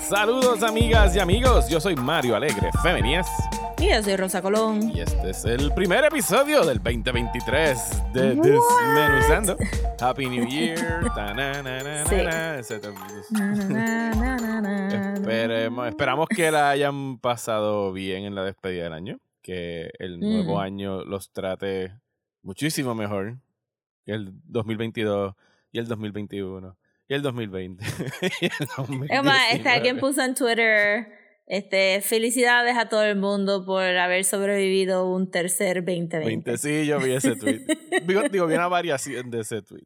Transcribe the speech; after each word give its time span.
Saludos 0.00 0.62
amigas 0.62 1.16
y 1.16 1.18
amigos, 1.20 1.68
yo 1.68 1.80
soy 1.80 1.96
Mario 1.96 2.36
Alegre 2.36 2.70
Femenías. 2.82 3.26
Y 3.78 3.88
yo 3.90 4.02
soy 4.02 4.16
Rosa 4.16 4.42
Colón. 4.42 4.90
Y 4.94 5.00
este 5.00 5.30
es 5.30 5.44
el 5.44 5.72
primer 5.72 6.04
episodio 6.04 6.64
del 6.64 6.82
2023 6.82 8.12
de 8.12 8.34
Desmenuzando. 8.34 9.56
Happy 10.00 10.26
New 10.26 10.46
Year. 10.46 11.02
esperamos 15.88 16.28
que 16.28 16.50
la 16.50 16.70
hayan 16.70 17.18
pasado 17.18 17.92
bien 17.92 18.24
en 18.24 18.34
la 18.34 18.44
despedida 18.44 18.84
del 18.84 18.92
año. 18.92 19.18
Que 19.42 19.90
el 19.98 20.20
nuevo 20.20 20.60
año 20.60 21.04
los 21.04 21.30
trate 21.30 21.94
muchísimo 22.42 22.94
mejor 22.94 23.38
que 24.06 24.12
el 24.12 24.32
2022 24.44 25.34
y 25.72 25.78
el 25.78 25.88
2021 25.88 26.76
y 27.08 27.14
el 27.14 27.22
2020. 27.22 27.84
y 28.40 28.46
este, 28.46 29.68
alguien 29.68 29.98
puso 29.98 30.22
en 30.22 30.34
Twitter, 30.34 31.08
este, 31.46 32.00
felicidades 32.00 32.76
a 32.76 32.88
todo 32.88 33.02
el 33.02 33.16
mundo 33.16 33.64
por 33.64 33.82
haber 33.82 34.24
sobrevivido 34.24 35.08
un 35.08 35.30
tercer 35.30 35.84
2020. 35.84 36.18
20, 36.20 36.58
sí, 36.58 36.86
yo 36.86 36.98
vi 36.98 37.12
ese 37.12 37.36
tweet. 37.36 37.60
digo, 38.06 38.22
digo, 38.30 38.46
vi 38.46 38.54
una 38.54 38.68
variación 38.68 39.30
de 39.30 39.40
ese 39.40 39.62
tweet. 39.62 39.84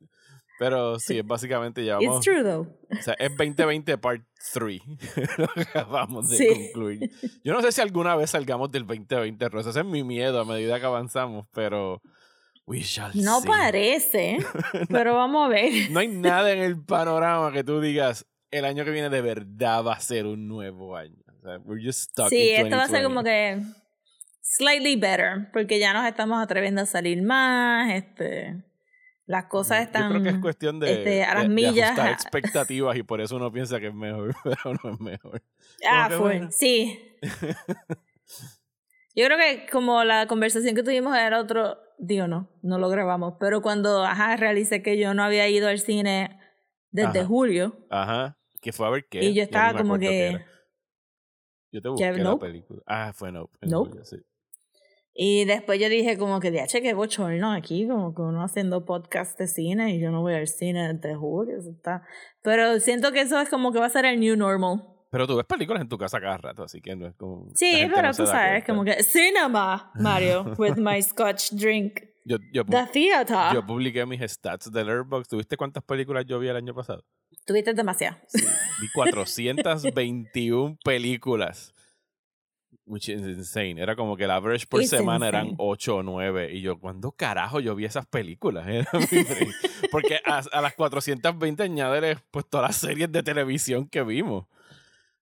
Pero 0.58 0.98
sí, 0.98 1.18
es 1.18 1.26
básicamente 1.26 1.82
ya 1.82 1.94
vamos. 1.94 2.16
It's 2.16 2.24
true, 2.24 2.42
though. 2.42 2.66
O 2.90 3.02
sea, 3.02 3.14
es 3.14 3.30
2020 3.30 3.96
part 3.96 4.22
3. 4.52 4.80
lo 5.38 5.48
acabamos 5.56 6.28
de 6.28 6.48
concluir. 6.48 7.10
Yo 7.42 7.54
no 7.54 7.62
sé 7.62 7.72
si 7.72 7.80
alguna 7.80 8.14
vez 8.14 8.28
salgamos 8.28 8.70
del 8.70 8.86
2020, 8.86 9.48
Rosa. 9.48 9.70
Ese 9.70 9.80
es 9.80 9.86
mi 9.86 10.04
miedo 10.04 10.38
a 10.38 10.44
medida 10.44 10.78
que 10.78 10.84
avanzamos, 10.84 11.46
pero 11.54 12.02
no 13.14 13.42
parece, 13.42 14.38
pero 14.88 15.14
vamos 15.14 15.46
a 15.46 15.48
ver. 15.48 15.90
No 15.90 16.00
hay 16.00 16.08
nada 16.08 16.52
en 16.52 16.60
el 16.60 16.82
panorama 16.82 17.52
que 17.52 17.64
tú 17.64 17.80
digas, 17.80 18.26
el 18.50 18.64
año 18.64 18.84
que 18.84 18.90
viene 18.90 19.10
de 19.10 19.20
verdad 19.20 19.84
va 19.84 19.94
a 19.94 20.00
ser 20.00 20.26
un 20.26 20.48
nuevo 20.48 20.96
año. 20.96 21.22
sí, 22.28 22.50
esto 22.50 22.76
va 22.76 22.84
a 22.84 22.88
ser 22.88 23.02
como 23.02 23.22
que 23.22 23.60
slightly 24.42 24.96
better, 24.96 25.50
porque 25.52 25.78
ya 25.78 25.92
nos 25.92 26.06
estamos 26.06 26.42
atreviendo 26.42 26.82
a 26.82 26.86
salir 26.86 27.22
más, 27.22 27.92
este 27.92 28.64
las 29.30 29.44
cosas 29.44 29.82
están 29.82 30.02
Yo 30.02 30.08
creo 30.08 30.22
que 30.24 30.28
es 30.30 30.38
cuestión 30.38 30.80
de, 30.80 30.92
este, 30.92 31.22
a 31.22 31.34
las 31.34 31.48
millas. 31.48 31.96
expectativas 31.96 32.96
y 32.96 33.04
por 33.04 33.20
eso 33.20 33.36
uno 33.36 33.52
piensa 33.52 33.78
que 33.78 33.86
es 33.86 33.94
mejor, 33.94 34.34
pero 34.42 34.74
no 34.82 34.94
es 34.94 35.00
mejor. 35.00 35.40
Ah, 35.88 36.10
fue, 36.10 36.48
sí. 36.50 37.16
Yo 39.14 39.26
creo 39.26 39.38
que 39.38 39.68
como 39.70 40.02
la 40.02 40.26
conversación 40.26 40.74
que 40.74 40.82
tuvimos 40.82 41.16
era 41.16 41.38
otro, 41.38 41.78
digo 42.00 42.26
no, 42.26 42.48
no 42.62 42.78
lo 42.78 42.88
grabamos, 42.88 43.34
pero 43.38 43.62
cuando, 43.62 44.02
ajá, 44.02 44.36
realicé 44.36 44.82
que 44.82 44.98
yo 44.98 45.14
no 45.14 45.22
había 45.22 45.48
ido 45.48 45.68
al 45.68 45.78
cine 45.78 46.40
desde 46.90 47.24
julio. 47.24 47.86
Ajá, 47.90 48.38
que 48.60 48.72
fue 48.72 48.86
a 48.86 48.90
ver 48.90 49.06
qué. 49.08 49.24
Y 49.24 49.34
yo 49.34 49.42
estaba 49.42 49.78
como 49.78 49.98
que... 49.98 50.40
Yo 51.72 51.80
te 51.80 51.88
busqué 51.88 52.12
la 52.12 52.36
película. 52.36 52.82
Ah, 52.86 53.12
fue 53.14 53.30
Nope. 53.30 53.56
Nope. 53.62 54.04
sí. 54.04 54.16
Y 55.12 55.44
después 55.44 55.78
yo 55.80 55.88
dije 55.88 56.16
como 56.16 56.40
que, 56.40 56.50
diache, 56.50 56.82
que 56.82 56.94
bochorno 56.94 57.52
aquí, 57.52 57.86
como 57.86 58.14
que 58.14 58.22
uno 58.22 58.42
haciendo 58.42 58.84
podcast 58.84 59.38
de 59.38 59.48
cine 59.48 59.94
y 59.94 60.00
yo 60.00 60.10
no 60.10 60.22
voy 60.22 60.34
al 60.34 60.48
cine 60.48 60.92
desde 60.94 61.14
julio, 61.14 61.58
eso 61.58 61.70
está... 61.70 62.04
Pero 62.42 62.80
siento 62.80 63.12
que 63.12 63.20
eso 63.20 63.38
es 63.40 63.48
como 63.50 63.72
que 63.72 63.80
va 63.80 63.86
a 63.86 63.90
ser 63.90 64.04
el 64.06 64.18
new 64.18 64.36
normal. 64.36 64.82
Pero 65.10 65.26
tú 65.26 65.36
ves 65.36 65.44
películas 65.44 65.82
en 65.82 65.88
tu 65.88 65.98
casa 65.98 66.20
cada 66.20 66.38
rato, 66.38 66.62
así 66.62 66.80
que 66.80 66.94
no 66.94 67.06
es 67.06 67.14
como. 67.16 67.48
Sí, 67.54 67.86
pero 67.92 68.12
tú 68.14 68.26
sabes, 68.26 68.64
como 68.64 68.84
que. 68.84 69.02
Cinema, 69.02 69.90
Mario, 69.96 70.54
with 70.58 70.76
my 70.76 71.02
scotch 71.02 71.50
drink. 71.52 72.00
Yo, 72.24 72.36
yo, 72.52 72.64
The 72.64 72.86
theater. 72.92 73.54
Yo 73.54 73.66
publiqué 73.66 74.06
mis 74.06 74.20
stats 74.20 74.70
de 74.70 74.84
Letterboxd. 74.84 75.30
¿Tuviste 75.30 75.56
cuántas 75.56 75.82
películas 75.82 76.26
yo 76.26 76.38
vi 76.38 76.48
el 76.48 76.56
año 76.56 76.74
pasado? 76.74 77.04
Tuviste 77.44 77.74
demasiado. 77.74 78.18
Sí, 78.28 78.44
vi 78.80 78.88
421 78.94 80.78
películas. 80.84 81.74
Which 82.84 83.08
is 83.08 83.22
insane. 83.22 83.80
Era 83.80 83.96
como 83.96 84.16
que 84.16 84.24
el 84.24 84.30
average 84.30 84.66
por 84.66 84.84
semana 84.84 85.26
eran 85.28 85.54
8 85.58 85.96
o 85.96 86.02
9. 86.02 86.52
Y 86.52 86.60
yo, 86.60 86.78
¿cuándo 86.78 87.12
carajo 87.12 87.60
yo 87.60 87.74
vi 87.74 87.84
esas 87.84 88.06
películas? 88.06 88.66
Porque 89.90 90.20
a, 90.24 90.42
a, 90.52 90.60
las 90.60 90.74
420 90.74 91.62
añades 91.62 92.18
pues 92.30 92.46
todas 92.48 92.68
las 92.68 92.76
series 92.76 93.10
de 93.10 93.22
televisión 93.22 93.88
que 93.88 94.02
vimos. 94.02 94.46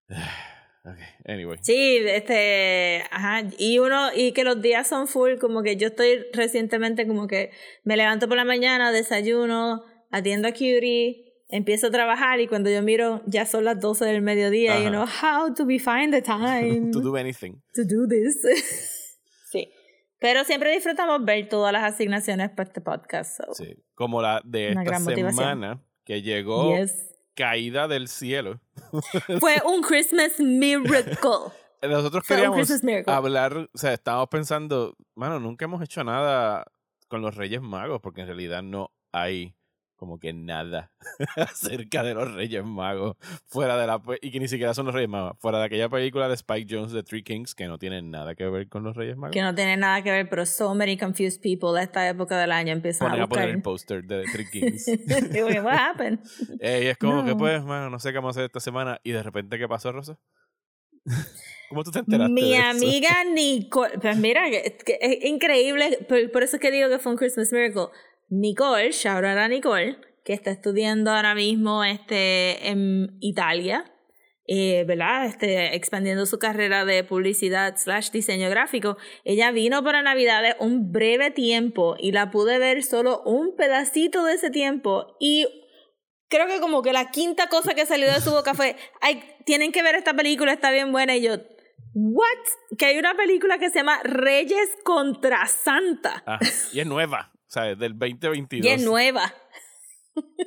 Okay, 0.84 1.04
anyway. 1.26 1.58
Sí, 1.60 1.98
este, 2.06 3.02
ajá, 3.10 3.42
y 3.58 3.78
uno, 3.78 4.08
y 4.14 4.32
que 4.32 4.42
los 4.42 4.62
días 4.62 4.88
son 4.88 5.06
full, 5.06 5.36
como 5.38 5.62
que 5.62 5.76
yo 5.76 5.88
estoy 5.88 6.24
recientemente 6.32 7.06
como 7.06 7.26
que 7.26 7.50
me 7.84 7.96
levanto 7.96 8.26
por 8.26 8.38
la 8.38 8.44
mañana, 8.44 8.90
desayuno, 8.90 9.84
atiendo 10.10 10.48
a 10.48 10.52
Curie, 10.52 11.28
empiezo 11.48 11.88
a 11.88 11.90
trabajar 11.90 12.40
y 12.40 12.46
cuando 12.46 12.70
yo 12.70 12.82
miro 12.82 13.22
ya 13.26 13.44
son 13.44 13.64
las 13.64 13.80
12 13.80 14.04
del 14.06 14.22
mediodía, 14.22 14.80
y 14.80 14.84
you 14.84 14.88
know, 14.88 15.04
how 15.04 15.52
to 15.52 15.66
be 15.66 15.78
find 15.78 16.12
the 16.12 16.22
time 16.22 16.90
to 16.92 17.00
do 17.00 17.16
anything. 17.16 17.60
To 17.74 17.82
do 17.84 18.06
this. 18.06 18.40
sí. 19.50 19.70
Pero 20.20 20.44
siempre 20.44 20.72
disfrutamos 20.72 21.24
ver 21.24 21.48
todas 21.48 21.72
las 21.72 21.84
asignaciones 21.84 22.50
para 22.50 22.68
este 22.68 22.80
podcast. 22.80 23.40
Sí, 23.52 23.76
como 23.94 24.22
la 24.22 24.40
de 24.44 24.70
esta 24.70 24.98
semana 24.98 25.82
que 26.04 26.22
llegó 26.22 26.74
caída 27.38 27.86
del 27.86 28.08
cielo. 28.08 28.60
Fue 29.40 29.62
un 29.64 29.80
Christmas 29.82 30.40
miracle. 30.40 31.52
Nosotros 31.80 32.24
queríamos 32.26 32.68
hablar, 33.06 33.70
o 33.72 33.78
sea, 33.78 33.92
estábamos 33.92 34.28
pensando, 34.28 34.96
mano, 35.14 35.38
nunca 35.38 35.64
hemos 35.64 35.80
hecho 35.80 36.02
nada 36.02 36.66
con 37.06 37.22
los 37.22 37.36
Reyes 37.36 37.62
Magos, 37.62 38.00
porque 38.02 38.22
en 38.22 38.26
realidad 38.26 38.64
no 38.64 38.90
hay 39.12 39.54
como 39.98 40.18
que 40.18 40.32
nada 40.32 40.92
acerca 41.36 42.02
de 42.02 42.14
los 42.14 42.32
Reyes 42.32 42.64
Magos 42.64 43.16
fuera 43.46 43.76
de 43.76 43.86
la 43.86 44.00
y 44.22 44.30
que 44.30 44.38
ni 44.38 44.48
siquiera 44.48 44.72
son 44.72 44.86
los 44.86 44.94
Reyes 44.94 45.10
Magos 45.10 45.36
fuera 45.40 45.58
de 45.58 45.64
aquella 45.64 45.88
película 45.88 46.28
de 46.28 46.34
Spike 46.34 46.72
Jones 46.72 46.92
de 46.92 47.02
Three 47.02 47.24
Kings 47.24 47.54
que 47.54 47.66
no 47.66 47.78
tiene 47.78 48.00
nada 48.00 48.34
que 48.36 48.48
ver 48.48 48.68
con 48.68 48.84
los 48.84 48.96
Reyes 48.96 49.16
Magos. 49.16 49.34
Que 49.34 49.42
no 49.42 49.54
tiene 49.54 49.76
nada 49.76 50.00
que 50.02 50.10
ver 50.10 50.28
pero 50.28 50.46
so 50.46 50.74
many 50.74 50.96
confused 50.96 51.40
people 51.42 51.78
a 51.78 51.82
esta 51.82 52.08
época 52.08 52.38
del 52.38 52.52
año 52.52 52.72
empiezan 52.72 53.08
a, 53.08 53.10
buscar. 53.10 53.28
poner 53.28 53.50
el 53.50 53.62
póster 53.62 54.04
de 54.04 54.24
Three 54.32 54.48
Kings. 54.50 54.86
What 55.62 55.74
happened 55.74 56.20
y 56.60 56.86
es 56.86 56.96
como 56.96 57.24
que 57.24 57.34
pues 57.34 57.62
mano 57.64 57.90
no 57.90 57.98
sé 57.98 58.10
qué 58.10 58.18
vamos 58.18 58.36
a 58.36 58.40
hacer 58.40 58.44
esta 58.44 58.60
semana 58.60 59.00
y 59.02 59.10
de 59.10 59.22
repente 59.22 59.58
qué 59.58 59.66
pasó 59.66 59.90
Rosa 59.90 60.18
¿Cómo 61.68 61.84
tú 61.84 61.90
te 61.90 61.98
enteraste 61.98 62.32
Mi 62.32 62.50
de 62.50 62.56
amiga 62.56 63.24
Nicole, 63.24 63.98
pues 63.98 64.16
mira, 64.16 64.48
es, 64.48 64.74
increíble, 65.24 65.98
por, 66.08 66.30
por, 66.30 66.42
eso 66.42 66.56
es 66.56 66.62
que 66.62 66.70
digo 66.70 66.88
que 66.88 66.98
fue 66.98 67.12
un 67.12 67.18
Christmas 67.18 67.52
Miracle. 67.52 67.88
Nicole, 68.30 68.92
shout 68.92 69.24
out 69.24 69.38
a 69.38 69.48
Nicole, 69.48 69.98
que 70.24 70.34
está 70.34 70.50
estudiando 70.50 71.10
ahora 71.10 71.34
mismo 71.34 71.82
este, 71.84 72.68
en 72.68 73.16
Italia, 73.20 73.90
eh, 74.46 74.84
¿verdad? 74.86 75.26
Este, 75.26 75.74
expandiendo 75.74 76.26
su 76.26 76.38
carrera 76.38 76.84
de 76.84 77.04
publicidad 77.04 77.76
slash 77.76 78.10
diseño 78.10 78.50
gráfico. 78.50 78.98
Ella 79.24 79.50
vino 79.50 79.82
para 79.82 80.02
Navidades 80.02 80.56
un 80.58 80.92
breve 80.92 81.30
tiempo 81.30 81.96
y 81.98 82.12
la 82.12 82.30
pude 82.30 82.58
ver 82.58 82.82
solo 82.82 83.22
un 83.22 83.56
pedacito 83.56 84.24
de 84.24 84.34
ese 84.34 84.50
tiempo 84.50 85.16
y 85.18 85.46
creo 86.28 86.46
que 86.46 86.60
como 86.60 86.82
que 86.82 86.92
la 86.92 87.10
quinta 87.10 87.48
cosa 87.48 87.74
que 87.74 87.86
salió 87.86 88.12
de 88.12 88.20
su 88.20 88.30
boca 88.30 88.52
fue, 88.52 88.76
ay, 89.00 89.22
tienen 89.46 89.72
que 89.72 89.82
ver 89.82 89.94
esta 89.94 90.14
película, 90.14 90.52
está 90.52 90.70
bien 90.70 90.92
buena 90.92 91.16
y 91.16 91.22
yo... 91.22 91.36
¿What? 91.94 92.76
Que 92.76 92.86
hay 92.86 92.98
una 92.98 93.16
película 93.16 93.58
que 93.58 93.70
se 93.70 93.76
llama 93.76 94.00
Reyes 94.04 94.76
contra 94.84 95.46
Santa. 95.46 96.22
Ah, 96.26 96.38
y 96.72 96.80
es 96.80 96.86
nueva. 96.86 97.32
O 97.48 97.50
sea, 97.50 97.74
del 97.74 97.98
2022. 97.98 98.64
Y 98.64 98.68
es 98.68 98.84
nueva. 98.84 99.32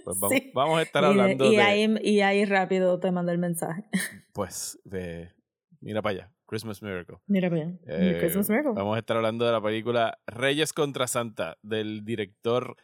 Pues 0.03 0.17
vamos, 0.53 0.79
a 0.79 0.81
estar 0.81 1.05
hablando 1.05 1.45
y, 1.49 1.55
de... 1.55 1.61
Ahí, 1.61 1.95
y 2.01 2.19
ahí 2.19 2.43
rápido 2.43 2.99
te 2.99 3.09
mando 3.09 3.31
el 3.31 3.37
mensaje. 3.37 3.85
Pues, 4.33 4.77
de, 4.83 5.31
mira 5.79 6.01
para 6.01 6.23
allá. 6.23 6.33
Christmas 6.45 6.81
Miracle. 6.81 7.19
Mira 7.27 7.49
para 7.49 7.61
allá. 7.61 7.73
Eh, 7.87 8.17
Christmas 8.19 8.49
Miracle. 8.49 8.73
Vamos 8.73 8.97
a 8.97 8.99
estar 8.99 9.15
hablando 9.15 9.45
de 9.45 9.51
la 9.53 9.61
película 9.61 10.19
Reyes 10.27 10.73
contra 10.73 11.07
Santa 11.07 11.57
del 11.61 12.03
director 12.03 12.75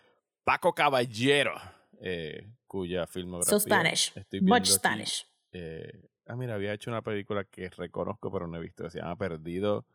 Paco 0.45 0.73
Caballero, 0.73 1.55
eh, 1.99 2.53
cuya 2.67 3.05
filmografía... 3.05 3.49
So 3.49 3.59
Spanish. 3.59 4.13
Much 4.43 4.67
Spanish. 4.67 5.27
Eh, 5.51 6.07
ah, 6.25 6.37
mira, 6.37 6.55
había 6.55 6.71
hecho 6.71 6.89
una 6.89 7.01
película 7.01 7.43
que 7.43 7.69
reconozco 7.69 8.31
pero 8.31 8.47
no 8.47 8.55
he 8.55 8.61
visto. 8.61 8.89
Se 8.89 8.99
llama 8.99 9.17
Perdido... 9.17 9.85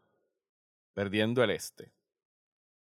Perdiendo 0.92 1.42
el 1.42 1.52
Este. 1.52 1.90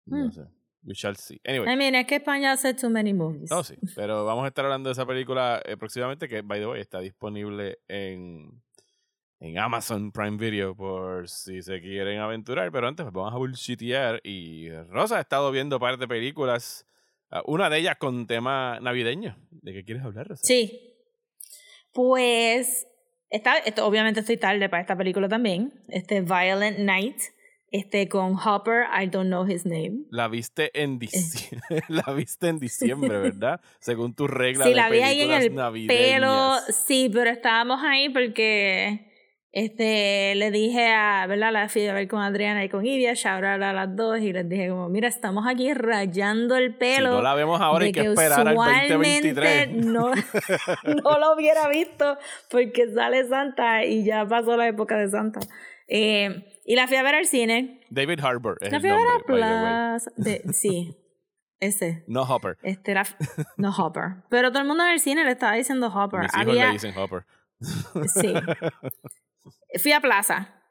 No 0.07 0.29
mm. 0.29 0.33
sé. 0.33 0.60
We 0.83 0.95
shall 0.95 1.15
see. 1.15 1.41
Anyway. 1.45 1.71
I 1.71 1.77
mean, 1.77 1.95
es 1.95 2.07
que 2.07 2.17
España 2.17 2.53
hace 2.53 2.75
too 2.75 2.89
many 2.89 3.13
movies. 3.13 3.51
No, 3.51 3.63
sí. 3.63 3.75
Pero 3.95 4.25
vamos 4.25 4.45
a 4.45 4.49
estar 4.49 4.65
hablando 4.65 4.89
de 4.89 4.93
esa 4.93 5.05
película 5.07 5.61
eh, 5.65 5.77
próximamente, 5.77 6.29
que, 6.29 6.43
by 6.43 6.59
the 6.59 6.67
way, 6.67 6.81
está 6.81 7.01
disponible 7.01 7.79
en, 7.87 8.63
en 9.41 9.59
Amazon 9.59 10.11
Prime 10.11 10.39
Video 10.39 10.75
por 10.75 11.29
si 11.29 11.61
se 11.63 11.81
quieren 11.81 12.19
aventurar. 12.21 12.73
Pero 12.73 12.89
antes, 12.89 13.05
pues, 13.05 13.13
vamos 13.13 13.35
a 13.35 13.37
bullshitear. 13.37 14.21
Y 14.25 14.71
Rosa 14.89 15.19
ha 15.19 15.21
estado 15.21 15.51
viendo 15.51 15.77
un 15.77 15.81
par 15.81 15.99
de 15.99 16.09
películas. 16.09 16.87
Ah, 17.31 17.43
una 17.45 17.69
de 17.69 17.79
ellas 17.79 17.97
con 17.99 18.27
tema 18.27 18.79
navideño. 18.81 19.37
¿De 19.51 19.73
qué 19.73 19.85
quieres 19.85 20.03
hablar, 20.03 20.29
Rosa? 20.29 20.43
Sí. 20.45 20.97
Pues, 21.93 22.87
está, 23.29 23.59
esto, 23.59 23.87
obviamente 23.87 24.21
estoy 24.21 24.39
tarde 24.39 24.69
para 24.71 24.81
esta 24.81 24.97
película 24.97 25.29
también. 25.29 25.75
Este 25.89 26.23
Violent 26.23 26.79
Night 26.79 27.21
este 27.71 28.09
con 28.09 28.37
Hopper, 28.37 28.85
I 28.93 29.07
don't 29.07 29.29
know 29.29 29.47
his 29.47 29.65
name. 29.65 30.05
La 30.11 30.29
viste 30.29 30.71
en 30.81 30.99
diciembre, 30.99 31.83
la 31.89 32.13
viste 32.13 32.49
en 32.49 32.59
diciembre, 32.59 33.19
¿verdad? 33.19 33.61
Según 33.81 34.15
tu 34.15 34.27
regla 34.27 34.65
sí, 34.65 34.71
de 34.71 34.77
la 34.77 34.91
vi 34.91 35.01
ahí 35.01 35.21
en 35.23 35.31
el 35.31 35.55
navideñas. 35.55 35.97
pelo, 35.97 36.55
sí, 36.69 37.11
pero 37.13 37.31
estábamos 37.31 37.81
ahí 37.85 38.09
porque 38.09 39.11
este 39.53 40.35
le 40.37 40.51
dije 40.51 40.89
a, 40.89 41.27
¿verdad? 41.29 41.53
La 41.53 41.69
fui 41.69 41.87
a 41.87 41.93
ver 41.93 42.09
con 42.09 42.21
Adriana 42.21 42.65
y 42.65 42.69
con 42.69 42.85
Ivia, 42.85 43.15
shout 43.15 43.45
out 43.45 43.63
a 43.63 43.73
las 43.73 43.97
dos 43.97 44.19
y 44.19 44.33
les 44.33 44.49
dije 44.49 44.69
como, 44.69 44.89
mira, 44.89 45.09
estamos 45.09 45.47
aquí 45.47 45.73
rayando 45.73 46.57
el 46.57 46.77
pelo. 46.77 47.11
Si 47.11 47.17
no 47.17 47.23
la 47.23 47.35
vemos 47.35 47.61
ahora 47.61 47.85
hay 47.85 47.93
que, 47.93 48.01
esperar 48.01 48.49
al 48.49 48.55
2023. 48.55 49.73
No, 49.87 50.11
no 51.05 51.19
lo 51.19 51.35
hubiera 51.35 51.69
visto 51.69 52.17
porque 52.49 52.93
sale 52.93 53.29
Santa 53.29 53.85
y 53.85 54.05
ya 54.05 54.27
pasó 54.27 54.57
la 54.57 54.67
época 54.67 54.97
de 54.97 55.09
Santa. 55.09 55.41
Eh, 55.89 56.47
y 56.71 56.77
la 56.77 56.87
fui 56.87 56.97
a 56.99 57.03
ver 57.03 57.17
al 57.17 57.27
cine. 57.27 57.81
David 57.91 58.21
Harbour 58.21 58.57
es 58.61 58.71
la 58.71 58.79
fui 58.79 58.91
a 58.91 58.95
ver 58.95 59.07
a. 59.09 59.27
Plaza. 59.27 60.13
de- 60.17 60.41
sí, 60.53 60.97
ese. 61.59 62.05
No 62.07 62.23
Hopper. 62.23 62.59
Este 62.63 62.93
era, 62.93 63.03
no 63.57 63.71
Hopper. 63.77 64.23
Pero 64.29 64.53
todo 64.53 64.63
el 64.63 64.69
mundo 64.69 64.85
en 64.85 64.91
el 64.91 65.01
cine 65.01 65.25
le 65.25 65.33
estaba 65.33 65.55
diciendo 65.55 65.89
Hopper. 65.89 66.21
Mis 66.21 66.33
hijos 66.33 66.47
Había, 66.47 66.67
le 66.67 66.73
dicen 66.75 66.97
Hopper. 66.97 67.25
Sí. 68.15 68.33
Fui 69.83 69.91
a 69.91 70.01
plaza. 70.01 70.63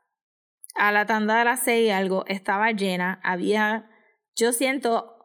A 0.76 0.94
la 0.94 1.06
tanda 1.06 1.38
de 1.40 1.44
las 1.44 1.64
seis 1.64 1.88
y 1.88 1.92
algo. 1.92 2.24
Estaba 2.28 2.72
llena. 2.72 3.20
Había, 3.22 3.90
yo 4.38 4.54
siento, 4.54 5.18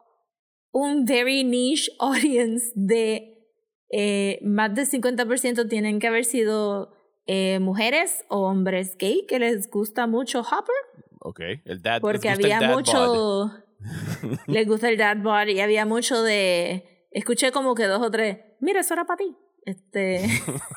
un 0.73 1.05
very 1.05 1.45
niche 1.45 1.89
audience 1.99 2.73
de 2.75 3.47
eh, 3.93 4.39
más 4.43 4.75
del 4.75 4.89
50% 4.89 5.69
tienen 5.69 5.99
que 6.01 6.07
haber 6.07 6.25
sido 6.25 6.94
eh, 7.27 7.59
mujeres 7.59 8.23
o 8.29 8.41
hombres 8.41 8.97
gay 8.97 9.25
que 9.27 9.39
les 9.39 9.69
gusta 9.69 10.07
mucho 10.07 10.41
Hopper. 10.41 10.75
Ok. 11.19 11.39
El 11.65 11.81
dad. 11.81 12.01
Porque 12.01 12.29
había 12.29 12.59
dad 12.59 12.69
bod. 12.69 12.75
mucho. 12.75 13.51
les 14.47 14.67
gusta 14.67 14.89
el 14.89 14.97
dad 14.97 15.17
bod 15.17 15.47
y 15.47 15.59
había 15.59 15.85
mucho 15.85 16.21
de. 16.21 17.07
Escuché 17.11 17.51
como 17.51 17.73
que 17.75 17.85
dos 17.85 18.01
o 18.01 18.11
tres. 18.11 18.37
Mira, 18.59 18.81
eso 18.81 18.93
era 18.93 19.05
para 19.05 19.17
ti. 19.17 19.35
Este. 19.65 20.21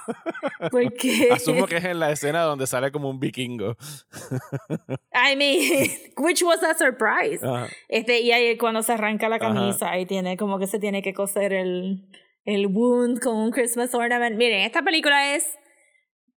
porque. 0.71 1.29
Asumo 1.31 1.67
que 1.67 1.77
es 1.77 1.85
en 1.85 2.01
la 2.01 2.11
escena 2.11 2.43
donde 2.43 2.67
sale 2.67 2.91
como 2.91 3.11
un 3.11 3.21
vikingo. 3.21 3.77
I 5.13 5.37
mean, 5.37 5.91
which 6.17 6.43
was 6.43 6.63
a 6.63 6.75
surprise. 6.75 7.47
Ajá. 7.47 7.69
Este, 7.89 8.21
y 8.21 8.33
ahí 8.33 8.57
cuando 8.57 8.83
se 8.83 8.95
arranca 8.95 9.29
la 9.29 9.39
camisa 9.39 9.99
y 9.99 10.07
tiene 10.07 10.39
como 10.39 10.59
que 10.59 10.67
se 10.67 10.79
tiene 10.79 11.03
que 11.03 11.13
coser 11.13 11.53
el, 11.53 12.09
el 12.47 12.67
wound 12.69 13.21
con 13.21 13.37
un 13.37 13.51
Christmas 13.51 13.95
ornament. 13.95 14.37
Miren, 14.37 14.61
esta 14.61 14.81
película 14.81 15.35
es 15.35 15.47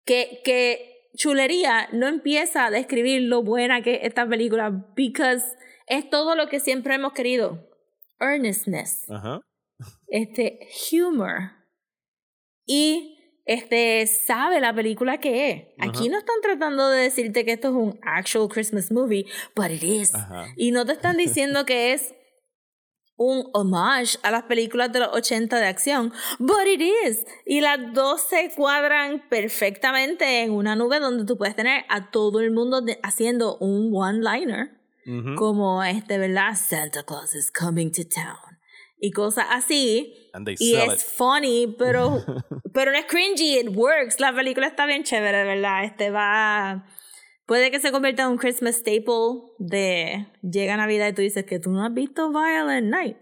que, 0.05 0.41
que 0.45 1.11
chulería 1.17 1.89
no 1.93 2.07
empieza 2.07 2.67
a 2.67 2.71
describir 2.71 3.23
lo 3.23 3.43
buena 3.43 3.83
que 3.83 3.95
es 3.95 4.01
esta 4.03 4.29
película, 4.29 4.71
because 4.97 5.45
es 5.87 6.09
todo 6.09 6.35
lo 6.35 6.49
que 6.49 6.61
siempre 6.61 6.95
hemos 6.95 7.13
querido. 7.13 7.69
Earnestness, 8.21 9.11
Ajá. 9.11 9.41
este, 10.09 10.69
humor. 10.93 11.53
Y 12.67 13.17
este 13.47 14.07
sabe 14.07 14.61
la 14.61 14.73
película 14.75 15.19
que 15.19 15.51
es. 15.51 15.63
Aquí 15.79 16.05
Ajá. 16.05 16.11
no 16.11 16.19
están 16.19 16.41
tratando 16.43 16.89
de 16.89 17.03
decirte 17.03 17.45
que 17.45 17.53
esto 17.53 17.69
es 17.69 17.75
un 17.75 17.99
actual 18.03 18.49
Christmas 18.49 18.93
movie, 18.93 19.27
but 19.57 19.71
it 19.71 19.83
is. 19.83 20.15
Ajá. 20.15 20.47
Y 20.57 20.71
no 20.71 20.85
te 20.85 20.93
están 20.93 21.17
diciendo 21.17 21.65
que 21.65 21.93
es 21.93 22.15
un 23.23 23.51
homage 23.53 24.17
a 24.23 24.31
las 24.31 24.45
películas 24.45 24.91
de 24.93 25.01
los 25.01 25.09
80 25.13 25.59
de 25.61 25.67
acción, 25.67 26.11
but 26.39 26.67
it 26.67 26.81
is. 26.81 27.23
Y 27.45 27.61
las 27.61 27.93
dos 27.93 28.23
se 28.23 28.51
cuadran 28.57 29.29
perfectamente 29.29 30.41
en 30.41 30.53
una 30.53 30.75
nube 30.75 31.01
donde 31.01 31.27
tú 31.27 31.37
puedes 31.37 31.55
tener 31.55 31.85
a 31.91 32.11
todo 32.11 32.41
el 32.41 32.51
mundo 32.51 32.81
de- 32.81 32.99
haciendo 33.03 33.59
un 33.59 33.91
one-liner, 33.95 34.71
Ujú. 35.07 35.35
como 35.37 35.85
este, 35.85 36.17
¿verdad? 36.17 36.55
Santa 36.57 37.03
Claus 37.03 37.35
is 37.35 37.53
coming 37.53 37.91
to 37.93 38.03
town. 38.09 38.39
Y 38.99 39.11
cosas 39.11 39.47
así. 39.51 40.15
And 40.33 40.47
they 40.47 40.55
Y 40.59 40.73
sell 40.77 40.91
es 40.91 41.03
it. 41.03 41.11
funny, 41.15 41.75
pero, 41.79 42.25
pero 42.73 42.91
no 42.91 42.97
es 42.99 43.05
cringy, 43.05 43.59
it 43.59 43.69
works. 43.77 44.19
La 44.19 44.33
película 44.33 44.67
está 44.67 44.87
bien 44.87 45.05
chévere, 45.05 45.45
verdad. 45.45 45.85
Este 45.85 46.11
va. 46.11 46.87
Puede 47.51 47.73
que 47.73 47.81
se 47.81 47.91
convierta 47.91 48.23
en 48.23 48.29
un 48.29 48.37
Christmas 48.37 48.77
staple 48.77 49.43
de 49.59 50.29
llega 50.41 50.77
Navidad 50.77 51.09
y 51.09 51.13
tú 51.15 51.23
dices 51.23 51.45
que 51.45 51.59
tú 51.59 51.73
no 51.73 51.85
has 51.85 51.93
visto 51.93 52.31
Violent 52.31 52.87
Night. 52.87 53.17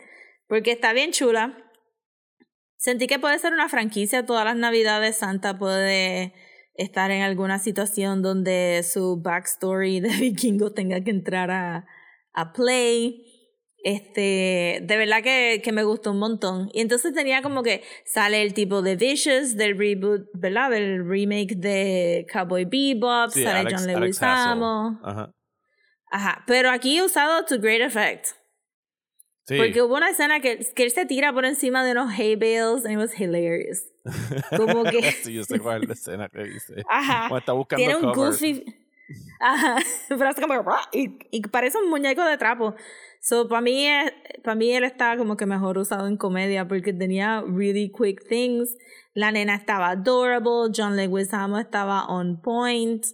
Porque 0.46 0.70
está 0.70 0.92
bien 0.92 1.12
chula. 1.12 1.56
Sentí 2.76 3.06
que 3.06 3.18
puede 3.18 3.38
ser 3.38 3.54
una 3.54 3.70
franquicia. 3.70 4.26
Todas 4.26 4.44
las 4.44 4.56
Navidades 4.56 5.16
Santa 5.16 5.58
puede 5.58 6.34
estar 6.74 7.10
en 7.10 7.22
alguna 7.22 7.58
situación 7.58 8.20
donde 8.20 8.82
su 8.84 9.18
backstory 9.18 10.00
de 10.02 10.10
vikingo 10.10 10.74
tenga 10.74 11.00
que 11.00 11.10
entrar 11.10 11.50
a, 11.50 11.86
a 12.34 12.52
play. 12.52 13.27
Este, 13.88 14.80
de 14.82 14.96
verdad 14.98 15.22
que, 15.22 15.62
que 15.64 15.72
me 15.72 15.82
gustó 15.82 16.10
un 16.10 16.18
montón. 16.18 16.68
Y 16.74 16.80
entonces 16.82 17.14
tenía 17.14 17.40
como 17.40 17.62
que 17.62 17.82
sale 18.04 18.42
el 18.42 18.52
tipo 18.52 18.82
de 18.82 18.96
Vicious 18.96 19.56
del 19.56 19.78
reboot, 19.78 20.26
¿verdad? 20.34 20.70
Del 20.70 21.08
remake 21.08 21.54
de 21.56 22.26
Cowboy 22.30 22.66
Bebop, 22.66 23.30
Sí, 23.30 23.42
sale 23.42 23.60
Alex- 23.60 23.80
John 23.80 23.88
Alex 23.90 24.00
Lewis 24.00 24.22
Hassel. 24.22 24.52
Amo. 24.52 25.00
Ajá. 25.02 25.32
Ajá, 26.10 26.44
pero 26.46 26.70
aquí 26.70 27.00
usado 27.00 27.44
to 27.46 27.58
great 27.60 27.80
effect. 27.80 28.26
Sí. 29.46 29.56
Porque 29.56 29.80
hubo 29.80 29.96
una 29.96 30.10
escena 30.10 30.40
que, 30.40 30.58
que 30.74 30.82
él 30.82 30.90
se 30.90 31.06
tira 31.06 31.32
por 31.32 31.46
encima 31.46 31.82
de 31.82 31.92
unos 31.92 32.12
hay 32.12 32.36
bales 32.36 32.84
and 32.84 32.92
it 32.92 32.98
was 32.98 33.18
hilarious. 33.18 33.82
Como 34.56 34.84
que- 34.84 35.12
sí, 35.22 35.32
yo 35.32 35.44
sé 35.44 35.58
cuál 35.58 35.82
es 35.82 35.88
la 35.88 35.94
escena 35.94 36.28
que 36.28 36.44
dice. 36.44 36.82
Ajá. 36.90 37.20
Cuando 37.28 37.38
está 37.38 37.52
buscando 37.54 37.78
Tiene 37.82 37.96
un 37.96 38.12
cover. 38.12 38.32
goofy. 38.32 38.64
Ajá. 39.40 39.76
Pero 40.10 40.28
hace 40.28 40.42
como. 40.42 40.54
Y, 40.92 41.18
y 41.30 41.40
parece 41.42 41.78
un 41.78 41.88
muñeco 41.88 42.22
de 42.24 42.36
trapo. 42.36 42.74
So, 43.20 43.48
para 43.48 43.60
mí, 43.60 43.86
para 44.42 44.54
mí 44.54 44.72
él 44.72 44.84
estaba 44.84 45.16
como 45.16 45.36
que 45.36 45.46
mejor 45.46 45.78
usado 45.78 46.06
en 46.06 46.16
comedia 46.16 46.66
porque 46.66 46.92
tenía 46.92 47.42
really 47.46 47.90
quick 47.90 48.26
things. 48.28 48.76
La 49.14 49.32
nena 49.32 49.54
estaba 49.54 49.90
adorable. 49.90 50.72
John 50.74 50.96
Leguizamo 50.96 51.58
estaba 51.58 52.06
on 52.06 52.40
point. 52.40 53.04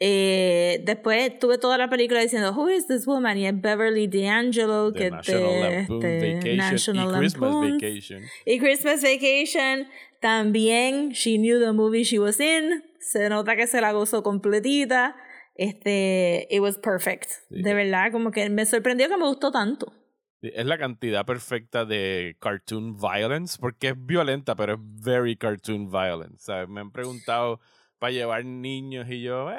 Eh, 0.00 0.80
después 0.84 1.40
tuve 1.40 1.58
toda 1.58 1.76
la 1.76 1.90
película 1.90 2.20
diciendo 2.20 2.52
Who 2.52 2.70
is 2.70 2.86
this 2.86 3.04
woman? 3.06 3.36
Y 3.36 3.46
es 3.46 3.60
Beverly 3.60 4.06
D'Angelo 4.06 4.92
The 4.92 4.98
que 4.98 5.10
National 5.10 5.60
Lampoon 5.60 6.04
este, 6.04 6.34
Vacation 6.34 6.56
National 6.56 7.08
y 7.08 7.18
Christmas 7.18 7.50
Lampoon. 7.50 7.72
Vacation. 7.72 8.22
Y 8.46 8.58
Christmas 8.60 9.02
Vacation 9.02 9.88
también, 10.20 11.10
she 11.12 11.36
knew 11.36 11.58
the 11.58 11.72
movie 11.72 12.04
she 12.04 12.18
was 12.18 12.40
in. 12.40 12.84
Se 13.00 13.28
nota 13.28 13.56
que 13.56 13.66
se 13.66 13.80
la 13.80 13.92
gozó 13.92 14.22
completita. 14.22 15.16
Este, 15.58 16.46
it 16.50 16.60
was 16.60 16.78
perfect. 16.78 17.30
Sí. 17.50 17.62
De 17.62 17.74
verdad, 17.74 18.12
como 18.12 18.30
que 18.30 18.48
me 18.48 18.64
sorprendió 18.64 19.08
que 19.08 19.16
me 19.16 19.26
gustó 19.26 19.50
tanto. 19.50 19.92
Es 20.40 20.64
la 20.64 20.78
cantidad 20.78 21.26
perfecta 21.26 21.84
de 21.84 22.36
cartoon 22.38 22.96
violence, 22.96 23.58
porque 23.60 23.88
es 23.88 23.94
violenta, 23.96 24.54
pero 24.54 24.74
es 24.74 24.80
very 24.80 25.36
cartoon 25.36 25.90
violence. 25.90 26.44
¿sabes? 26.44 26.68
Me 26.68 26.80
han 26.80 26.92
preguntado 26.92 27.60
para 27.98 28.12
llevar 28.12 28.44
niños 28.44 29.08
y 29.10 29.20
yo, 29.20 29.50
eh, 29.50 29.58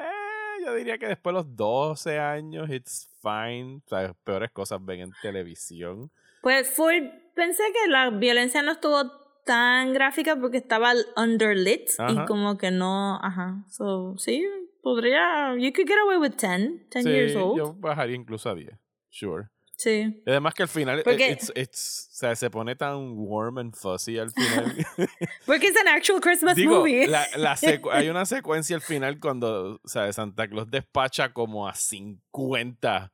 yo 0.64 0.74
diría 0.74 0.96
que 0.96 1.06
después 1.06 1.34
de 1.34 1.42
los 1.42 1.54
12 1.54 2.18
años, 2.18 2.70
it's 2.70 3.10
fine. 3.22 3.82
¿sabes? 3.86 4.12
Peores 4.24 4.50
cosas 4.52 4.82
ven 4.82 5.00
en 5.00 5.12
televisión. 5.20 6.10
Pues 6.40 6.70
full, 6.70 6.94
pensé 7.34 7.62
que 7.74 7.90
la 7.90 8.08
violencia 8.08 8.62
no 8.62 8.72
estuvo 8.72 9.04
tan 9.44 9.92
gráfica 9.92 10.36
porque 10.36 10.56
estaba 10.56 10.94
underlit 11.16 11.90
y 12.08 12.24
como 12.26 12.56
que 12.56 12.70
no, 12.70 13.16
ajá. 13.22 13.64
So, 13.68 14.16
sí, 14.16 14.46
podría, 14.82 15.54
you 15.58 15.72
could 15.72 15.86
get 15.88 15.98
away 16.04 16.16
with 16.18 16.32
10, 16.36 16.88
10 16.90 17.04
sí, 17.04 17.10
years 17.10 17.36
old. 17.36 17.56
yo 17.58 17.74
bajaría 17.74 18.16
incluso 18.16 18.50
a 18.50 18.54
10. 18.54 18.70
Sure. 19.10 19.48
Sí. 19.76 20.22
Y 20.26 20.30
Además 20.30 20.52
que 20.54 20.62
al 20.64 20.68
final, 20.68 21.02
Porque- 21.02 21.30
it's, 21.30 21.50
it's- 21.56 22.08
o 22.10 22.14
sea, 22.14 22.36
se 22.36 22.50
pone 22.50 22.76
tan 22.76 23.14
warm 23.16 23.56
and 23.58 23.74
fuzzy 23.74 24.18
al 24.18 24.30
final. 24.30 24.74
Porque 25.46 25.68
es 25.68 25.76
an 25.78 25.88
actual 25.88 26.20
Christmas 26.20 26.54
Digo, 26.54 26.80
movie. 26.80 27.06
la, 27.06 27.26
la 27.36 27.56
hay 27.92 28.08
una 28.10 28.26
secuencia 28.26 28.76
al 28.76 28.82
final 28.82 29.18
cuando 29.18 29.80
o 29.82 29.88
sea, 29.88 30.12
Santa 30.12 30.46
Claus 30.48 30.70
despacha 30.70 31.32
como 31.32 31.66
a 31.66 31.74
50 31.74 33.10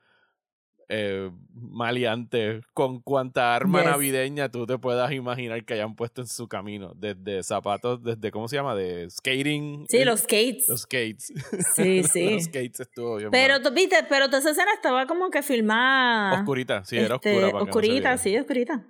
eh, 0.88 1.30
maleantes 1.52 2.64
con 2.72 3.00
cuanta 3.00 3.54
arma 3.56 3.80
Yes. 3.80 3.90
navideña 3.90 4.48
tú 4.50 4.66
te 4.66 4.78
puedas 4.78 5.10
imaginar 5.12 5.64
que 5.64 5.74
hayan 5.74 5.94
puesto 5.96 6.20
en 6.20 6.26
su 6.28 6.46
camino. 6.48 6.92
Desde 6.94 7.42
zapatos, 7.42 8.02
desde, 8.02 8.30
¿cómo 8.30 8.46
se 8.48 8.56
llama? 8.56 8.74
De 8.74 9.08
skating. 9.10 9.86
Sí, 9.88 10.04
los 10.04 10.20
skates. 10.20 10.68
Los 10.68 10.82
skates. 10.82 11.32
Sí, 11.74 12.02
sí. 12.12 12.30
los 12.34 12.44
skates 12.44 12.80
estuvo 12.80 13.16
bien 13.16 13.30
Pero 13.30 13.60
tú 13.60 13.72
viste, 13.72 13.96
pero 14.08 14.26
esa 14.26 14.50
escena 14.50 14.72
estaba 14.74 15.06
como 15.06 15.30
que 15.30 15.42
filmada. 15.42 16.40
Oscurita, 16.40 16.84
sí, 16.84 16.96
era 16.98 17.16
este, 17.16 17.30
oscura. 17.30 17.50
para 17.50 17.50
que 17.50 17.52
no 17.52 17.58
se 17.64 17.70
oscurita, 17.70 18.18
sí, 18.18 18.38
oscurita. 18.38 18.86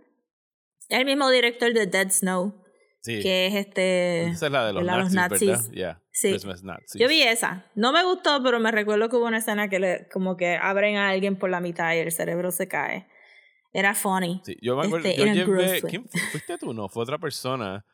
El 0.88 1.04
mismo 1.04 1.30
director 1.30 1.72
de 1.72 1.86
Dead 1.86 2.10
Snow, 2.10 2.54
Sí. 3.06 3.22
que 3.22 3.46
es 3.46 3.54
este. 3.54 4.24
Esa 4.28 4.46
es 4.46 4.52
la 4.52 4.66
de 4.66 4.72
los 4.74 4.84
¿verdad? 4.84 5.08
nazis, 5.10 5.40
Los 5.48 5.68
¿verdad? 5.68 5.72
Yeah. 5.72 6.02
Sí. 6.10 6.30
Christmas 6.30 6.62
Nazis. 6.62 7.00
Yo 7.00 7.08
vi 7.08 7.22
esa. 7.22 7.66
No 7.74 7.92
me 7.92 8.02
gustó, 8.04 8.42
pero 8.42 8.58
me 8.60 8.70
recuerdo 8.72 9.08
que 9.08 9.16
hubo 9.16 9.26
una 9.26 9.38
escena 9.38 9.68
que 9.68 9.78
le, 9.78 10.08
como 10.12 10.36
que 10.36 10.56
abren 10.56 10.96
a 10.96 11.08
alguien 11.10 11.36
por 11.36 11.48
la 11.50 11.60
mitad 11.60 11.94
y 11.94 11.98
el 11.98 12.10
cerebro 12.12 12.50
se 12.50 12.68
cae. 12.68 13.06
Era 13.72 13.94
funny. 13.94 14.40
Sí, 14.44 14.56
yo 14.62 14.76
me 14.76 14.86
acuerdo, 14.86 15.06
Este, 15.08 15.18
yo 15.20 15.24
in 15.26 15.30
a 15.30 15.34
llevé, 15.34 15.46
gross 15.52 15.70
way. 15.70 15.80
¿quién 15.90 16.08
fu- 16.08 16.18
fuiste 16.32 16.58
tú? 16.58 16.72
No, 16.74 16.88
fue 16.88 17.02
otra 17.02 17.18
persona 17.18 17.84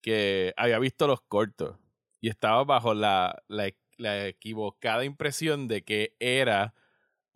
que 0.00 0.54
había 0.56 0.78
visto 0.78 1.06
los 1.06 1.20
cortos 1.22 1.76
y 2.20 2.28
estaba 2.28 2.64
bajo 2.64 2.94
la, 2.94 3.42
la, 3.48 3.68
la 3.96 4.26
equivocada 4.28 5.04
impresión 5.04 5.66
de 5.68 5.82
que 5.82 6.14
era 6.20 6.74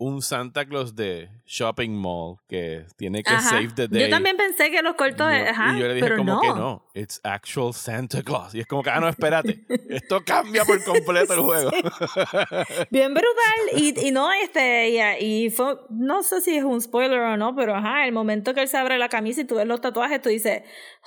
un 0.03 0.21
Santa 0.21 0.65
Claus 0.67 0.97
de 0.97 1.31
shopping 1.47 1.91
mall 1.91 2.39
que 2.49 2.87
tiene 2.97 3.23
que 3.23 3.31
save 3.41 3.73
the 3.75 3.87
day. 3.87 4.03
Yo 4.03 4.11
también 4.11 4.37
pensé 4.37 4.71
que 4.71 4.83
los 4.83 4.97
cortos, 4.97 5.27
ajá, 5.27 5.77
y 5.77 5.81
yo 5.81 5.87
le 5.87 5.95
dije 5.95 6.07
pero 6.07 6.19
como 6.19 6.35
no. 6.35 6.41
que 6.41 6.49
no, 6.49 6.87
it's 6.95 7.21
actual 7.23 7.73
Santa 7.73 8.23
Claus. 8.23 8.55
Y 8.55 8.61
es 8.61 8.67
como 8.67 8.83
que, 8.83 8.91
ah, 8.91 8.99
no, 8.99 9.09
espérate, 9.09 9.65
esto 9.89 10.23
cambia 10.25 10.65
por 10.65 10.83
completo 10.83 11.35
el 11.35 11.41
juego. 11.41 11.71
Bien 12.91 13.15
brutal. 13.15 13.77
Y, 13.77 14.09
y 14.09 14.11
no, 14.11 14.33
este, 14.33 14.91
y, 15.21 15.45
y 15.45 15.51
fue, 15.51 15.79
no 15.91 16.25
sé 16.25 16.41
si 16.41 16.57
es 16.57 16.65
un 16.65 16.81
spoiler 16.81 17.21
o 17.21 17.37
no, 17.37 17.55
pero 17.55 17.75
ajá, 17.77 18.05
el 18.05 18.13
momento 18.13 18.55
que 18.55 18.63
él 18.63 18.69
se 18.69 18.79
abre 18.79 18.99
la 18.99 19.09
camisa 19.09 19.43
y 19.43 19.45
tú 19.45 19.55
ves 19.55 19.67
los 19.67 19.81
tatuajes, 19.81 20.21
tú 20.21 20.31
dices, 20.31 20.63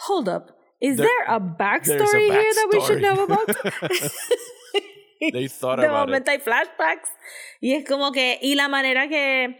hold 0.07 0.29
up, 0.29 0.55
is 0.79 0.95
there, 0.95 1.09
a 1.27 1.39
backstory 1.39 2.29
here 2.31 2.53
that 2.53 2.67
we 2.71 2.79
should 2.79 2.99
know 2.99 3.23
about? 3.23 3.49
They 5.19 5.47
thought 5.59 5.79
de 5.79 5.87
about 5.87 6.07
momento 6.07 6.31
hay 6.31 6.39
flashbacks. 6.39 7.09
Y 7.61 7.73
es 7.73 7.87
como 7.87 8.11
que, 8.11 8.39
y 8.41 8.55
la 8.55 8.67
manera 8.67 9.07
que, 9.07 9.59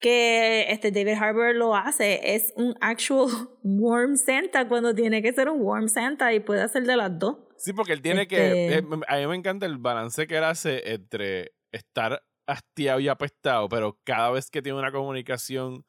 que 0.00 0.66
este 0.70 0.90
David 0.90 1.14
Harbour 1.20 1.54
lo 1.54 1.74
hace 1.74 2.34
es 2.34 2.52
un 2.56 2.74
actual 2.80 3.28
warm 3.62 4.16
Santa 4.16 4.68
cuando 4.68 4.94
tiene 4.94 5.22
que 5.22 5.32
ser 5.32 5.48
un 5.48 5.60
warm 5.60 5.88
Santa 5.88 6.32
y 6.32 6.40
puede 6.40 6.62
hacer 6.62 6.84
de 6.84 6.96
las 6.96 7.18
dos. 7.18 7.38
Sí, 7.56 7.72
porque 7.72 7.92
él 7.92 8.02
tiene 8.02 8.26
que. 8.26 8.68
Este 8.68 8.78
eh, 8.78 8.84
A 9.08 9.16
mí 9.16 9.26
me 9.26 9.36
encanta 9.36 9.66
el 9.66 9.78
balance 9.78 10.26
que 10.26 10.36
él 10.36 10.44
hace 10.44 10.92
entre 10.92 11.52
estar 11.72 12.22
hastiado 12.46 13.00
y 13.00 13.08
apestado, 13.08 13.68
pero 13.68 13.98
cada 14.04 14.30
vez 14.30 14.50
que 14.50 14.62
tiene 14.62 14.78
una 14.78 14.92
comunicación 14.92 15.84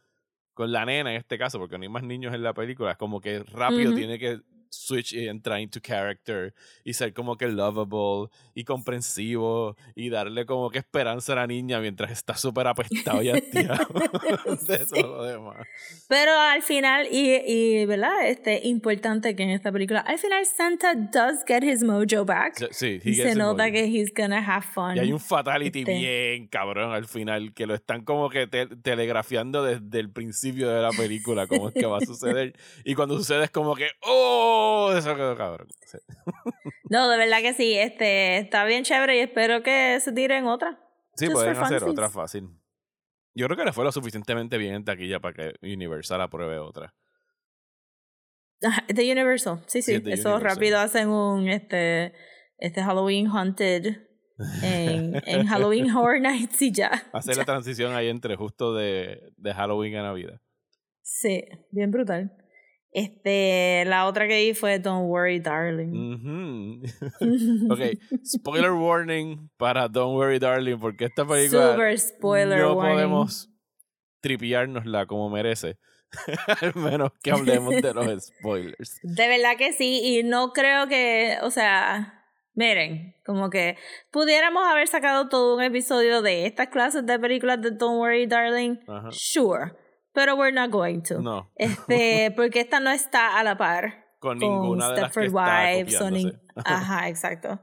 con 0.53 0.71
la 0.71 0.86
nena, 0.86 1.12
en 1.12 1.17
este 1.17 1.38
caso, 1.38 1.59
porque 1.59 1.77
no 1.77 1.83
hay 1.83 1.89
más 1.89 2.03
niños 2.03 2.33
en 2.33 2.41
la 2.41 2.53
película, 2.53 2.91
es 2.91 2.97
como 2.97 3.21
que 3.21 3.43
rápido 3.43 3.89
Ujú. 3.89 4.00
tiene 4.00 4.17
que 4.17 4.39
switch 4.69 5.13
y 5.13 5.27
entrar 5.27 5.59
into 5.59 5.79
character 5.81 6.53
y 6.83 6.93
ser 6.93 7.13
como 7.13 7.38
que 7.38 7.47
lovable 7.47 8.29
y 8.53 8.63
comprensivo 8.63 9.75
y 9.95 10.09
darle 10.09 10.45
como 10.45 10.69
que 10.69 10.79
esperanza 10.79 11.33
a 11.33 11.38
la 11.38 11.47
niña 11.47 11.79
mientras 11.79 12.12
está 12.12 12.36
súper 12.36 12.67
apestado 12.67 13.21
y 13.21 13.29
hastiado 13.31 13.86
de 14.67 14.75
eso 14.75 14.95
lo 14.95 15.24
demás. 15.24 15.67
Pero 16.07 16.31
al 16.33 16.62
final, 16.62 17.07
y, 17.12 17.36
y 17.45 17.86
¿verdad? 17.86 18.27
Este, 18.27 18.67
importante 18.67 19.36
que 19.36 19.43
en 19.43 19.50
esta 19.51 19.71
película, 19.71 20.00
al 20.01 20.17
final 20.17 20.45
Santa 20.45 20.93
does 20.95 21.43
get 21.47 21.63
his 21.63 21.83
mojo 21.83 22.25
back. 22.25 22.55
Sí, 22.71 23.00
he 23.03 23.13
se 23.15 23.36
nota 23.36 23.71
que 23.71 23.86
he's 23.86 24.12
gonna 24.15 24.39
have 24.39 24.65
fun. 24.65 24.95
Y 24.97 25.00
hay 25.00 25.12
un 25.12 25.19
fatality 25.19 25.79
Este. 25.79 25.93
bien 25.97 26.47
cabrón 26.47 26.91
al 26.93 27.05
final, 27.07 27.53
que 27.53 27.65
lo 27.67 27.75
están 27.75 28.03
como 28.03 28.29
que 28.29 28.47
te- 28.47 28.67
telegrafiando 28.67 29.63
desde 29.63 30.00
el 30.00 30.09
principio 30.12 30.69
de 30.69 30.81
la 30.81 30.91
película, 30.91 31.47
cómo 31.47 31.67
es 31.69 31.74
que 31.74 31.86
va 31.86 31.97
a 31.97 32.01
suceder. 32.05 32.53
Y 32.83 32.95
cuando 32.95 33.17
sucede 33.17 33.45
es 33.45 33.51
como 33.51 33.75
que, 33.75 33.88
¡oh! 34.01 34.56
Eso 34.97 35.15
quedó 35.15 35.35
cabrón. 35.35 35.67
Sí. 35.85 35.97
No, 36.89 37.09
de 37.09 37.17
verdad 37.17 37.41
que 37.41 37.53
sí, 37.53 37.77
este, 37.77 38.37
está 38.37 38.63
bien 38.63 38.83
chévere 38.83 39.17
y 39.17 39.19
espero 39.19 39.61
que 39.61 39.99
se 39.99 40.13
tiren 40.13 40.47
otra. 40.47 40.79
Sí, 41.15 41.25
Just 41.25 41.35
pueden 41.35 41.57
hacer 41.57 41.83
otra 41.83 42.09
fácil. 42.09 42.47
Yo 43.35 43.45
creo 43.47 43.57
que 43.57 43.65
le 43.65 43.73
fue 43.73 43.83
lo 43.83 43.91
suficientemente 43.91 44.57
bien 44.57 44.73
en 44.73 44.85
taquilla 44.85 45.19
para 45.19 45.33
que 45.33 45.53
Universal 45.61 46.21
apruebe 46.21 46.59
otra. 46.59 46.95
De 48.87 49.11
Universal, 49.11 49.61
sí, 49.67 49.81
sí. 49.81 49.91
Sí, 49.91 49.97
es 49.97 50.03
de 50.03 50.13
Eso 50.13 50.29
Universal. 50.29 50.55
rápido 50.55 50.79
hacen 50.79 51.09
un 51.09 51.49
este, 51.49 52.13
este 52.57 52.81
Halloween 52.81 53.27
Haunted 53.27 53.97
en, 54.63 55.21
en 55.25 55.45
Halloween 55.45 55.91
Horror 55.95 56.21
Nights 56.21 56.61
y 56.61 56.71
ya. 56.71 56.89
Hacer 57.11 57.35
la 57.35 57.43
transición 57.45 57.93
ahí 57.95 58.07
entre 58.07 58.35
justo 58.37 58.73
de, 58.73 59.33
de 59.35 59.53
Halloween 59.53 59.97
a 59.97 60.03
Navidad. 60.03 60.39
Sí, 61.01 61.43
bien 61.71 61.91
brutal. 61.91 62.31
Este, 62.97 63.83
la 63.85 64.07
otra 64.07 64.27
que 64.27 64.37
vi 64.43 64.53
fue 64.55 64.79
Don't 64.79 65.07
Worry 65.07 65.39
Darling. 65.39 65.91
Ujú. 66.15 66.81
ok, 67.73 67.79
spoiler 68.25 68.71
warning 68.71 69.49
para 69.57 69.87
Don't 69.87 70.15
Worry 70.17 70.39
Darling, 70.39 70.79
porque 70.79 71.05
esta 71.05 71.23
película 71.23 71.73
Super 71.73 71.99
spoiler 71.99 72.59
no 72.59 72.73
warning. 72.73 72.93
podemos 72.95 73.49
tripiárnosla 74.21 75.05
como 75.05 75.29
merece. 75.29 75.77
Al 76.61 76.73
menos 76.75 77.11
que 77.21 77.29
hablemos 77.31 77.75
de 77.75 77.93
los 77.93 78.25
spoilers. 78.39 78.99
De 79.03 79.27
verdad 79.27 79.57
que 79.57 79.73
sí, 79.73 80.01
y 80.03 80.23
no 80.23 80.51
creo 80.53 80.87
que, 80.87 81.37
o 81.43 81.51
sea, 81.51 82.23
miren, 82.55 83.13
como 83.25 83.51
que 83.51 83.77
pudiéramos 84.09 84.63
haber 84.65 84.87
sacado 84.87 85.29
todo 85.29 85.55
un 85.55 85.61
episodio 85.61 86.23
de 86.23 86.47
estas 86.47 86.69
clases 86.69 87.05
de 87.05 87.19
películas 87.19 87.61
de 87.61 87.69
Don't 87.71 87.99
Worry 87.99 88.25
Darling, 88.25 88.77
Ajá. 88.87 89.09
sure, 89.11 89.73
pero 90.17 90.36
we're 90.36 90.51
not 90.51 90.71
going 90.71 91.01
to. 91.03 91.21
No, 91.21 91.51
Este, 91.55 92.31
porque 92.36 92.62
esta 92.62 92.79
no 92.79 92.89
está 92.89 93.38
a 93.38 93.43
la 93.43 93.55
par 93.55 94.05
con 94.19 94.39
con 94.39 94.50
ninguna 94.50 94.89
de 94.95 95.01
las 95.01 95.12
que 95.15 95.27
Stepford 95.27 95.27
está 95.27 96.09
Wives. 96.09 96.33
Ajá, 96.65 97.07
exacto. 97.07 97.59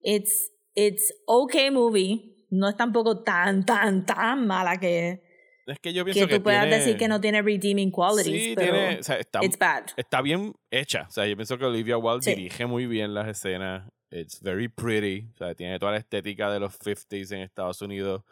It's, 0.00 0.50
it's 0.74 1.12
okay 1.26 1.70
movie, 1.70 2.46
no 2.50 2.66
es 2.70 2.76
tampoco 2.76 3.22
tan, 3.22 3.66
tan, 3.66 4.06
tan 4.06 4.46
mala 4.46 4.78
que, 4.78 5.22
Es 5.66 5.78
que 5.80 5.92
yo 5.92 6.02
pienso 6.06 6.22
que 6.26 6.28
que, 6.28 6.36
tú 6.38 6.44
puedas 6.44 6.62
tiene- 6.62 6.78
decir 6.78 6.96
que 6.96 7.08
no 7.08 7.20
tiene 7.20 7.42
redeeming 7.42 7.90
qualities, 7.90 8.42
Sí, 8.42 8.54
pero 8.56 8.72
tiene, 8.72 8.98
o 9.00 9.02
sea, 9.02 9.16
está, 9.18 9.44
it's 9.44 9.58
bad. 9.58 9.84
está 9.98 10.22
bien 10.22 10.54
hecha. 10.70 11.04
O 11.08 11.10
sea, 11.10 11.26
yo 11.26 11.36
pienso 11.36 11.58
que 11.58 11.66
Olivia 11.66 11.98
Wilde 11.98 12.22
Sí. 12.22 12.34
dirige 12.34 12.64
muy 12.64 12.86
bien 12.86 13.12
las 13.12 13.28
escenas. 13.28 13.86
It's 14.10 14.40
very 14.40 14.68
pretty. 14.68 15.28
O 15.34 15.36
sea, 15.36 15.54
tiene 15.54 15.78
toda 15.78 15.92
la 15.92 15.98
estética 15.98 16.50
de 16.50 16.58
los 16.60 16.72
50s 16.78 17.32
en 17.32 17.40
Estados 17.42 17.82
Unidos. 17.82 18.22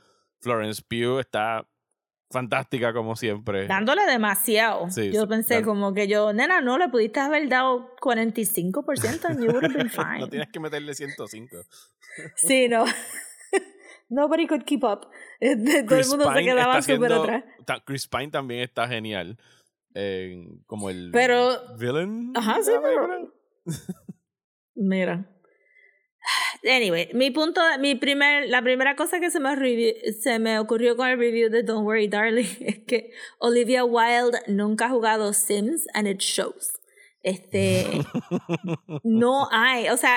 Florence 0.41 0.81
Pugh 0.89 1.19
está 1.21 1.69
fantástica 2.31 2.93
como 2.93 3.15
siempre. 3.17 3.67
dándole 3.67 4.05
demasiado. 4.07 4.91
Sí, 4.91 5.13
yo 5.13 5.27
pensé 5.29 5.63
como 5.63 5.95
que 5.95 6.09
yo, 6.09 6.33
nena, 6.33 6.61
no 6.61 6.77
le 6.79 6.89
pudiste 6.89 7.21
haber 7.21 7.49
dado 7.49 7.95
45% 8.01 9.25
and 9.27 9.41
you 9.45 9.51
would 9.51 9.65
have 9.65 9.75
been 9.75 9.91
fine. 9.91 10.21
no 10.21 10.29
tienes 10.29 10.49
que 10.51 10.61
meterle 10.61 10.95
105. 10.95 11.57
Sí, 12.37 12.69
no. 12.69 12.85
Nobody 14.09 14.47
could 14.47 14.65
keep 14.65 14.85
up. 14.85 15.09
Este, 15.41 15.83
Todo 15.83 15.99
el 15.99 16.07
mundo 16.07 16.33
se 16.33 16.45
quedaba 16.45 16.81
súper 16.83 17.13
atrás. 17.13 17.45
Chris 17.85 18.07
Pine 18.09 18.29
también 18.31 18.61
está 18.63 18.87
genial. 18.89 19.37
en- 19.95 20.63
como 20.67 20.91
el 20.91 21.11
Pero- 21.13 21.77
villain. 21.79 22.33
Ajá, 22.37 22.59
sí, 22.63 22.71
pero-. 22.83 23.33
Mira. 24.75 25.25
Anyway, 26.67 27.11
mi 27.15 27.31
punto, 27.31 27.61
mi 27.79 27.95
primer, 27.95 28.49
la 28.49 28.61
primera 28.61 28.97
cosa 28.97 29.21
que 29.21 29.31
se 29.31 29.39
me, 29.39 29.55
se 30.21 30.39
me 30.39 30.59
ocurrió 30.59 30.97
con 30.97 31.09
el 31.09 31.19
review 31.19 31.49
de 31.49 31.63
Don't 31.63 31.87
Worry 31.87 32.09
Darling 32.09 32.47
es 32.61 32.79
que 32.81 33.13
Olivia 33.39 33.85
Wilde 33.85 34.39
nunca 34.49 34.87
ha 34.87 34.91
jugado 34.91 35.33
Sims 35.33 35.87
and 35.95 36.09
it 36.09 36.19
shows. 36.19 36.73
Este, 37.23 37.87
no 39.05 39.49
hay, 39.51 39.89
o 39.89 39.97
sea, 39.97 40.17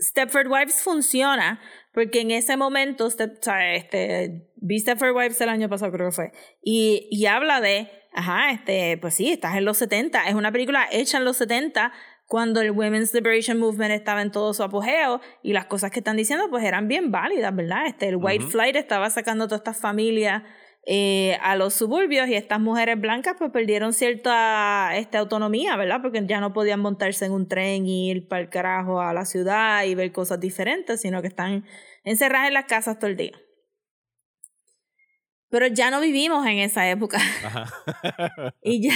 Stepford 0.00 0.48
Wives 0.48 0.82
funciona 0.82 1.60
porque 1.92 2.20
en 2.20 2.30
ese 2.30 2.56
momento, 2.56 3.10
Step, 3.10 3.38
o 3.40 3.42
sea, 3.42 3.74
este, 3.74 4.52
vi 4.56 4.78
Stepford 4.78 5.14
Wives 5.14 5.40
el 5.40 5.48
año 5.48 5.68
pasado 5.68 5.92
creo 5.92 6.10
que 6.10 6.14
fue, 6.14 6.32
y, 6.62 7.08
y 7.10 7.26
habla 7.26 7.60
de, 7.60 7.90
ajá, 8.12 8.52
este, 8.52 8.98
pues 8.98 9.14
sí, 9.14 9.30
estás 9.32 9.56
en 9.56 9.64
los 9.64 9.78
70, 9.78 10.28
es 10.28 10.34
una 10.34 10.52
película 10.52 10.86
hecha 10.90 11.18
en 11.18 11.24
los 11.24 11.36
70 11.38 11.92
cuando 12.28 12.60
el 12.60 12.70
Women's 12.70 13.12
Liberation 13.14 13.58
Movement 13.58 13.90
estaba 13.90 14.20
en 14.20 14.30
todo 14.30 14.52
su 14.52 14.62
apogeo 14.62 15.20
y 15.42 15.54
las 15.54 15.64
cosas 15.64 15.90
que 15.90 16.00
están 16.00 16.18
diciendo 16.18 16.44
pues 16.50 16.62
eran 16.62 16.86
bien 16.86 17.10
válidas, 17.10 17.56
¿verdad? 17.56 17.86
Este, 17.86 18.08
el 18.08 18.16
White. 18.16 18.44
Flight 18.44 18.76
estaba 18.76 19.08
sacando 19.08 19.46
todas 19.46 19.60
estas 19.60 19.80
familias 19.80 20.42
eh, 20.86 21.38
a 21.42 21.56
los 21.56 21.72
suburbios 21.72 22.28
y 22.28 22.34
estas 22.34 22.60
mujeres 22.60 23.00
blancas 23.00 23.36
pues 23.38 23.50
perdieron 23.50 23.94
cierta 23.94 24.90
esta 24.96 25.18
autonomía, 25.18 25.76
¿verdad? 25.76 26.00
Porque 26.02 26.22
ya 26.26 26.38
no 26.40 26.52
podían 26.52 26.80
montarse 26.80 27.24
en 27.24 27.32
un 27.32 27.48
tren 27.48 27.86
y 27.86 28.10
ir 28.10 28.28
para 28.28 28.42
el 28.42 28.50
carajo 28.50 29.00
a 29.00 29.14
la 29.14 29.24
ciudad 29.24 29.84
y 29.84 29.94
ver 29.94 30.12
cosas 30.12 30.38
diferentes, 30.38 31.00
sino 31.00 31.22
que 31.22 31.28
están 31.28 31.64
encerradas 32.04 32.48
en 32.48 32.54
las 32.54 32.66
casas 32.66 32.98
todo 32.98 33.10
el 33.10 33.16
día. 33.16 33.32
Pero 35.50 35.66
ya 35.66 35.90
no 35.90 36.00
vivimos 36.00 36.46
en 36.46 36.58
esa 36.58 36.88
época. 36.88 37.18
Ajá. 37.44 37.64
Y 38.62 38.82
ya, 38.82 38.94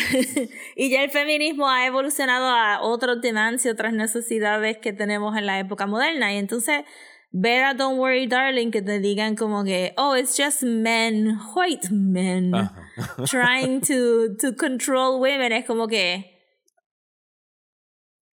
y 0.76 0.90
ya 0.90 1.02
el 1.02 1.10
feminismo 1.10 1.68
ha 1.68 1.86
evolucionado 1.86 2.46
a 2.46 2.82
otros 2.82 3.22
demands 3.22 3.64
y 3.64 3.70
otras 3.70 3.94
necesidades 3.94 4.76
que 4.78 4.92
tenemos 4.92 5.36
en 5.36 5.46
la 5.46 5.58
época 5.58 5.86
moderna. 5.86 6.32
Y 6.34 6.36
entonces, 6.36 6.84
ver 7.30 7.64
a 7.64 7.72
Don't 7.72 7.98
Worry 7.98 8.26
Darling 8.26 8.70
que 8.70 8.82
te 8.82 8.98
digan 8.98 9.34
como 9.34 9.64
que, 9.64 9.94
oh, 9.96 10.14
it's 10.14 10.36
just 10.36 10.62
men, 10.62 11.38
white 11.54 11.88
men, 11.90 12.54
Ajá. 12.54 12.90
trying 13.26 13.80
to, 13.80 14.36
to 14.36 14.54
control 14.56 15.20
women, 15.20 15.52
es 15.52 15.64
como 15.64 15.88
que, 15.88 16.38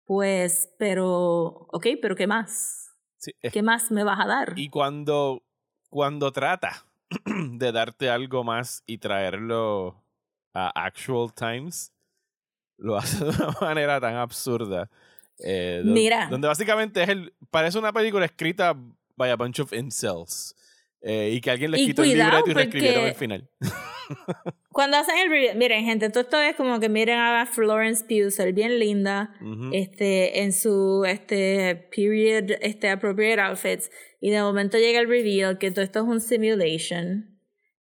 pues, 0.05 0.69
pero, 0.77 1.67
ok, 1.71 1.87
pero 1.99 2.15
¿qué 2.15 2.27
más? 2.27 2.91
Sí, 3.17 3.31
es 3.41 3.51
¿Qué 3.51 3.63
más 3.63 3.89
me 3.89 4.03
vas 4.03 4.19
a 4.19 4.27
dar? 4.27 4.53
Y 4.55 4.69
cuando, 4.69 5.43
cuando 5.89 6.31
trata 6.31 6.85
de 7.25 7.71
darte 7.71 8.09
algo 8.09 8.43
más 8.43 8.83
y 8.85 8.97
traerlo 8.97 10.03
a 10.53 10.69
actual 10.85 11.33
times, 11.33 11.91
lo 12.77 12.97
hace 12.97 13.23
de 13.25 13.31
una 13.31 13.55
manera 13.61 13.99
tan 13.99 14.15
absurda. 14.15 14.89
eh, 15.39 15.81
Mira. 15.83 16.27
Donde 16.29 16.47
básicamente 16.47 17.03
es 17.03 17.09
el, 17.09 17.33
parece 17.49 17.79
una 17.79 17.91
película 17.93 18.25
escrita 18.25 18.75
by 19.15 19.31
a 19.31 19.35
bunch 19.35 19.59
of 19.59 19.73
incels. 19.73 20.55
Eh, 21.03 21.31
y 21.33 21.41
que 21.41 21.51
alguien 21.51 21.71
les 21.71 21.81
quitó 21.81 22.03
el 22.03 22.09
libreto 22.09 22.49
y 22.49 22.53
reescribieron 22.53 23.05
el 23.05 23.15
final. 23.15 23.49
Cuando 24.69 24.97
hacen 24.97 25.15
el 25.17 25.55
miren 25.57 25.85
gente, 25.85 26.09
todo 26.09 26.21
esto 26.21 26.39
es 26.41 26.55
como 26.55 26.79
que 26.79 26.89
miren 26.89 27.19
a 27.19 27.45
Florence 27.45 28.03
Pugh, 28.05 28.53
bien 28.53 28.79
linda, 28.79 29.35
Ujú. 29.41 29.69
este, 29.73 30.41
en 30.41 30.51
su 30.53 31.03
este 31.05 31.89
period, 31.95 32.57
este 32.61 32.89
appropriate 32.89 33.39
outfits, 33.41 33.91
y 34.19 34.31
de 34.31 34.41
momento 34.41 34.77
llega 34.77 34.99
el 34.99 35.07
reveal 35.07 35.57
que 35.57 35.71
todo 35.71 35.83
esto 35.83 35.99
es 35.99 36.05
un 36.05 36.21
simulation. 36.21 37.29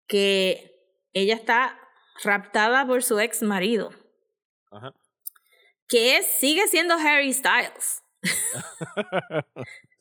que 0.07 0.71
ella 1.15 1.35
está 1.35 1.79
raptada 2.25 2.87
por 2.87 3.03
su 3.03 3.19
ex 3.19 3.43
marido. 3.43 3.91
Que 5.89 6.17
es, 6.17 6.27
sigue 6.27 6.67
siendo 6.69 6.95
Harry 6.95 7.33
Styles. 7.33 8.03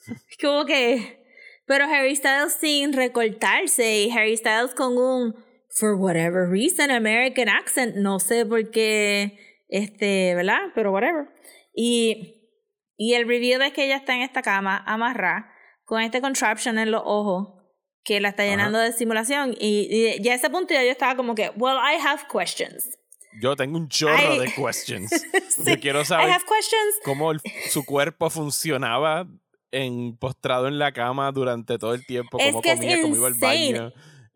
Como 0.42 0.66
que. 0.66 1.21
Pero 1.66 1.86
Harry 1.86 2.16
Styles 2.16 2.54
sin 2.54 2.94
recortarse 2.94 4.02
y 4.02 4.12
Harry 4.12 4.36
Styles 4.36 4.74
con 4.76 4.98
un, 4.98 5.36
for 5.70 5.96
whatever 5.96 6.50
reason, 6.50 6.92
American 6.92 7.50
accent. 7.50 7.96
No 7.96 8.20
sé 8.20 8.46
por 8.46 8.72
qué, 8.72 9.38
este, 9.70 10.36
¿verdad? 10.36 10.72
Pero 10.76 10.92
whatever. 10.92 11.30
Y, 11.76 12.50
y 12.98 13.14
el 13.14 13.28
review 13.28 13.62
es 13.62 13.74
que 13.74 13.86
ella 13.86 13.98
está 13.98 14.16
en 14.16 14.22
esta 14.22 14.42
cama, 14.42 14.84
amarrada, 14.86 15.50
con 15.86 16.02
este 16.02 16.22
contraption 16.22 16.78
en 16.78 16.92
los 16.92 17.02
ojos 17.06 17.62
que 18.04 18.20
la 18.20 18.30
está 18.30 18.44
llenando 18.44 18.80
de 18.80 18.92
simulación. 18.94 19.56
Y, 19.60 19.88
y, 19.90 20.22
ya 20.22 20.34
a 20.34 20.36
ese 20.36 20.50
punto 20.50 20.74
ya 20.74 20.84
yo 20.84 20.92
estaba 20.92 21.16
como 21.16 21.36
que, 21.36 21.52
well, 21.56 21.78
I 21.78 22.00
have 22.02 22.24
questions. 22.32 22.98
Yo 23.40 23.56
tengo 23.56 23.78
un 23.78 23.88
chorro 23.88 24.40
de 24.40 24.52
questions. 24.52 25.10
Yo 25.66 25.80
quiero 25.80 26.04
saber 26.04 26.28
I 26.28 26.32
have 26.32 26.44
questions. 26.44 27.00
cómo 27.06 27.32
el, 27.32 27.40
su 27.70 27.86
cuerpo 27.86 28.30
funcionaba 28.30 29.26
en 29.72 30.18
postrado 30.18 30.68
en 30.68 30.80
la 30.80 30.92
cama 30.92 31.32
durante 31.32 31.78
todo 31.78 31.94
el 31.94 32.06
tiempo, 32.06 32.38
Es 32.40 32.48
cómo 32.52 32.62
que 32.62 32.72
es 32.72 32.78
comía, 32.80 33.02
cómo 33.02 33.16
iba 33.16 33.28
al 33.28 33.34
baño. 33.36 33.92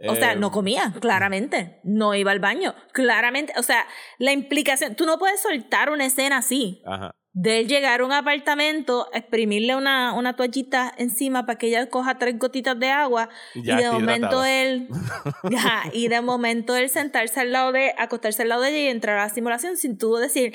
O 0.07 0.15
sea, 0.15 0.33
Eh, 0.33 0.35
no 0.35 0.51
comía, 0.51 0.93
claramente. 1.01 1.79
No 1.83 2.13
iba 2.15 2.31
al 2.31 2.39
baño, 2.39 2.75
claramente. 2.91 3.53
O 3.57 3.63
sea, 3.63 3.85
la 4.19 4.31
implicación. 4.33 4.95
Tú 4.95 5.05
no 5.05 5.17
puedes 5.17 5.41
soltar 5.41 5.89
una 5.89 6.05
escena 6.05 6.37
así. 6.37 6.81
Ajá. 6.85 7.11
De 7.37 7.59
él 7.59 7.67
llegar 7.67 7.99
a 7.99 8.05
un 8.05 8.13
apartamento, 8.13 9.09
exprimirle 9.13 9.75
una, 9.75 10.13
una 10.13 10.37
toallita 10.37 10.93
encima 10.97 11.45
para 11.45 11.57
que 11.57 11.67
ella 11.67 11.89
coja 11.89 12.17
tres 12.17 12.39
gotitas 12.39 12.79
de 12.79 12.89
agua 12.91 13.27
Y 13.53 13.61
de 13.63 13.91
momento 13.91 14.45
hidratada. 14.45 14.61
él. 14.61 14.87
Ya, 15.51 15.83
y 15.91 16.07
de 16.07 16.21
momento 16.21 16.77
él 16.77 16.89
sentarse 16.89 17.41
al 17.41 17.51
lado 17.51 17.73
de. 17.73 17.93
acostarse 17.97 18.43
al 18.43 18.49
lado 18.49 18.61
de 18.61 18.69
ella 18.69 18.79
y 18.79 18.87
entrar 18.87 19.17
a 19.17 19.23
la 19.27 19.29
simulación 19.33 19.75
sin 19.75 19.97
tú 19.97 20.15
decir. 20.15 20.53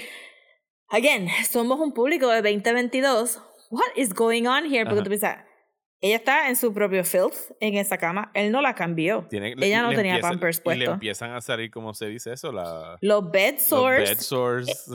Again, 0.89 1.29
somos 1.49 1.79
un 1.81 1.93
público 1.93 2.29
de 2.29 2.43
2022. 2.43 3.43
What 3.71 3.93
is 3.97 4.13
going 4.13 4.47
on 4.47 4.65
here? 4.65 4.85
Porque 4.85 5.01
Ajá. 5.01 5.05
tú 5.05 5.09
piensas. 5.11 5.37
Ella 6.03 6.17
está 6.17 6.49
en 6.49 6.57
su 6.57 6.73
propio 6.73 7.05
filth 7.05 7.35
en 7.61 7.77
esa 7.77 7.99
cama. 7.99 8.31
Él 8.35 8.51
no 8.53 8.63
la 8.63 8.75
cambió. 8.75 9.27
Tiene- 9.29 9.55
ella 9.61 9.83
no 9.83 9.91
tenía 9.91 10.15
empieza- 10.15 10.29
pampers 10.31 10.63
Y 10.65 10.75
le 10.77 10.85
empiezan 10.87 11.33
a 11.33 11.43
salir, 11.43 11.71
¿cómo 11.71 11.93
se 11.93 12.07
dice 12.07 12.33
eso? 12.33 12.53
La, 12.53 12.97
Los 13.03 13.31
bed 13.31 13.57
los 13.57 13.63
sores. 13.67 14.09
bed 14.09 14.19
sores. 14.19 14.91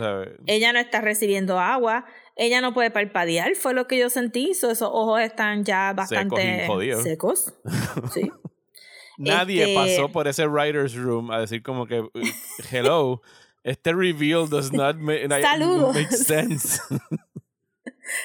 Ella 0.47 0.73
no 0.73 0.79
está 0.79 1.01
recibiendo 1.01 1.59
agua. 1.59 2.05
Ella 2.35 2.59
no 2.59 2.73
puede 2.73 2.89
parpadear. 2.89 3.53
Fue 3.55 3.75
lo 3.75 3.85
que 3.85 3.99
yo 3.99 4.09
sentí. 4.09 4.55
So, 4.55 4.71
esos 4.71 4.89
ojos 4.91 5.21
están 5.21 5.63
ya 5.63 5.93
bastante 5.93 6.67
secos. 7.03 7.53
Sí. 8.11 8.31
Nadie 9.17 9.61
Este- 9.63 9.75
pasó 9.75 10.11
por 10.11 10.27
ese 10.27 10.47
writer's 10.47 10.95
room 10.95 11.29
a 11.31 11.39
decir 11.39 11.61
como 11.61 11.85
que, 11.85 12.03
hello, 12.71 13.21
este 13.63 13.93
reveal 13.93 14.49
does 14.49 14.73
not 14.73 14.95
ma- 14.97 15.13
Saludos. 15.41 15.95
make 15.95 16.11
sense. 16.11 16.81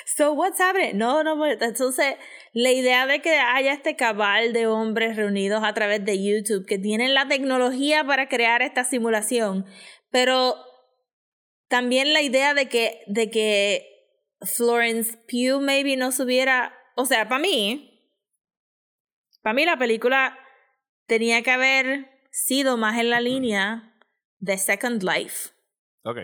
So 0.05 0.33
what's 0.33 0.61
happening? 0.61 0.99
No, 0.99 1.23
no, 1.23 1.37
pues, 1.37 1.61
entonces 1.61 2.17
la 2.53 2.71
idea 2.71 3.07
de 3.07 3.21
que 3.21 3.37
haya 3.37 3.73
este 3.73 3.97
cabal 3.97 4.53
de 4.53 4.67
hombres 4.67 5.17
reunidos 5.17 5.63
a 5.65 5.73
través 5.73 6.05
de 6.05 6.23
YouTube 6.23 6.67
que 6.67 6.79
tienen 6.79 7.15
la 7.15 7.29
tecnología 7.29 8.05
para 8.05 8.29
crear 8.29 8.63
esta 8.63 8.85
simulación, 8.85 9.67
pero 10.11 10.57
también 11.69 12.13
la 12.13 12.23
idea 12.23 12.55
de 12.55 12.69
que 12.69 13.03
de 13.07 13.31
que 13.31 13.87
Florence 14.43 15.17
Pugh 15.29 15.61
maybe 15.61 15.97
no 15.97 16.13
subiera, 16.13 16.75
o 16.97 17.05
sea, 17.05 17.29
para 17.29 17.41
mí, 17.41 18.13
para 19.43 19.55
mí 19.55 19.65
la 19.65 19.79
película 19.79 20.39
tenía 21.07 21.43
que 21.43 21.51
haber 21.51 22.11
sido 22.31 22.77
más 22.77 22.99
en 22.99 23.11
la 23.11 23.21
línea 23.21 23.97
de 24.39 24.57
Second 24.57 25.03
Life. 25.03 25.51
ok, 26.05 26.19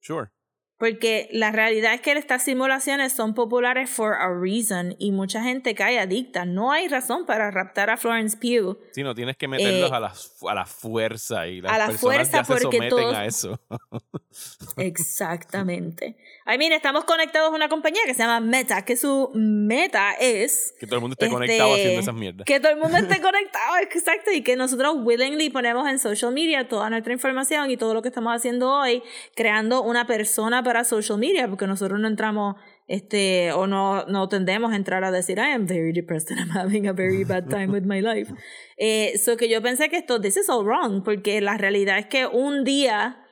sure. 0.00 0.30
Porque 0.78 1.28
la 1.32 1.52
realidad 1.52 1.94
es 1.94 2.02
que 2.02 2.12
estas 2.12 2.42
simulaciones 2.42 3.12
son 3.14 3.32
populares 3.32 3.88
for 3.88 4.12
a 4.14 4.28
reason 4.28 4.94
y 4.98 5.10
mucha 5.10 5.42
gente 5.42 5.74
cae 5.74 5.98
adicta. 5.98 6.44
No 6.44 6.70
hay 6.70 6.86
razón 6.88 7.24
para 7.24 7.50
raptar 7.50 7.88
a 7.88 7.96
Florence 7.96 8.36
Pugh. 8.36 8.78
Sí, 8.92 9.02
no 9.02 9.14
tienes 9.14 9.38
que 9.38 9.48
meterlos 9.48 9.90
Eh, 9.90 9.94
a, 9.94 10.00
la, 10.00 10.12
a 10.50 10.54
la 10.54 10.66
fuerza 10.66 11.46
y 11.46 11.62
las 11.62 11.72
a 11.72 11.78
la 11.78 11.86
personas 11.86 12.28
fuerza 12.28 12.38
ya 12.38 12.44
se 12.44 12.58
someten 12.60 12.88
todos- 12.90 13.14
a 13.14 13.24
eso. 13.24 13.58
Exactamente. 14.76 16.16
I 16.48 16.58
mean, 16.58 16.72
estamos 16.72 17.04
conectados 17.04 17.50
a 17.50 17.54
una 17.56 17.68
compañía 17.68 18.00
que 18.06 18.14
se 18.14 18.20
llama 18.22 18.38
Meta, 18.38 18.84
que 18.84 18.96
su 18.96 19.30
meta 19.34 20.12
es 20.20 20.74
que 20.78 20.86
todo 20.86 20.96
el 20.96 21.00
mundo 21.00 21.14
esté 21.14 21.24
Este, 21.26 21.34
conectado 21.34 21.74
haciendo 21.74 22.00
esas 22.00 22.14
mierdas. 22.14 22.44
que 22.44 22.60
todo 22.60 22.70
el 22.72 22.78
mundo 22.78 22.96
esté 22.98 23.20
conectado, 23.20 23.76
exacto, 23.82 24.30
y 24.30 24.42
que 24.42 24.54
nosotros 24.54 24.94
willingly 25.00 25.50
ponemos 25.50 25.88
en 25.88 25.98
social 25.98 26.32
media 26.32 26.68
toda 26.68 26.88
nuestra 26.88 27.12
información 27.12 27.68
y 27.70 27.76
todo 27.76 27.94
lo 27.94 28.02
que 28.02 28.08
estamos 28.08 28.32
haciendo 28.32 28.70
hoy, 28.72 29.02
creando 29.34 29.82
una 29.82 30.06
persona 30.06 30.62
para 30.62 30.84
social 30.84 31.18
media, 31.18 31.48
porque 31.48 31.66
nosotros 31.66 31.98
no 31.98 32.06
entramos, 32.06 32.54
este, 32.86 33.50
o 33.50 33.66
no, 33.66 34.04
no 34.06 34.28
tendemos 34.28 34.72
a 34.72 34.76
entrar 34.76 35.02
a 35.02 35.10
decir, 35.10 35.38
I 35.38 35.52
am 35.52 35.66
very 35.66 35.92
depressed 35.92 36.30
and 36.30 36.38
I'm 36.38 36.50
having 36.56 36.86
a 36.86 36.92
very 36.92 37.24
bad 37.24 37.48
time 37.48 37.72
with 37.72 37.82
my 37.84 38.00
life. 38.00 38.30
Eh, 38.78 39.16
so 39.18 39.38
que 39.38 39.48
yo 39.48 39.62
pensé 39.62 39.88
que 39.88 39.96
esto, 39.96 40.20
this 40.20 40.36
is 40.36 40.50
all 40.50 40.62
wrong, 40.62 41.02
porque 41.02 41.40
la 41.40 41.56
realidad 41.56 41.96
es 41.98 42.04
que 42.06 42.26
un 42.26 42.62
día, 42.62 43.24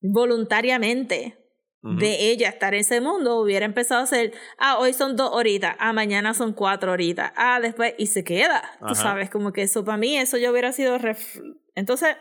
voluntariamente, 0.00 1.36
De 1.82 2.30
ella 2.30 2.48
estar 2.50 2.74
en 2.74 2.80
ese 2.80 3.00
mundo 3.00 3.40
hubiera 3.40 3.64
empezado 3.64 4.02
a 4.02 4.06
ser, 4.06 4.32
ah, 4.58 4.78
hoy 4.78 4.92
son 4.92 5.16
dos 5.16 5.30
horitas, 5.32 5.76
ah, 5.78 5.92
mañana 5.94 6.34
son 6.34 6.52
cuatro 6.52 6.92
horitas, 6.92 7.32
ah, 7.36 7.58
después, 7.60 7.94
y 7.96 8.06
se 8.08 8.22
queda, 8.22 8.62
tú 8.80 8.94
sabes, 9.02 9.30
como 9.30 9.52
que 9.52 9.62
eso 9.62 9.82
para 9.84 9.96
mí, 9.96 10.16
eso 10.18 10.36
yo 10.36 10.50
hubiera 10.50 10.72
sido... 10.72 10.98
ref- 10.98 11.42
Entonces, 11.74 12.16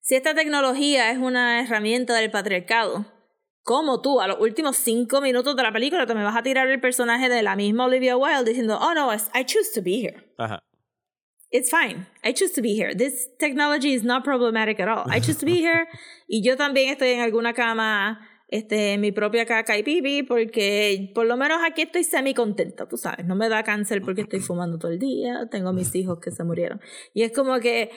si 0.00 0.16
esta 0.16 0.34
tecnología 0.34 1.10
es 1.12 1.18
una 1.18 1.60
herramienta 1.60 2.14
del 2.14 2.30
patriarcado, 2.30 3.06
¿cómo 3.62 4.00
tú 4.00 4.20
a 4.20 4.26
los 4.26 4.40
últimos 4.40 4.76
cinco 4.76 5.20
minutos 5.20 5.54
de 5.54 5.62
la 5.62 5.72
película 5.72 6.06
te 6.06 6.14
me 6.14 6.24
vas 6.24 6.36
a 6.36 6.42
tirar 6.42 6.68
el 6.68 6.80
personaje 6.80 7.28
de 7.28 7.42
la 7.42 7.54
misma 7.54 7.84
Olivia 7.84 8.16
Wilde 8.16 8.44
diciendo, 8.50 8.78
oh 8.80 8.92
no, 8.94 9.12
I 9.14 9.44
choose 9.44 9.70
to 9.74 9.82
be 9.82 10.00
here? 10.00 10.32
Ajá. 10.38 10.58
It's 11.50 11.68
fine. 11.68 12.06
I 12.22 12.32
choose 12.32 12.52
to 12.52 12.62
be 12.62 12.74
here. 12.74 12.94
This 12.94 13.28
technology 13.38 13.92
is 13.92 14.04
not 14.04 14.22
problematic 14.22 14.78
at 14.78 14.88
all. 14.88 15.04
I 15.10 15.18
choose 15.18 15.38
to 15.38 15.46
be 15.46 15.56
here. 15.56 15.88
y 16.28 16.42
yo 16.42 16.56
también 16.56 16.90
estoy 16.90 17.08
en 17.10 17.20
alguna 17.20 17.54
cama, 17.54 18.20
este, 18.46 18.92
en 18.92 19.00
mi 19.00 19.10
propia 19.10 19.44
caca 19.46 19.76
y 19.76 19.82
pipi, 19.82 20.22
porque 20.22 21.10
por 21.12 21.26
lo 21.26 21.36
menos 21.36 21.58
aquí 21.64 21.82
estoy 21.82 22.04
semi 22.04 22.34
contenta, 22.34 22.86
tú 22.86 22.96
sabes. 22.96 23.26
No 23.26 23.34
me 23.34 23.48
da 23.48 23.64
cáncer 23.64 24.00
porque 24.00 24.20
estoy 24.20 24.38
fumando 24.38 24.78
todo 24.78 24.92
el 24.92 25.00
día. 25.00 25.48
Tengo 25.50 25.72
mis 25.72 25.92
hijos 25.96 26.20
que 26.20 26.30
se 26.30 26.44
murieron. 26.44 26.80
Y 27.14 27.24
es 27.24 27.32
como 27.32 27.58
que 27.58 27.90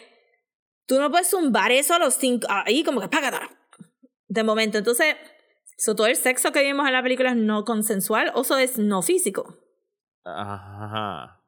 tú 0.87 0.99
no 0.99 1.11
puedes 1.11 1.29
zumbar 1.29 1.71
eso 1.71 1.93
a 1.93 1.99
los 1.99 2.15
cinco, 2.15 2.47
ahí 2.49 2.83
como 2.83 3.01
que 3.01 3.07
págata. 3.07 3.49
De 4.27 4.43
momento. 4.43 4.79
Entonces, 4.79 5.15
so, 5.77 5.95
todo 5.95 6.07
el 6.07 6.15
sexo 6.15 6.51
que 6.51 6.63
vimos 6.63 6.87
en 6.87 6.93
la 6.93 7.03
película 7.03 7.29
es 7.29 7.37
no 7.37 7.65
consensual, 7.65 8.31
o 8.33 8.41
eso 8.41 8.57
es 8.57 8.79
no 8.79 9.03
físico. 9.03 9.59
Ajá. 10.23 11.42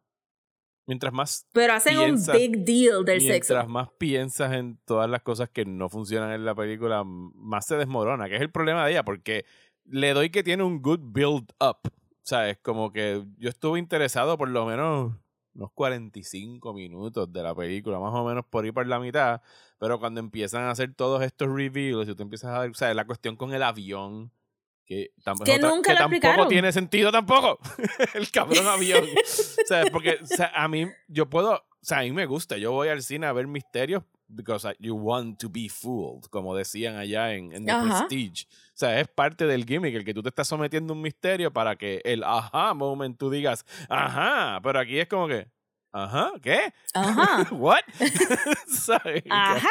Mientras 0.87 1.11
más 1.13 1.47
Pero 1.51 1.73
hacen 1.73 1.95
Piensa- 1.97 2.31
un 2.33 2.37
big 2.37 2.63
deal 2.63 3.03
del 3.05 3.19
Mientras 3.19 3.47
sexo. 3.47 3.67
más 3.69 3.89
piensas 3.97 4.53
en 4.53 4.77
todas 4.85 5.09
las 5.09 5.21
cosas 5.23 5.49
que 5.49 5.65
no 5.65 5.89
funcionan 5.89 6.31
en 6.31 6.45
la 6.45 6.53
película, 6.53 7.03
más 7.03 7.65
se 7.65 7.75
desmorona, 7.75 8.29
que 8.29 8.35
es 8.35 8.41
el 8.41 8.51
problema 8.51 8.85
de 8.85 8.91
ella, 8.91 9.03
porque 9.03 9.45
le 9.85 10.13
doy 10.13 10.29
que 10.29 10.43
tiene 10.43 10.63
un 10.63 10.81
good 10.81 10.99
build 11.01 11.51
up. 11.59 11.77
¿Sabes? 12.21 12.57
Como 12.63 12.91
que 12.91 13.23
yo 13.37 13.49
estuve 13.49 13.77
interesado 13.77 14.35
por 14.37 14.49
lo 14.49 14.65
menos 14.65 15.13
unos 15.53 15.71
45 15.73 16.73
minutos 16.73 17.31
de 17.31 17.43
la 17.43 17.53
película, 17.55 17.99
más 17.99 18.13
o 18.13 18.25
menos 18.25 18.45
por 18.49 18.65
ir 18.65 18.73
por 18.73 18.85
la 18.87 18.99
mitad, 18.99 19.41
pero 19.79 19.99
cuando 19.99 20.19
empiezan 20.19 20.63
a 20.63 20.71
hacer 20.71 20.93
todos 20.95 21.21
estos 21.23 21.47
reveals 21.49 22.09
y 22.09 22.15
tú 22.15 22.23
empiezas 22.23 22.51
a 22.51 22.59
ver, 22.59 22.75
¿sabes? 22.75 22.95
La 22.95 23.05
cuestión 23.05 23.35
con 23.35 23.53
el 23.53 23.61
avión, 23.63 24.31
que, 24.85 25.11
Que 25.45 25.55
otra- 25.55 25.69
nunca 25.69 25.89
que 25.89 25.93
lo 25.93 25.97
tampoco 25.99 26.05
explicaron. 26.15 26.47
tiene 26.47 26.71
sentido 26.71 27.11
tampoco. 27.11 27.59
el 28.13 28.29
cabrón 28.31 28.67
avión. 28.67 29.05
¿Sabes? 29.65 29.89
Porque 29.91 30.19
o 30.21 30.25
sea, 30.25 30.51
a 30.55 30.67
mí, 30.67 30.87
yo 31.07 31.29
puedo, 31.29 31.53
o 31.55 31.63
sea, 31.81 31.99
a 31.99 32.01
mí 32.03 32.11
me 32.11 32.25
gusta, 32.25 32.57
yo 32.57 32.71
voy 32.71 32.89
al 32.89 33.01
cine 33.03 33.25
a 33.27 33.33
ver 33.33 33.47
misterios 33.47 34.03
because 34.27 34.67
you 34.79 34.95
want 34.95 35.39
to 35.39 35.49
be 35.49 35.67
fooled, 35.69 36.23
como 36.31 36.55
decían 36.55 36.95
allá 36.97 37.33
en, 37.33 37.51
en 37.53 37.65
The 37.65 37.71
Ajá. 37.71 38.07
Prestige. 38.07 38.45
O 38.49 38.77
sea, 38.77 38.99
es 38.99 39.07
parte 39.07 39.45
del 39.45 39.65
gimmick, 39.65 39.93
el 39.95 40.03
que 40.05 40.13
tú 40.13 40.21
te 40.23 40.29
estás 40.29 40.47
sometiendo 40.47 40.93
a 40.93 40.95
un 40.95 41.01
misterio 41.01 41.53
para 41.53 41.75
que 41.75 42.01
el 42.03 42.23
ajá 42.23 42.73
moment 42.73 43.17
tú 43.17 43.29
digas, 43.29 43.65
ajá, 43.89 44.59
pero 44.63 44.79
aquí 44.79 44.99
es 44.99 45.07
como 45.07 45.27
que, 45.27 45.47
ajá, 45.91 46.31
¿qué? 46.41 46.73
Ajá. 46.93 47.47
¿What? 47.53 47.81
¿Sabes? 48.67 49.23
Ajá. 49.29 49.69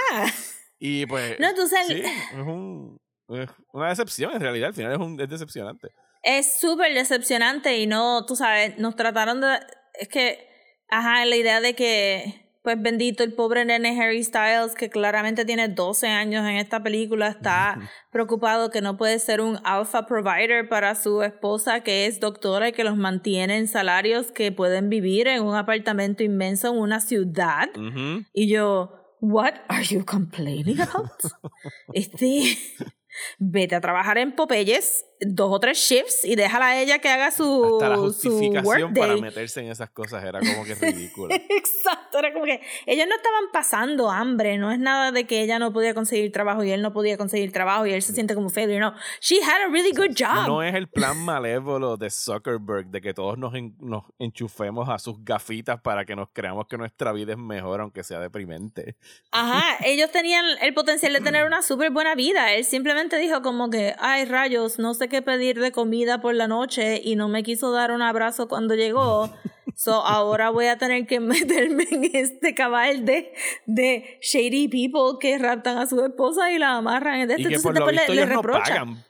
Y 0.79 1.07
pues, 1.07 1.39
No, 1.41 1.49
entonces 1.49 1.79
sí, 1.89 2.01
es, 2.03 2.35
un, 2.39 3.01
una 3.29 3.89
decepción 3.89 4.33
en 4.35 4.41
realidad, 4.41 4.69
al 4.69 4.75
final 4.75 4.93
es, 4.93 4.99
un, 4.99 5.21
es 5.21 5.29
decepcionante. 5.29 5.89
es 6.23 6.61
súper 6.61 6.93
decepcionante 6.95 7.79
y 7.79 7.87
no, 7.87 8.25
tú 8.27 8.37
sabes, 8.37 8.79
nos 8.79 8.97
trataron 8.97 9.41
de... 9.41 9.59
Es 9.95 10.09
que, 10.09 10.49
ajá, 10.89 11.25
la 11.25 11.37
idea 11.37 11.61
de 11.61 11.75
que 11.75 12.45
pues 12.65 12.81
bendito, 12.81 13.23
el 13.23 13.35
pobre 13.35 13.67
nene 13.67 14.01
Harry 14.01 14.25
Styles, 14.25 14.75
que 14.75 14.89
claramente 14.89 15.45
tiene 15.45 15.69
12 15.69 16.09
años 16.09 16.49
en 16.49 16.57
esta 16.57 16.83
película, 16.83 17.29
está 17.29 17.79
preocupado 18.11 18.71
que 18.71 18.81
no 18.81 18.97
puede 18.97 19.19
ser 19.19 19.43
un 19.43 19.59
alpha 19.65 20.07
provider 20.07 20.67
para 20.67 20.95
su 20.95 21.21
esposa, 21.21 21.81
que 21.81 22.07
es 22.07 22.21
doctora 22.21 22.71
y 22.71 22.73
que 22.73 22.83
los 22.83 22.97
mantiene 22.97 23.59
en 23.59 23.69
salarios 23.69 24.33
que 24.33 24.51
pueden 24.51 24.89
vivir 24.89 25.29
en 25.29 25.43
un 25.43 25.55
apartamento 25.55 26.23
inmenso 26.23 26.73
en 26.73 26.79
una 26.79 27.01
ciudad. 27.01 27.69
Y 28.33 28.49
yo, 28.49 29.19
what 29.21 29.57
are 29.69 29.85
you 29.85 30.03
complaining 30.03 30.81
about? 30.81 31.11
este, 31.93 32.57
vete 33.39 33.75
a 33.75 33.81
trabajar 33.81 34.19
en 34.19 34.35
Popeyes 34.35 35.07
dos 35.21 35.51
o 35.51 35.61
tres 35.61 35.79
shifts 35.79 36.25
y 36.25 36.35
déjala 36.35 36.69
a 36.69 36.81
ella 36.81 36.99
que 36.99 37.09
haga 37.09 37.31
su 37.31 37.75
Hasta 37.75 37.89
la 37.91 37.97
justificación 37.99 38.95
para 38.95 39.17
meterse 39.17 39.61
en 39.61 39.71
esas 39.71 39.91
cosas 39.91 40.25
era 40.25 40.41
como 40.41 40.65
que 40.65 40.75
ridícula. 40.81 41.35
Exacto, 41.35 42.19
era 42.19 42.33
como 42.33 42.45
que 42.45 42.61
ellos 42.87 43.07
no 43.09 43.15
estaban 43.15 43.45
pasando 43.53 44.11
hambre, 44.11 44.59
no 44.59 44.71
es 44.71 44.79
nada 44.79 45.13
de 45.13 45.27
que 45.27 45.43
ella 45.43 45.59
no 45.59 45.73
podía 45.73 45.95
conseguir 45.95 46.33
trabajo 46.33 46.65
y 46.65 46.71
él 46.71 46.83
no 46.83 46.93
podía 46.93 47.17
conseguir 47.17 47.53
trabajo 47.53 47.87
y 47.87 47.93
él 47.93 48.03
se 48.03 48.13
siente 48.13 48.35
como 48.35 48.51
failure, 48.51 48.81
no. 48.81 48.95
She 49.21 49.43
had 49.43 49.63
a 49.63 49.69
really 49.71 49.93
good 49.93 50.15
job. 50.17 50.47
No 50.47 50.63
es 50.63 50.75
el 50.75 50.89
plan 50.89 51.19
malévolo 51.19 51.97
de 51.97 52.11
Zuckerberg 52.11 52.87
de 52.87 53.01
que 53.01 53.15
todos 53.15 53.39
nos, 53.39 53.53
nos 53.81 54.05
enchufemos 54.19 54.89
a 54.89 54.99
sus 54.99 55.25
gafitas 55.25 55.81
para 55.81 56.05
que 56.05 56.17
nos 56.17 56.29
creamos 56.33 56.67
que 56.67 56.77
nuestra 56.79 57.13
vida 57.13 57.33
es 57.33 57.39
mejor 57.39 57.81
aunque 57.81 58.03
sea 58.03 58.21
deprimente. 58.21 58.97
Ajá, 59.31 59.79
ellos 59.85 60.11
tenían 60.11 60.45
el 60.61 60.75
potencial 60.75 61.13
de 61.13 61.21
tener 61.21 61.47
una 61.47 61.63
súper 61.63 61.91
buena 61.91 62.15
vida. 62.15 62.53
Él 62.53 62.65
simplemente 62.65 63.19
dijo 63.19 63.43
como 63.43 63.71
que, 63.71 63.95
ay 63.99 64.25
rayos, 64.25 64.79
no 64.79 64.95
sé 64.95 65.04
qué 65.09 65.23
pedir 65.23 65.61
de 65.61 65.73
comida 65.73 66.21
por 66.21 66.35
la 66.35 66.49
noche 66.49 67.01
y 67.03 67.17
no 67.17 67.29
me 67.29 67.43
quiso 67.43 67.73
dar 67.73 67.91
un 67.91 68.03
abrazo 68.03 68.49
cuando 68.49 68.75
llegó. 68.75 69.31
So 69.77 70.05
ahora 70.05 70.51
voy 70.51 70.67
a 70.67 70.79
tener 70.79 71.05
que 71.07 71.19
meterme 71.21 71.85
en 71.91 72.05
este 72.15 72.55
cabal 72.55 73.05
de, 73.05 73.33
de 73.67 74.19
shady 74.23 74.69
people 74.69 75.19
que 75.21 75.37
raptan 75.37 75.79
a 75.79 75.87
su 75.87 76.01
esposa 76.05 76.53
y 76.53 76.59
la 76.59 76.77
amarran. 76.77 77.29
Este. 77.29 77.43
Y 77.43 77.47
que 77.47 77.59
por 77.59 77.77
lo 77.77 77.87
visto 77.89 78.15
le, 78.15 78.27
pagan 78.27 79.05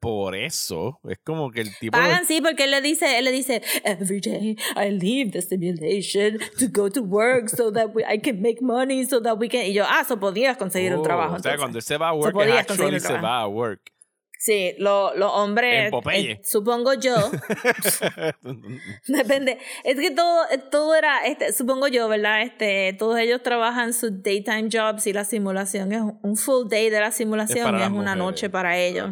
por 0.00 0.34
eso. 0.34 1.00
Es 1.08 1.18
como 1.24 1.50
que 1.50 1.62
el 1.62 1.76
tipo. 1.76 1.96
Pagan, 1.96 2.24
sí, 2.24 2.40
porque 2.40 2.64
él 2.64 2.70
le 2.70 2.80
dice, 2.80 3.18
él 3.18 3.24
le 3.24 3.32
dice, 3.32 3.62
every 3.84 4.20
day 4.20 4.56
I 4.76 4.90
leave 4.90 5.32
the 5.32 5.42
simulation 5.42 6.38
to 6.58 6.68
go 6.70 6.88
to 6.90 7.02
work 7.02 7.48
so 7.48 7.72
that 7.72 7.90
I 8.08 8.18
can 8.18 8.40
make 8.40 8.62
money 8.62 9.04
so 9.04 9.20
that 9.20 9.38
we 9.38 9.48
can. 9.48 9.66
Y 9.66 9.72
yo, 9.72 9.84
ah, 9.86 10.04
so 10.06 10.18
podías 10.18 10.56
conseguir 10.56 10.92
un 10.94 11.00
oh, 11.00 11.02
trabajo. 11.02 11.36
O 11.36 11.38
sea, 11.40 11.56
cuando 11.56 11.78
él 11.78 11.82
se 11.82 11.96
va 11.96 12.10
a 12.10 12.14
work, 12.14 12.34
so 12.34 12.40
actually 12.40 13.00
se 13.00 13.18
va 13.18 13.42
a 13.42 13.48
work. 13.48 13.92
Sí, 14.40 14.76
los 14.78 15.12
hombres, 15.34 15.92
eh, 16.12 16.40
supongo 16.44 16.94
yo, 16.94 17.16
depende, 19.08 19.58
es 19.82 19.98
que 19.98 20.12
todo, 20.12 20.44
todo 20.70 20.94
era, 20.94 21.26
este, 21.26 21.52
supongo 21.52 21.88
yo, 21.88 22.06
¿verdad? 22.06 22.42
Este, 22.42 22.92
todos 22.96 23.18
ellos 23.18 23.42
trabajan 23.42 23.92
sus 23.92 24.22
daytime 24.22 24.68
jobs 24.72 25.08
y 25.08 25.12
la 25.12 25.24
simulación 25.24 25.90
es 25.90 26.02
un 26.22 26.36
full 26.36 26.68
day 26.68 26.88
de 26.88 27.00
la 27.00 27.10
simulación 27.10 27.74
es 27.74 27.80
y 27.80 27.84
es 27.84 27.90
una 27.90 28.14
noche 28.14 28.48
para 28.48 28.78
ellos. 28.78 29.10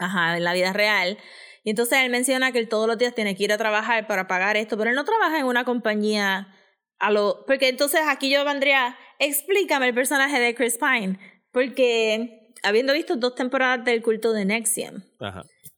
Ajá, 0.00 0.36
en 0.36 0.42
la 0.42 0.52
vida 0.52 0.72
real. 0.72 1.16
Y 1.62 1.70
entonces 1.70 2.00
él 2.00 2.10
menciona 2.10 2.50
que 2.50 2.58
él 2.58 2.68
todos 2.68 2.88
los 2.88 2.98
días 2.98 3.14
tiene 3.14 3.36
que 3.36 3.44
ir 3.44 3.52
a 3.52 3.56
trabajar 3.56 4.08
para 4.08 4.26
pagar 4.26 4.56
esto, 4.56 4.76
pero 4.76 4.90
él 4.90 4.96
no 4.96 5.04
trabaja 5.04 5.38
en 5.38 5.46
una 5.46 5.64
compañía 5.64 6.48
a 6.98 7.10
lo, 7.12 7.44
porque 7.46 7.68
entonces 7.68 8.00
aquí 8.08 8.30
yo 8.30 8.44
vendría, 8.44 8.96
explícame 9.20 9.86
el 9.86 9.94
personaje 9.94 10.40
de 10.40 10.56
Chris 10.56 10.76
Pine, 10.76 11.20
porque 11.52 12.43
habiendo 12.64 12.92
visto 12.92 13.16
dos 13.16 13.34
temporadas 13.34 13.84
del 13.84 14.02
culto 14.02 14.32
de 14.32 14.44
Nexium, 14.44 15.02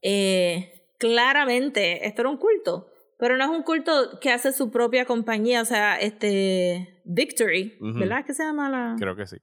eh, 0.03 0.87
claramente 0.99 2.07
esto 2.07 2.23
era 2.23 2.31
un 2.31 2.39
culto, 2.39 2.89
pero 3.19 3.37
no 3.37 3.45
es 3.45 3.51
un 3.51 3.63
culto 3.63 4.19
que 4.21 4.31
hace 4.31 4.53
su 4.53 4.71
propia 4.71 5.05
compañía, 5.05 5.63
o 5.63 5.65
sea, 5.65 5.97
este 5.97 7.03
Victory, 7.05 7.77
¿verdad 7.81 8.25
que 8.25 8.35
se 8.35 8.45
llama 8.45 8.71
la? 8.71 8.97
Creo 8.99 9.17
que 9.17 9.27
sí. 9.27 9.37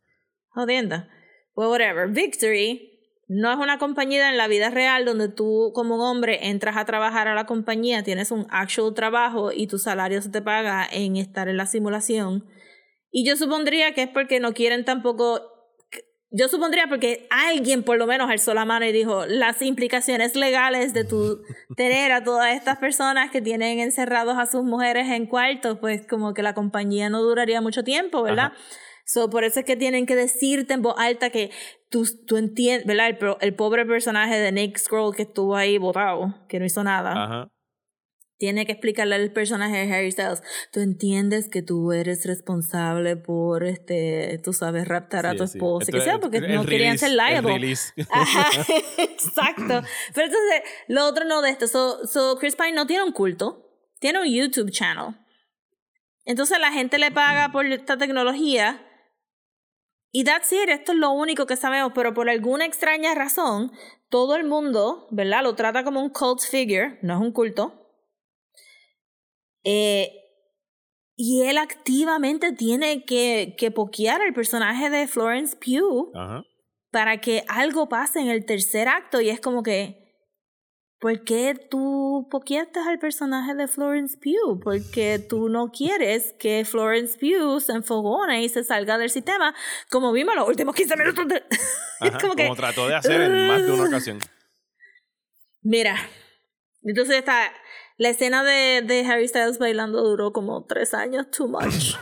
Jodienda. 0.50 1.10
Well, 1.56 1.70
whatever. 1.70 2.08
Victory 2.10 2.94
no 3.28 3.52
es 3.52 3.58
una 3.58 3.78
compañía 3.78 4.30
en 4.30 4.38
la 4.38 4.48
vida 4.48 4.70
real 4.70 5.06
donde 5.06 5.30
tú 5.30 5.72
como 5.74 6.10
hombre 6.10 6.50
entras 6.50 6.78
a 6.78 6.86
trabajar 6.86 7.28
a 7.28 7.36
la 7.36 7.46
compañía, 7.46 8.04
tienes 8.04 8.32
un 8.32 8.46
actual 8.50 8.94
trabajo 8.94 9.52
y 9.52 9.68
tu 9.68 9.78
salario 9.78 10.22
se 10.22 10.30
te 10.30 10.42
paga 10.42 10.88
en 10.92 11.16
estar 11.16 11.48
en 11.48 11.58
la 11.58 11.66
simulación. 11.66 12.46
Y 13.12 13.26
yo 13.26 13.36
supondría 13.36 13.94
que 13.94 14.04
es 14.04 14.10
porque 14.10 14.40
no 14.40 14.54
quieren 14.54 14.86
tampoco 14.86 15.53
yo 16.34 16.48
supondría 16.50 16.88
porque 16.88 17.28
alguien 17.30 17.84
por 17.84 17.98
lo 17.98 18.08
menos 18.08 18.30
alzó 18.30 18.54
la 18.56 18.66
mano 18.66 18.86
y 18.86 18.92
dijo 18.92 19.26
las 19.28 19.62
implicaciones 19.62 20.36
legales 20.36 20.94
de 20.94 21.06
tu 21.06 21.44
tener 21.78 22.12
a 22.12 22.24
todas 22.24 22.56
estas 22.56 22.78
personas 22.80 23.30
que 23.32 23.42
tienen 23.42 23.80
encerrados 23.80 24.38
a 24.38 24.48
sus 24.48 24.64
mujeres 24.64 25.08
en 25.10 25.28
cuartos, 25.28 25.78
pues 25.80 26.06
como 26.08 26.34
que 26.34 26.42
la 26.42 26.54
compañía 26.54 27.10
no 27.10 27.22
duraría 27.22 27.62
mucho 27.62 27.84
tiempo, 27.84 28.24
¿verdad? 28.24 28.52
So, 29.06 29.30
por 29.30 29.44
eso 29.44 29.60
es 29.60 29.66
que 29.66 29.76
tienen 29.76 30.06
que 30.06 30.16
decirte 30.16 30.74
en 30.74 30.82
voz 30.82 30.96
alta 30.98 31.30
que 31.30 31.52
tú, 31.90 32.06
tú 32.26 32.38
entiendes, 32.38 32.88
¿verdad? 32.88 33.10
El, 33.10 33.18
el, 33.42 33.54
pobre 33.54 33.86
personaje 33.86 34.40
de 34.40 34.52
Nick 34.52 34.78
Scroll 34.78 35.16
que 35.16 35.24
estuvo 35.24 35.56
ahí 35.56 35.78
votado, 35.78 36.34
que 36.48 36.58
no 36.58 36.66
hizo 36.66 36.84
nada. 36.84 37.12
Ajá 37.12 37.54
tiene 38.44 38.66
que 38.66 38.74
explicarle 38.74 39.16
al 39.16 39.32
personaje 39.32 39.78
de 39.78 39.96
Harry 39.96 40.12
Styles, 40.12 40.44
tú 40.70 40.82
entiendes 40.82 41.48
que 41.48 41.62
tú 41.62 41.94
eres 41.94 42.26
responsable 42.26 43.16
por, 43.16 43.64
este, 43.64 44.38
tú 44.44 44.52
sabes, 44.52 44.86
raptar 44.86 45.26
a 45.26 45.34
tu 45.34 45.44
esposa, 45.44 45.90
que 45.90 46.02
sea, 46.02 46.20
porque 46.20 46.42
no 46.42 46.66
querían 46.66 46.98
ser 46.98 47.12
liable. 47.12 47.74
Ajá, 48.10 48.50
exacto. 48.98 49.82
Pero 50.14 50.28
entonces, 50.28 50.62
lo 50.90 51.06
otro 51.06 51.24
no 51.24 51.42
de 51.42 51.52
esto, 51.52 51.68
so, 51.70 52.06
so 52.06 52.36
Chris 52.38 52.58
Pine 52.58 52.74
no 52.74 52.86
tiene 52.86 53.06
un 53.06 53.14
culto, 53.14 53.66
tiene 54.02 54.20
un 54.20 54.28
YouTube 54.28 54.72
channel. 54.72 55.16
Entonces 56.26 56.60
la 56.60 56.74
gente 56.74 56.98
le 56.98 57.12
paga 57.12 57.54
por 57.54 57.66
esta 57.66 57.96
tecnología 57.96 58.86
y 60.12 60.26
that's 60.26 60.52
it, 60.52 60.68
esto 60.68 60.92
es 60.92 60.98
lo 60.98 61.12
único 61.12 61.46
que 61.46 61.56
sabemos, 61.56 61.94
pero 61.96 62.14
por 62.14 62.30
alguna 62.30 62.66
extraña 62.66 63.16
razón, 63.16 63.72
todo 64.10 64.36
el 64.36 64.44
mundo, 64.44 65.08
¿verdad? 65.12 65.44
Lo 65.44 65.56
trata 65.56 65.86
como 65.86 66.02
un 66.02 66.10
cult 66.10 66.42
figure, 66.42 67.00
no 67.04 67.14
es 67.14 67.22
un 67.22 67.32
culto 67.32 67.80
eh, 69.64 70.24
y 71.16 71.44
él 71.44 71.58
activamente 71.58 72.54
tiene 72.54 73.06
que, 73.06 73.56
que 73.58 73.72
pokear 73.72 74.22
al 74.22 74.34
personaje 74.34 74.90
de 74.90 75.08
Florence 75.08 75.56
Pugh 75.56 76.12
para 76.92 77.22
que 77.22 77.44
algo 77.48 77.88
pase 77.88 78.20
en 78.20 78.30
el 78.30 78.46
tercer 78.46 78.88
acto. 78.88 79.22
Y 79.22 79.30
es 79.30 79.40
como 79.40 79.62
que, 79.62 80.16
¿por 81.00 81.24
qué 81.24 81.56
tú 81.70 82.28
pokeaste 82.32 82.80
al 82.80 82.98
personaje 82.98 83.54
de 83.54 83.68
Florence 83.68 84.18
Pugh? 84.18 84.60
Porque 84.64 85.20
tú 85.20 85.50
no 85.50 85.72
quieres 85.72 86.34
que 86.40 86.66
Florence 86.66 87.18
Pugh 87.20 87.62
se 87.62 87.74
enfogone 87.74 88.44
y 88.44 88.50
se 88.50 88.64
salga 88.64 88.98
del 88.98 89.12
sistema, 89.12 89.54
como 89.90 90.12
vimos 90.12 90.36
los 90.36 90.48
últimos 90.48 90.76
15 90.76 90.98
minutos. 90.98 91.26
como, 92.22 92.34
como 92.36 92.56
trató 92.56 92.88
de 92.88 92.96
hacer 92.96 93.22
en 93.22 93.48
más 93.48 93.64
de 93.64 93.72
una 93.72 93.86
ocasión. 93.86 94.20
Mira, 95.62 95.96
entonces 96.82 97.18
está 97.18 97.52
la 97.98 98.10
escena 98.10 98.44
de, 98.44 98.82
de 98.82 99.06
Harry 99.06 99.28
Styles 99.28 99.60
bailando 99.60 100.04
duró 100.04 100.34
como 100.34 100.66
tres 100.66 100.94
años, 100.94 101.30
too 101.32 101.48
much. 101.48 101.96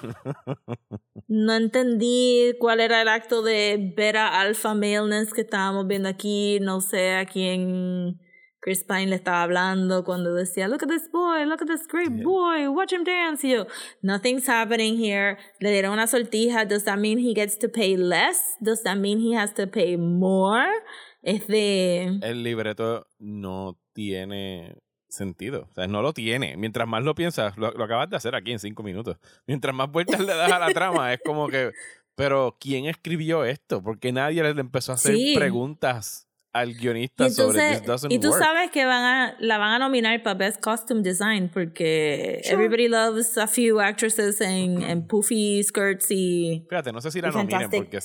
no 1.28 1.54
entendí 1.54 2.54
cuál 2.60 2.80
era 2.80 3.02
el 3.02 3.08
acto 3.08 3.42
de 3.42 3.94
ver 3.96 4.18
a 4.18 4.40
alpha 4.42 4.74
maleness 4.74 5.34
que 5.34 5.42
estábamos 5.42 5.88
viendo 5.88 6.10
aquí. 6.10 6.60
No 6.62 6.82
sé 6.82 7.16
a 7.16 7.26
quién 7.26 8.20
Chris 8.62 8.84
Pine 8.84 9.08
le 9.08 9.16
estaba 9.16 9.42
hablando 9.42 10.04
cuando 10.04 10.36
decía, 10.36 10.68
look 10.68 10.84
at 10.84 10.90
this 10.90 11.10
boy, 11.12 11.46
look 11.46 11.62
at 11.62 11.68
this 11.68 11.88
great 11.88 12.24
boy, 12.24 12.68
watch 12.70 12.94
him 12.94 13.04
dance. 13.04 13.44
Y 13.44 13.52
yo, 13.52 13.66
nothing's 14.04 14.48
happening 14.48 14.98
here. 14.98 15.38
Le 15.60 15.72
dieron 15.72 15.94
una 15.94 16.06
sortija. 16.06 16.68
Does 16.68 16.84
that 16.86 17.00
mean 17.00 17.18
he 17.18 17.34
gets 17.34 17.58
to 17.58 17.70
pay 17.70 17.98
less? 17.98 18.56
Does 18.62 18.84
that 18.84 18.98
mean 18.98 19.20
he 19.20 19.34
has 19.34 19.54
to 19.56 19.66
pay 19.66 19.98
more? 19.98 20.70
Es 21.24 21.48
de... 21.48 22.20
El 22.22 22.44
libreto 22.44 23.08
no 23.20 23.80
tiene 23.94 24.76
sentido. 25.12 25.68
O 25.70 25.74
sea, 25.74 25.88
no 25.88 26.02
lo 26.02 26.14
tiene. 26.14 26.58
Mientras 26.58 26.88
más 26.88 27.04
lo 27.04 27.16
piensas, 27.16 27.58
lo, 27.58 27.68
acabas 27.68 28.10
de 28.10 28.18
hacer 28.18 28.36
aquí 28.36 28.52
en 28.52 28.60
cinco 28.60 28.84
minutos. 28.84 29.18
Mientras 29.48 29.76
más 29.76 29.92
vueltas 29.92 30.20
le 30.20 30.34
das 30.34 30.52
a 30.52 30.60
la 30.60 30.70
trama, 30.70 31.14
es 31.14 31.20
como 31.24 31.48
que. 31.48 31.72
Pero, 32.16 32.58
¿quién 32.60 32.86
escribió 32.86 33.46
esto? 33.46 33.82
Porque 33.82 34.12
nadie 34.12 34.44
le 34.44 34.50
empezó 34.62 34.92
a 34.92 34.96
hacer 34.96 35.16
preguntas 35.34 36.28
al 36.54 36.74
guionista 36.74 37.30
sobre 37.30 37.72
This 37.72 37.86
Doesn't 37.86 38.12
Y 38.12 38.20
tú 38.20 38.34
sabes 38.34 38.70
que 38.72 38.86
van 38.86 39.04
a, 39.04 39.36
la 39.40 39.58
van 39.58 39.72
a 39.74 39.80
nominar 39.80 40.22
para 40.22 40.38
Best 40.38 40.60
Costume 40.62 41.02
Design 41.02 41.50
porque 41.52 42.42
everybody 42.44 42.90
loves 42.90 43.38
a 43.38 43.48
few 43.48 43.80
actresses 43.80 44.42
en, 44.42 44.82
en 44.82 45.08
poofy 45.08 45.64
skirts 45.64 46.12
y. 46.12 46.66
Fíjate, 46.70 46.92
no 46.92 47.00
sé 47.02 47.12
si 47.12 47.22
la 47.22 47.32
nominen 47.32 47.70
porque 47.70 48.00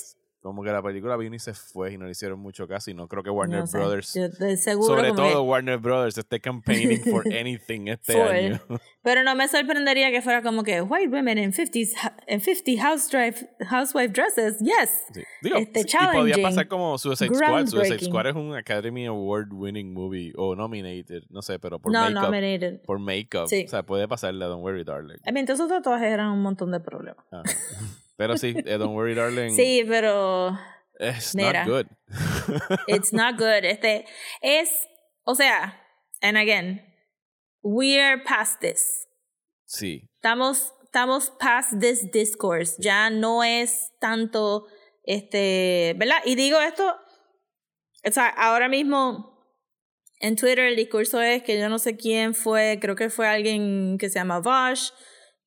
como 0.47 0.63
que 0.63 0.71
la 0.71 0.81
película 0.81 1.17
vino 1.17 1.35
y 1.35 1.39
se 1.39 1.53
fue 1.53 1.93
y 1.93 1.97
no 1.97 2.05
le 2.05 2.11
hicieron 2.11 2.39
mucho 2.39 2.67
caso 2.67 2.89
y 2.89 2.93
no 2.93 3.07
creo 3.09 3.21
que 3.21 3.29
Warner 3.29 3.59
No 3.59 3.67
sé, 3.67 3.77
Brothers, 3.77 4.07
sobre 4.07 5.11
todo 5.11 5.29
que- 5.29 5.35
Warner 5.37 5.77
Brothers, 5.77 6.17
esté 6.17 6.39
campaigning 6.39 7.01
for 7.03 7.23
anything 7.37 7.87
este 7.89 8.13
Full. 8.13 8.21
año. 8.27 8.59
Pero 9.03 9.23
no 9.23 9.35
me 9.35 9.47
sorprendería 9.47 10.09
que 10.11 10.21
fuera 10.21 10.41
como 10.41 10.63
que 10.63 10.81
white 10.81 11.09
women 11.09 11.37
in 11.37 11.51
50s, 11.53 11.95
in 12.27 12.39
50 12.41 12.81
housewife, 12.81 13.45
housewife 13.69 14.09
dresses. 14.13 14.57
Yes. 14.59 15.03
Sí. 15.13 15.21
Digo, 15.41 15.57
Este, 15.57 15.81
y 15.81 16.13
podía 16.13 16.41
pasar 16.41 16.67
como 16.67 16.97
Suicide 16.97 17.35
Squad. 17.35 17.67
Suicide. 17.67 17.99
Squad 18.05 18.27
es 18.27 18.35
un 18.35 18.55
Academy 18.55 19.05
Award 19.05 19.51
winning 19.51 19.93
movie 19.93 20.31
o 20.37 20.55
nominated, 20.55 21.23
no 21.29 21.41
sé, 21.41 21.59
pero 21.59 21.79
por 21.79 21.91
no, 21.91 21.99
makeup. 22.01 22.21
nominated. 22.23 22.81
por 22.81 22.99
makeup. 22.99 23.47
Sí. 23.47 23.65
O 23.65 23.69
sea, 23.69 23.83
puede 23.83 24.07
pasarle 24.07 24.43
a 24.45 24.47
Don't 24.47 24.63
Worry 24.63 24.83
Darling. 24.83 25.17
I 25.27 25.31
mean, 25.31 25.45
esos 25.49 25.67
tatuajes 25.67 26.07
eran 26.07 26.31
un 26.31 26.41
montón 26.41 26.71
de 26.71 26.79
problemas. 26.79 27.25
Ajá. 27.31 27.43
Pero 28.17 28.37
sí, 28.37 28.55
eh, 28.65 28.77
Don't 28.77 28.95
Worry 28.95 29.13
Darling 29.13 29.51
Sí, 29.55 29.83
pero 29.87 30.57
es 30.99 31.35
Mira. 31.35 31.65
not 31.65 31.67
good. 31.67 31.87
it's 32.87 33.13
not 33.13 33.37
good. 33.37 33.63
Este 33.63 34.05
es, 34.41 34.69
o 35.23 35.35
sea, 35.35 35.79
and 36.21 36.37
again, 36.37 36.81
we 37.61 37.99
are 37.99 38.21
past 38.23 38.59
this. 38.59 39.07
sí. 39.65 40.09
Estamos, 40.15 40.73
estamos 40.83 41.29
past 41.39 41.79
this 41.79 42.09
discourse. 42.11 42.75
Ya 42.79 43.09
no 43.11 43.43
es 43.43 43.91
tanto, 43.99 44.65
este, 45.03 45.93
¿verdad? 45.97 46.21
Y 46.25 46.35
digo 46.35 46.59
esto, 46.59 46.95
o 48.03 48.11
sea, 48.11 48.27
ahora 48.29 48.67
mismo 48.67 49.37
en 50.19 50.35
Twitter 50.35 50.65
el 50.65 50.75
discurso 50.75 51.21
es 51.21 51.43
que 51.43 51.59
yo 51.59 51.69
no 51.69 51.77
sé 51.77 51.95
quién 51.95 52.33
fue, 52.33 52.79
creo 52.81 52.95
que 52.95 53.09
fue 53.11 53.27
alguien 53.27 53.97
que 53.99 54.09
se 54.09 54.17
llama 54.17 54.39
Vosh, 54.39 54.89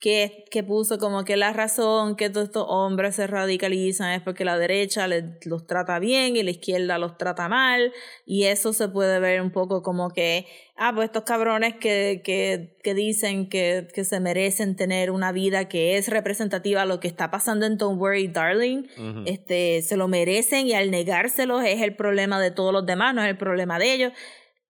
que, 0.00 0.46
que 0.50 0.62
puso 0.62 0.98
como 0.98 1.24
que 1.24 1.36
la 1.36 1.52
razón 1.52 2.16
que 2.16 2.30
todos 2.30 2.46
estos 2.46 2.64
hombres 2.68 3.16
se 3.16 3.26
radicalizan 3.26 4.12
es 4.12 4.22
porque 4.22 4.46
la 4.46 4.58
derecha 4.58 5.06
les, 5.06 5.24
los 5.44 5.66
trata 5.66 5.98
bien 5.98 6.36
y 6.36 6.42
la 6.42 6.50
izquierda 6.50 6.98
los 6.98 7.18
trata 7.18 7.50
mal, 7.50 7.92
y 8.24 8.44
eso 8.44 8.72
se 8.72 8.88
puede 8.88 9.20
ver 9.20 9.42
un 9.42 9.50
poco 9.50 9.82
como 9.82 10.10
que, 10.10 10.46
ah, 10.76 10.92
pues 10.94 11.06
estos 11.06 11.24
cabrones 11.24 11.74
que, 11.74 12.22
que, 12.24 12.78
que 12.82 12.94
dicen 12.94 13.50
que, 13.50 13.88
que 13.94 14.04
se 14.04 14.20
merecen 14.20 14.74
tener 14.74 15.10
una 15.10 15.32
vida 15.32 15.68
que 15.68 15.98
es 15.98 16.08
representativa 16.08 16.82
a 16.82 16.86
lo 16.86 16.98
que 16.98 17.08
está 17.08 17.30
pasando 17.30 17.66
en 17.66 17.76
Don't 17.76 18.00
Worry 18.00 18.28
Darling, 18.28 18.84
este, 19.26 19.82
se 19.82 19.98
lo 19.98 20.08
merecen 20.08 20.66
y 20.66 20.72
al 20.72 20.90
negárselos 20.90 21.62
es 21.64 21.82
el 21.82 21.94
problema 21.94 22.40
de 22.40 22.50
todos 22.50 22.72
los 22.72 22.86
demás, 22.86 23.14
no 23.14 23.22
es 23.22 23.28
el 23.28 23.36
problema 23.36 23.78
de 23.78 23.92
ellos. 23.92 24.12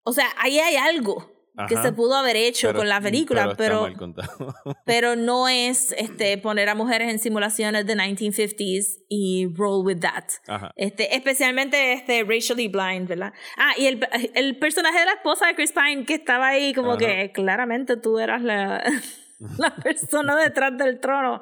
O 0.04 0.12
sea, 0.12 0.26
ahí 0.40 0.58
hay 0.58 0.76
algo 0.76 1.39
que 1.68 1.76
Ajá. 1.76 1.84
se 1.84 1.92
pudo 1.94 2.16
haber 2.16 2.36
hecho 2.36 2.68
Pero- 2.70 2.80
con 2.80 2.90
la 2.90 3.02
película, 3.02 3.54
pero, 3.58 3.92
contado. 3.98 4.54
pero 4.86 5.16
no 5.16 5.48
es 5.50 5.94
este, 5.98 6.38
poner 6.38 6.70
a 6.70 6.76
mujeres 6.76 7.10
en 7.12 7.20
simulaciones 7.20 7.86
de 7.86 7.96
1950s 7.96 9.04
y 9.10 9.48
roll 9.56 9.86
with 9.86 10.00
that. 10.00 10.26
Ajá. 10.48 10.72
Este, 10.76 11.16
especialmente 11.16 11.94
este 11.94 12.24
racially 12.24 12.68
blind, 12.68 13.08
¿verdad? 13.08 13.34
Ah, 13.58 13.74
y 13.78 13.88
el, 13.88 14.00
el 14.36 14.58
personaje 14.58 15.00
de 15.00 15.06
la 15.06 15.14
esposa 15.14 15.48
de 15.48 15.56
Chris 15.56 15.74
Pine 15.74 16.06
que 16.06 16.14
estaba 16.16 16.48
ahí 16.50 16.74
como 16.74 16.92
Ajá. 16.92 17.00
que 17.00 17.32
claramente 17.34 17.98
tú 17.98 18.20
eras 18.20 18.42
la, 18.42 18.84
la 19.58 19.76
persona 19.76 20.36
detrás 20.38 20.78
del 20.78 21.00
trono. 21.00 21.42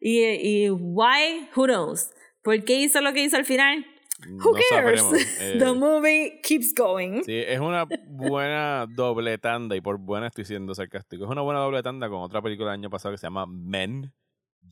Y, 0.00 0.20
y 0.22 0.70
why, 0.70 1.48
who 1.56 1.64
knows? 1.66 2.10
¿Por 2.42 2.62
qué 2.64 2.74
hizo 2.80 3.00
lo 3.00 3.14
que 3.14 3.22
hizo 3.22 3.36
al 3.38 3.46
final? 3.46 3.86
Who 4.28 4.52
No 4.52 4.58
cares? 4.70 5.02
Eh, 5.40 5.56
The 5.58 5.72
movie 5.72 6.40
keeps 6.42 6.74
going. 6.74 7.22
Sí, 7.24 7.36
es 7.46 7.60
una 7.60 7.86
buena 8.06 8.86
doble 8.88 9.38
tanda, 9.38 9.76
y 9.76 9.80
por 9.80 9.98
buena 9.98 10.28
estoy 10.28 10.44
siendo 10.44 10.74
sarcástico. 10.74 11.24
Es 11.24 11.30
una 11.30 11.42
buena 11.42 11.60
doble 11.60 11.82
tanda 11.82 12.08
con 12.08 12.20
otra 12.22 12.40
película 12.42 12.70
del 12.70 12.80
año 12.80 12.90
pasado 12.90 13.12
que 13.12 13.18
se 13.18 13.26
llama 13.26 13.46
Men, 13.46 14.12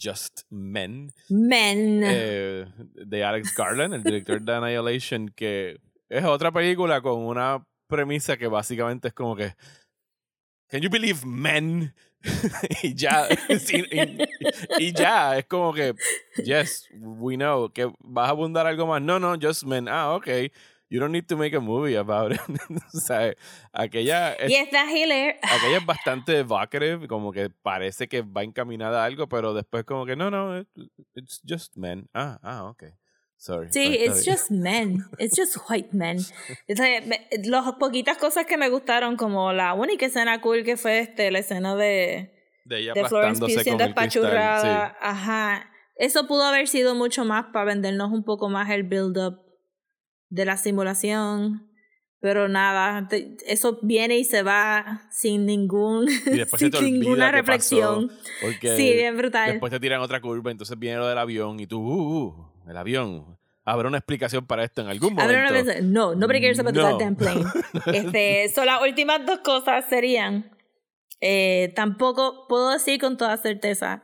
Just 0.01 0.43
Men, 0.51 1.11
Men. 1.29 2.03
eh, 2.05 2.67
de 2.95 3.25
Alex 3.25 3.55
Garland, 3.55 3.95
el 3.95 4.03
director 4.03 4.41
de 4.41 4.55
Annihilation, 4.55 5.29
que 5.29 5.79
es 6.09 6.25
otra 6.25 6.51
película 6.51 7.01
con 7.03 7.21
una 7.21 7.67
premisa 7.89 8.37
que 8.37 8.47
básicamente 8.47 9.09
es 9.09 9.15
como 9.15 9.37
que 9.37 9.55
Can 10.69 10.81
you 10.81 10.89
believe 10.89 11.21
men? 11.27 11.95
y 12.83 12.95
ya, 12.95 13.27
y, 13.49 14.19
y 14.79 14.93
ya, 14.93 15.37
es 15.39 15.47
como 15.47 15.73
que, 15.73 15.95
yes, 16.45 16.89
we 16.95 17.37
know, 17.37 17.69
que 17.73 17.91
vas 18.01 18.29
a 18.29 18.31
abundar 18.31 18.67
algo 18.67 18.87
más. 18.87 19.03
No, 19.03 19.19
no, 19.19 19.37
just 19.41 19.65
men. 19.65 19.89
Ah, 19.89 20.15
ok. 20.15 20.29
You 20.89 21.01
don't 21.01 21.11
need 21.13 21.25
to 21.29 21.39
make 21.39 21.57
a 21.57 21.61
movie 21.61 21.97
about 21.97 22.33
it. 22.33 22.41
o 22.95 22.99
sea, 23.01 23.33
aquella 23.73 24.35
es, 24.35 24.51
y 24.51 24.57
está 24.57 24.85
Hiller. 24.91 25.37
aquella 25.43 25.79
es 25.79 25.87
bastante 25.87 26.39
evocative, 26.41 27.09
como 27.09 27.33
que 27.33 27.49
parece 27.49 28.09
que 28.09 28.21
va 28.21 28.43
encaminada 28.43 29.03
a 29.03 29.07
algo, 29.07 29.27
pero 29.27 29.55
después 29.55 29.85
como 29.85 30.05
que, 30.05 30.17
no, 30.17 30.31
no, 30.31 30.59
it- 30.61 30.69
it's 31.15 31.41
just 31.49 31.77
men. 31.79 32.11
Ah, 32.13 32.39
ah, 32.43 32.65
ok. 32.65 32.85
Sorry. 33.43 33.67
Sí, 33.73 33.97
está 33.99 34.05
it's 34.19 34.25
just 34.25 34.51
men. 34.53 35.05
It's 35.19 35.37
just 35.37 35.57
white 35.69 35.89
men. 35.93 36.19
Las 37.45 37.73
poquitas 37.73 38.17
cosas 38.17 38.47
que 38.47 38.57
me 38.57 38.69
gustaron, 38.69 39.17
como 39.17 39.53
la 39.53 39.75
única 39.75 40.07
escena 40.07 40.41
cool 40.41 40.63
que 40.63 40.77
fue 40.77 41.01
este, 41.01 41.33
la 41.33 41.41
escena 41.41 41.75
de, 41.75 42.33
de 42.67 42.79
ella 42.79 42.93
de 42.95 43.05
Florence 43.05 43.41
Pugh 43.41 43.51
siendo 43.63 43.83
espachurrada. 43.83 44.91
sí. 44.91 44.97
Ajá. 45.01 45.69
Eso 45.97 46.29
pudo 46.29 46.45
haber 46.45 46.69
sido 46.69 46.95
mucho 46.95 47.25
más 47.25 47.47
para 47.53 47.65
vendernos 47.65 48.13
un 48.13 48.23
poco 48.25 48.49
más 48.49 48.71
el 48.71 48.85
build-up 48.85 49.41
de 50.29 50.45
la 50.45 50.57
simulación. 50.57 51.69
Pero 52.21 52.49
nada, 52.49 53.09
te- 53.09 53.37
eso 53.49 53.81
viene 53.83 54.17
y 54.19 54.23
se 54.25 54.45
va 54.45 55.09
sin 55.11 55.47
ningún 55.47 56.07
sin 56.79 57.01
ninguna 57.01 57.33
reflexión. 57.33 58.07
pasó, 58.41 58.77
Sí, 58.77 58.93
bien 58.93 59.17
brutal. 59.17 59.51
después 59.51 59.73
te 59.73 59.81
tiran 59.81 60.01
otra 60.01 60.21
curva, 60.21 60.53
entonces 60.53 60.79
viene 60.79 60.99
lo 60.99 61.09
del 61.09 61.19
avión 61.19 61.59
y 61.59 61.67
tú, 61.67 61.81
uh, 61.81 62.29
uh, 62.29 62.52
el 62.69 62.77
avión. 62.77 63.39
Habrá 63.65 63.89
una 63.89 63.99
explicación 63.99 64.45
para 64.47 64.65
esto 64.65 64.83
en 64.83 64.89
algún 64.89 65.15
momento. 65.15 65.63
una 65.63 65.81
no, 65.83 66.15
nobody 66.17 66.41
cares 66.41 66.59
about 66.59 66.75
the 66.75 66.81
No. 66.81 66.91
goddamn 66.93 67.17
plane. 67.17 67.45
Este, 67.87 68.49
so 68.49 68.65
las 68.65 68.83
últimas 68.83 69.25
dos 69.25 69.39
cosas 69.39 69.85
serían, 69.89 70.51
eh, 71.21 71.73
tampoco 71.77 72.47
puedo 72.49 72.71
decir 72.71 73.01
con 73.01 73.17
toda 73.17 73.37
certeza 73.37 74.03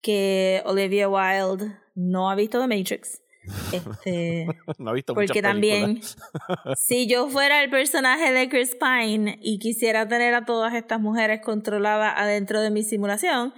que 0.00 0.62
Olivia 0.64 1.08
Wilde 1.08 1.76
no 1.94 2.30
ha 2.30 2.34
visto 2.36 2.60
The 2.60 2.68
Matrix. 2.68 3.20
Este, 3.72 4.46
no 4.78 4.90
ha 4.90 4.92
visto 4.92 5.14
porque 5.14 5.42
también, 5.42 6.00
si 6.76 7.08
yo 7.08 7.28
fuera 7.28 7.62
el 7.62 7.70
personaje 7.70 8.32
de 8.32 8.48
Chris 8.48 8.76
Pine 8.76 9.38
y 9.42 9.58
quisiera 9.58 10.06
tener 10.06 10.34
a 10.34 10.44
todas 10.44 10.74
estas 10.74 11.00
mujeres 11.00 11.40
controladas 11.42 12.14
adentro 12.16 12.60
de 12.60 12.70
mi 12.70 12.84
simulación, 12.84 13.52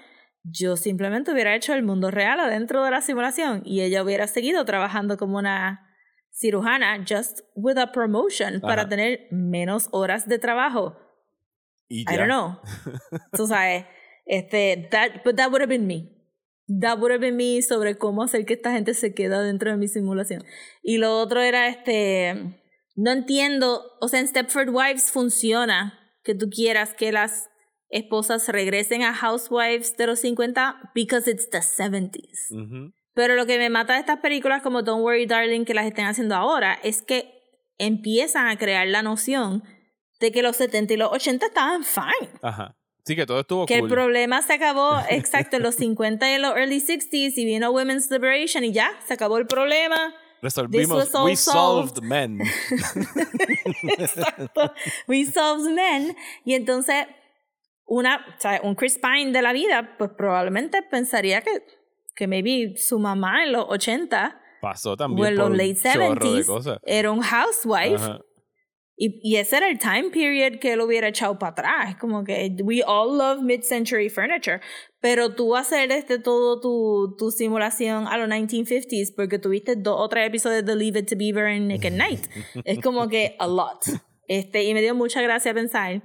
yo 0.45 0.77
simplemente 0.77 1.33
hubiera 1.33 1.57
hecho 1.57 1.73
el 1.73 1.83
mundo 1.83 2.11
real 2.11 2.39
adentro 2.39 2.85
de 2.85 2.91
la 2.91 3.01
simulación 3.01 3.63
y 3.65 3.81
ella 3.81 4.03
hubiera 4.03 4.27
seguido 4.27 4.65
trabajando 4.65 5.17
como 5.17 5.39
una 5.39 5.91
cirujana 6.31 7.05
just 7.09 7.41
with 7.55 7.79
a 7.79 7.93
promotion 7.93 8.61
para 8.61 8.89
tener 8.89 9.27
menos 9.31 9.89
horas 9.91 10.29
de 10.29 10.39
trabajo. 10.39 10.97
Y 11.89 12.03
I 12.03 12.17
don't 12.17 12.29
know. 12.29 12.59
Tú 13.33 13.47
sabes, 13.47 13.87
este, 14.27 14.89
that, 14.91 15.23
but 15.25 15.37
that 15.37 15.51
would 15.51 15.63
have 15.63 15.69
been 15.69 15.87
me. 15.87 16.11
That 16.67 16.99
would 16.99 17.13
have 17.13 17.21
been 17.21 17.37
me 17.37 17.63
sobre 17.63 17.97
cómo 17.97 18.23
hacer 18.23 18.45
que 18.45 18.55
esta 18.55 18.73
gente 18.73 18.95
se 18.95 19.15
queda 19.15 19.43
dentro 19.43 19.71
de 19.71 19.77
mi 19.77 19.89
simulación. 19.89 20.45
Y 20.83 20.99
lo 20.99 21.19
otro 21.19 21.41
era 21.41 21.69
este, 21.69 22.61
no 22.97 23.13
entiendo, 23.13 23.85
o 24.01 24.09
sea, 24.09 24.21
en 24.21 24.29
Stepford 24.29 24.71
Wives 24.71 25.11
funciona 25.11 25.99
que 26.23 26.35
tú 26.35 26.49
quieras 26.49 26.95
que 26.95 27.13
las 27.13 27.51
esposas 27.95 28.49
regresen 28.49 29.03
a 29.03 29.15
Housewives 29.15 29.97
de 29.97 30.07
los 30.07 30.21
50 30.21 30.91
because 30.95 31.31
it's 31.31 31.49
the 31.51 31.59
70s. 31.59 32.51
Ujú. 32.51 32.93
Pero 33.15 33.37
lo 33.37 33.47
que 33.47 33.59
me 33.59 33.71
mata 33.71 33.95
de 33.95 34.01
estas 34.01 34.19
películas 34.19 34.63
como 34.63 34.83
Don't 34.83 35.03
Worry 35.03 35.27
Darling 35.27 35.65
que 35.65 35.75
las 35.75 35.87
estén 35.87 36.07
haciendo 36.07 36.35
ahora 36.35 36.79
es 36.83 37.01
que 37.03 37.33
empiezan 37.79 38.49
a 38.49 38.59
crear 38.59 38.87
la 38.89 39.03
noción 39.03 39.63
de 40.21 40.33
que 40.33 40.43
los 40.43 40.57
70 40.57 40.95
y 40.95 40.97
los 40.97 41.13
80 41.13 41.47
estaban 41.47 41.85
fine. 41.85 42.31
Ajá. 42.43 42.77
Sí, 43.05 43.15
que 43.15 43.27
todo 43.27 43.41
estuvo 43.41 43.67
Que 43.67 43.81
cool. 43.81 43.89
el 43.91 43.95
problema 43.95 44.41
se 44.43 44.55
acabó 44.55 44.99
exacto 45.11 45.57
en 45.57 45.63
los 45.63 45.75
50 45.77 46.31
y 46.31 46.35
en 46.35 46.43
los 46.43 46.57
early 46.57 46.81
60s 46.81 47.35
y 47.37 47.45
vino 47.45 47.71
Women's 47.71 48.11
Liberation 48.11 48.65
y 48.65 48.73
ya, 48.73 48.91
se 49.07 49.15
acabó 49.15 49.39
el 49.39 49.47
problema. 49.47 50.15
Resolvimos. 50.41 51.11
We 51.25 51.37
solved 51.37 51.95
solved. 51.95 52.03
men. 52.03 52.41
Exacto. 53.99 54.73
We 55.07 55.25
solved 55.25 55.73
men. 55.73 56.17
Y 56.45 56.55
entonces, 56.55 57.07
una, 57.87 58.25
o 58.37 58.41
sea, 58.41 58.61
un 58.63 58.75
Chris 58.75 58.99
Pine 58.99 59.33
de 59.33 59.43
la 59.43 59.53
vida, 59.53 59.97
pues 59.99 60.11
probablemente 60.17 60.83
pensaría 60.83 61.41
que, 61.43 61.63
que 62.15 62.27
maybe 62.27 62.77
su 62.77 62.99
mamá 62.99 63.45
en 63.45 63.53
los 63.53 63.67
80 63.69 64.41
Pasó 64.61 64.93
o 64.93 64.97
también 64.97 65.29
en 65.29 65.37
por 65.37 65.51
los 65.51 65.59
late 65.59 65.75
chorro 65.75 66.15
de 66.15 66.21
70s 66.21 66.47
cosas. 66.47 66.79
era 66.85 67.11
un 67.11 67.21
housewife. 67.21 67.97
Ajá. 67.97 68.21
Y, 68.97 69.21
y 69.23 69.37
ese 69.37 69.57
era 69.57 69.69
el 69.69 69.79
time 69.79 70.11
period 70.11 70.61
que 70.61 70.73
él 70.73 70.81
hubiera 70.81 71.09
echado 71.09 71.39
para 71.39 71.51
atrás. 71.53 71.97
Como 71.97 72.25
que 72.25 72.57
we 72.63 72.83
all 72.87 73.19
love 73.19 73.43
mid-century 73.43 74.09
furniture. 74.09 74.61
Pero 75.01 75.35
tú 75.35 75.57
hacer 75.57 75.91
este 75.91 76.19
todo 76.19 76.61
tu, 76.61 77.17
tu 77.19 77.31
simulación 77.31 78.07
a 78.07 78.17
los 78.17 78.29
1950s 78.29 79.15
porque 79.15 79.39
tuviste 79.39 79.77
dos 79.77 79.97
o 79.99 80.09
tres 80.09 80.29
episodios 80.29 80.65
de 80.65 80.77
Leave 80.77 81.01
It 81.01 81.11
to 81.11 81.17
Beaver 81.17 81.47
en 81.49 81.73
at 81.73 81.93
Night. 81.93 82.27
es 82.65 82.81
como 82.81 83.09
que 83.09 83.37
a 83.39 83.47
lot. 83.47 83.85
Este, 84.27 84.65
y 84.65 84.73
me 84.73 84.81
dio 84.81 84.95
mucha 84.95 85.21
gracia 85.21 85.53
pensar 85.53 86.03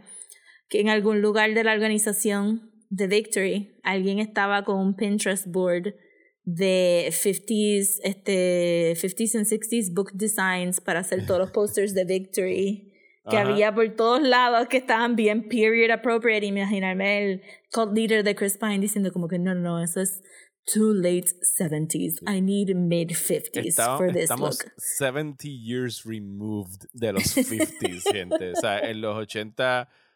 que 0.69 0.79
en 0.79 0.89
algún 0.89 1.21
lugar 1.21 1.53
de 1.53 1.63
la 1.63 1.73
organización 1.73 2.71
de 2.89 3.07
Victory 3.07 3.79
alguien 3.83 4.19
estaba 4.19 4.63
con 4.63 4.77
un 4.77 4.95
Pinterest 4.95 5.47
board 5.47 5.95
de 6.43 7.09
50s, 7.11 7.99
este, 8.03 8.95
50s 8.95 9.35
and 9.35 9.45
60s 9.45 9.93
book 9.93 10.11
designs 10.13 10.79
para 10.79 10.99
hacer 10.99 11.25
todos 11.25 11.39
los 11.39 11.51
posters 11.53 11.93
de 11.93 12.05
Victory 12.05 12.89
que 13.29 13.37
había 13.37 13.73
por 13.73 13.87
todos 13.95 14.21
lados 14.21 14.67
que 14.67 14.77
estaban 14.77 15.15
bien 15.15 15.47
period 15.49 15.91
appropriate. 15.91 16.45
Imaginarme 16.45 17.23
el 17.23 17.41
cult 17.71 17.93
leader 17.93 18.23
de 18.23 18.35
Chris 18.35 18.57
Pine 18.57 18.79
diciendo 18.79 19.11
como 19.11 19.27
que 19.27 19.37
no, 19.37 19.53
no, 19.53 19.61
no, 19.61 19.83
eso 19.83 20.01
es 20.01 20.21
too 20.65 20.93
late 20.93 21.27
70s. 21.57 22.21
I 22.27 22.41
need 22.41 22.75
mid 22.75 23.11
50s 23.11 23.97
for 23.97 24.11
this 24.11 24.23
estamos 24.23 24.59
70 24.77 25.47
years 25.47 26.05
removed 26.05 26.87
de 26.93 27.13
los 27.13 27.23
50s, 27.35 28.03
gente. 28.11 28.51
O 28.51 28.55
sea, 28.55 28.79
en 28.79 29.01
los 29.01 29.15
80, 29.15 29.89
o 29.89 30.08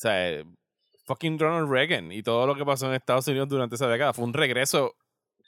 sea, 0.00 0.42
fucking 1.06 1.38
Ronald 1.38 1.70
Reagan 1.70 2.12
y 2.12 2.22
todo 2.22 2.46
lo 2.46 2.54
que 2.54 2.64
pasó 2.64 2.86
en 2.86 2.94
Estados 2.94 3.26
Unidos 3.28 3.48
durante 3.48 3.74
esa 3.74 3.88
década 3.88 4.12
fue 4.12 4.24
un 4.24 4.32
regreso 4.32 4.94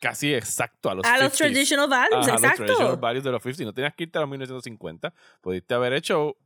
casi 0.01 0.35
exacto 0.35 0.91
a 0.91 0.95
los 0.97 1.07
A 1.07 1.17
los 1.19 1.33
traditional 1.33 1.89
values, 1.89 2.27
exacto. 2.27 2.47
A 2.47 2.49
los 2.49 2.57
traditional 2.57 2.97
values 2.97 3.25
de 3.25 3.31
los 3.31 3.43
50. 3.43 3.65
No 3.65 3.73
tenías 3.73 3.95
que 3.95 4.03
irte 4.03 4.19
a 4.19 4.23
los 4.23 4.31
1950. 4.31 5.15
Pudiste 5.41 5.75
haber 5.75 5.93
hecho 5.93 6.37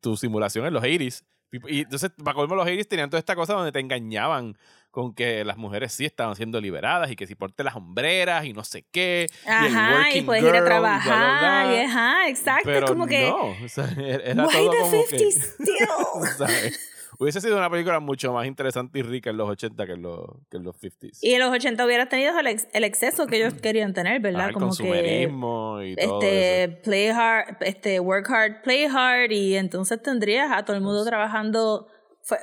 tu 0.00 0.16
simulación 0.16 0.64
en 0.66 0.72
los 0.72 0.82
80s. 0.82 1.24
Y 1.66 1.80
entonces, 1.80 2.12
para 2.22 2.36
colmo, 2.36 2.54
los 2.54 2.64
80s 2.64 2.86
tenían 2.86 3.10
toda 3.10 3.18
esta 3.18 3.34
cosa 3.34 3.54
donde 3.54 3.72
te 3.72 3.80
engañaban 3.80 4.56
con 4.92 5.12
que 5.14 5.44
las 5.44 5.56
mujeres 5.56 5.92
sí 5.92 6.04
estaban 6.04 6.36
siendo 6.36 6.60
liberadas 6.60 7.10
y 7.10 7.16
que 7.16 7.26
si 7.26 7.34
porte 7.34 7.64
las 7.64 7.74
hombreras 7.74 8.44
y 8.44 8.52
no 8.52 8.62
sé 8.62 8.86
qué. 8.92 9.26
Ajá, 9.44 10.14
y, 10.14 10.22
puedes 10.22 10.44
ir 10.44 10.54
a 10.54 10.64
trabajar. 10.64 11.74
Y, 11.74 11.80
ajá, 11.80 12.28
exacto. 12.28 12.62
Pero 12.66 12.86
como 12.86 13.08
que. 13.08 13.28
No, 13.28 13.56
o 13.64 13.68
sea, 13.68 13.88
era 13.98 14.46
todo 14.46 14.66
como 14.68 14.90
50 14.90 15.16
que, 15.16 15.32
still? 15.32 16.76
Hubiese 17.18 17.40
sido 17.40 17.56
una 17.56 17.70
película 17.70 18.00
mucho 18.00 18.32
más 18.32 18.46
interesante 18.46 18.98
y 18.98 19.02
rica 19.02 19.30
en 19.30 19.36
los 19.36 19.48
80 19.48 19.86
que 19.86 19.92
en 19.92 20.02
los, 20.02 20.26
que 20.50 20.56
en 20.56 20.64
los 20.64 20.76
50s. 20.76 21.18
Y 21.22 21.34
en 21.34 21.40
los 21.40 21.50
80 21.50 21.84
hubieras 21.84 22.08
tenido 22.08 22.38
el, 22.38 22.60
el 22.72 22.84
exceso 22.84 23.26
que 23.26 23.36
ellos 23.36 23.54
querían 23.62 23.92
tener, 23.92 24.20
¿verdad? 24.20 24.42
Ah, 24.42 24.48
el 24.48 24.54
Como 24.54 24.66
consumerismo 24.66 25.78
que, 25.80 25.88
y 25.88 25.96
todo 25.96 26.22
este, 26.22 26.68
Play 26.82 27.08
hard, 27.08 27.56
este, 27.60 28.00
work 28.00 28.30
hard, 28.30 28.62
play 28.62 28.84
hard, 28.84 29.30
y 29.32 29.56
entonces 29.56 30.02
tendrías 30.02 30.50
a 30.52 30.64
todo 30.64 30.76
el 30.76 30.82
mundo 30.82 31.04
trabajando. 31.04 31.88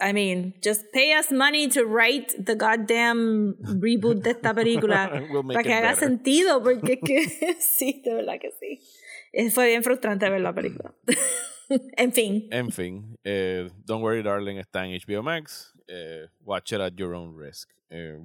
I 0.02 0.12
mean, 0.12 0.56
just 0.64 0.92
pay 0.92 1.14
us 1.18 1.32
money 1.32 1.70
to 1.70 1.86
write 1.86 2.34
the 2.44 2.56
goddamn 2.56 3.56
reboot 3.80 4.24
de 4.24 4.32
esta 4.32 4.54
película 4.54 5.10
para 5.54 5.64
que 5.64 5.74
haga 5.74 5.96
sentido, 5.96 6.62
porque 6.62 6.94
es 6.94 7.00
que 7.04 7.28
sí, 7.60 8.02
de 8.04 8.14
verdad 8.14 8.36
que 8.40 8.52
sí. 8.60 8.80
Fue 9.52 9.68
bien 9.68 9.84
frustrante 9.84 10.30
ver 10.30 10.42
la 10.42 10.54
película. 10.54 10.94
en 11.98 12.12
fin. 12.14 12.48
En 12.52 12.72
fin. 12.72 13.18
Eh, 13.24 13.70
Don't 13.86 14.04
Worry 14.04 14.24
Darling 14.24 14.58
está 14.58 14.86
en 14.86 15.00
HBO 15.00 15.24
Max. 15.24 15.74
Eh, 15.88 16.28
watch 16.42 16.74
it 16.74 16.80
at 16.80 16.94
your 16.96 17.14
own 17.14 17.38
risk. 17.38 17.70
Eh, 17.90 18.18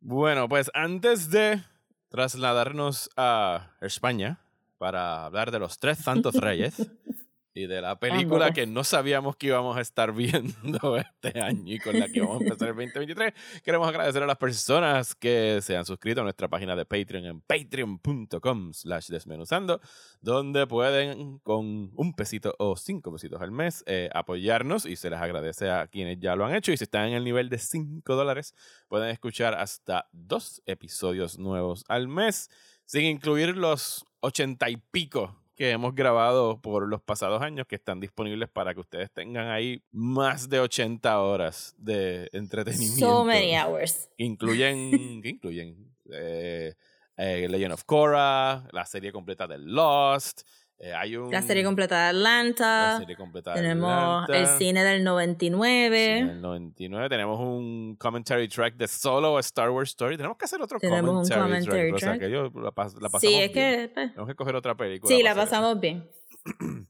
bueno, 0.00 0.48
pues 0.48 0.70
antes 0.74 1.30
de 1.30 1.62
trasladarnos 2.08 3.10
a 3.16 3.70
España 3.80 4.40
para 4.78 5.24
hablar 5.24 5.50
de 5.50 5.58
los 5.58 5.78
tres 5.78 5.98
santos 5.98 6.34
reyes, 6.34 6.74
y 7.54 7.66
de 7.66 7.80
la 7.80 7.98
película 7.98 8.52
que 8.52 8.66
no 8.66 8.84
sabíamos 8.84 9.36
que 9.36 9.48
íbamos 9.48 9.76
a 9.76 9.80
estar 9.80 10.12
viendo 10.14 10.96
este 10.96 11.40
año 11.40 11.74
y 11.74 11.78
con 11.78 11.98
la 11.98 12.08
que 12.08 12.20
vamos 12.20 12.40
a 12.40 12.44
empezar 12.44 12.68
el 12.68 12.76
2023. 12.76 13.32
Queremos 13.62 13.88
agradecer 13.88 14.22
a 14.22 14.26
las 14.26 14.38
personas 14.38 15.14
que 15.14 15.60
se 15.62 15.76
han 15.76 15.84
suscrito 15.84 16.20
a 16.20 16.24
nuestra 16.24 16.48
página 16.48 16.74
de 16.76 16.84
Patreon 16.84 17.24
en 17.26 17.40
patreon.com 17.40 18.72
slash 18.72 19.08
desmenuzando, 19.08 19.80
donde 20.20 20.66
pueden 20.66 21.38
con 21.38 21.90
un 21.94 22.14
pesito 22.14 22.54
o 22.58 22.76
cinco 22.76 23.12
pesitos 23.12 23.40
al 23.42 23.50
mes 23.50 23.84
eh, 23.86 24.08
apoyarnos 24.14 24.86
y 24.86 24.96
se 24.96 25.10
les 25.10 25.20
agradece 25.20 25.70
a 25.70 25.86
quienes 25.86 26.18
ya 26.20 26.36
lo 26.36 26.46
han 26.46 26.54
hecho 26.54 26.72
y 26.72 26.76
si 26.76 26.84
están 26.84 27.08
en 27.08 27.14
el 27.14 27.24
nivel 27.24 27.48
de 27.48 27.58
5 27.58 28.14
dólares 28.14 28.54
pueden 28.88 29.10
escuchar 29.10 29.54
hasta 29.54 30.08
dos 30.12 30.62
episodios 30.66 31.38
nuevos 31.38 31.84
al 31.88 32.08
mes 32.08 32.50
sin 32.84 33.04
incluir 33.04 33.56
los 33.56 34.06
ochenta 34.20 34.70
y 34.70 34.76
pico 34.76 35.41
que 35.62 35.70
hemos 35.70 35.94
grabado 35.94 36.60
por 36.60 36.88
los 36.88 37.00
pasados 37.00 37.40
años 37.40 37.68
que 37.68 37.76
están 37.76 38.00
disponibles 38.00 38.48
para 38.48 38.74
que 38.74 38.80
ustedes 38.80 39.12
tengan 39.12 39.46
ahí 39.46 39.80
más 39.92 40.48
de 40.48 40.58
80 40.58 41.20
horas 41.20 41.76
de 41.78 42.28
entretenimiento. 42.32 42.98
So 42.98 43.24
many 43.24 43.56
hours. 43.56 44.10
Incluyen, 44.16 45.22
¿qué 45.22 45.28
incluyen? 45.28 45.92
Eh, 46.14 46.74
eh, 47.16 47.46
Legend 47.48 47.74
of 47.74 47.84
Korra, 47.84 48.66
la 48.72 48.84
serie 48.84 49.12
completa 49.12 49.46
de 49.46 49.56
Lost, 49.56 50.42
eh, 50.84 50.92
hay 50.92 51.16
un, 51.16 51.30
la 51.30 51.42
serie 51.42 51.62
completa 51.62 51.96
de 51.96 52.08
Atlanta. 52.08 52.94
La 52.94 52.98
serie 52.98 53.14
completa 53.14 53.54
de 53.54 53.60
tenemos 53.60 54.28
el 54.28 54.48
cine 54.48 54.82
del 54.82 55.04
99. 55.04 56.16
Cine 56.18 56.26
del 56.26 56.42
99. 56.42 57.08
Tenemos 57.08 57.38
un 57.38 57.94
commentary 57.94 58.48
track 58.48 58.74
de 58.74 58.88
solo 58.88 59.38
Star 59.38 59.70
Wars 59.70 59.90
Story. 59.90 60.16
Tenemos 60.16 60.36
que 60.36 60.44
hacer 60.44 60.60
otro 60.60 60.80
tenemos 60.80 61.28
commentary, 61.28 61.40
un 61.40 61.46
commentary 61.46 61.90
track. 61.90 62.00
track. 62.00 62.16
O 62.16 62.18
sea, 62.18 62.28
que 62.28 62.32
yo 62.32 62.50
la, 62.60 62.62
la 62.62 62.72
pasamos 62.72 63.20
sí, 63.20 63.34
es 63.34 63.52
bien. 63.52 63.52
que. 63.52 63.88
Pues, 63.94 64.10
Tenemos 64.10 64.28
que 64.28 64.34
coger 64.34 64.56
otra 64.56 64.74
película. 64.74 65.14
Sí, 65.14 65.22
la 65.22 65.36
pasamos 65.36 65.78
bien. 65.78 66.10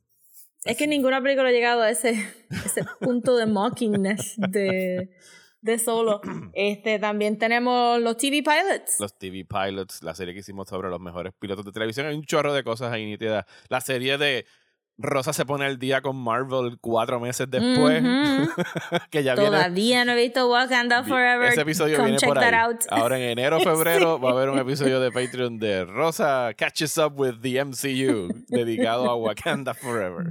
es 0.64 0.76
que 0.78 0.86
ninguna 0.86 1.20
película 1.20 1.50
ha 1.50 1.52
llegado 1.52 1.82
a 1.82 1.90
ese, 1.90 2.12
ese 2.48 2.84
punto 2.98 3.36
de 3.36 3.44
mockingness 3.44 4.36
de 4.38 5.10
de 5.62 5.78
solo. 5.78 6.20
Este, 6.54 6.98
también 6.98 7.38
tenemos 7.38 8.00
los 8.00 8.16
TV 8.18 8.42
Pilots. 8.42 9.00
Los 9.00 9.18
TV 9.18 9.46
Pilots, 9.46 10.02
la 10.02 10.14
serie 10.14 10.34
que 10.34 10.40
hicimos 10.40 10.68
sobre 10.68 10.90
los 10.90 11.00
mejores 11.00 11.32
pilotos 11.38 11.64
de 11.64 11.72
televisión. 11.72 12.06
Hay 12.06 12.14
un 12.14 12.24
chorro 12.24 12.52
de 12.52 12.62
cosas 12.62 12.92
ahí 12.92 13.06
nítidas. 13.06 13.46
La 13.68 13.80
serie 13.80 14.18
de 14.18 14.44
Rosa 14.98 15.32
se 15.32 15.46
pone 15.46 15.64
al 15.64 15.78
día 15.78 16.02
con 16.02 16.16
Marvel 16.16 16.78
cuatro 16.80 17.18
meses 17.18 17.50
después. 17.50 18.02
que 19.10 19.22
ya 19.22 19.34
Todavía 19.34 20.04
no 20.04 20.12
he 20.12 20.16
visto 20.16 20.50
Wakanda 20.50 21.02
Forever. 21.04 21.50
Ese 21.50 21.62
episodio 21.62 22.02
viene 22.04 22.18
por 22.18 22.38
ahí. 22.38 22.76
Ahora 22.90 23.16
en 23.18 23.30
enero 23.30 23.58
febrero 23.64 24.20
va 24.20 24.30
a 24.30 24.32
haber 24.32 24.50
un 24.50 24.58
episodio 24.58 25.00
de 25.00 25.10
Patreon 25.10 25.58
de 25.58 25.84
Rosa 25.86 26.52
Catches 26.56 26.98
Up 26.98 27.18
with 27.18 27.40
the 27.40 27.64
MCU 27.64 28.28
dedicado 28.48 29.10
a 29.10 29.16
Wakanda 29.16 29.74
Forever. 29.74 30.30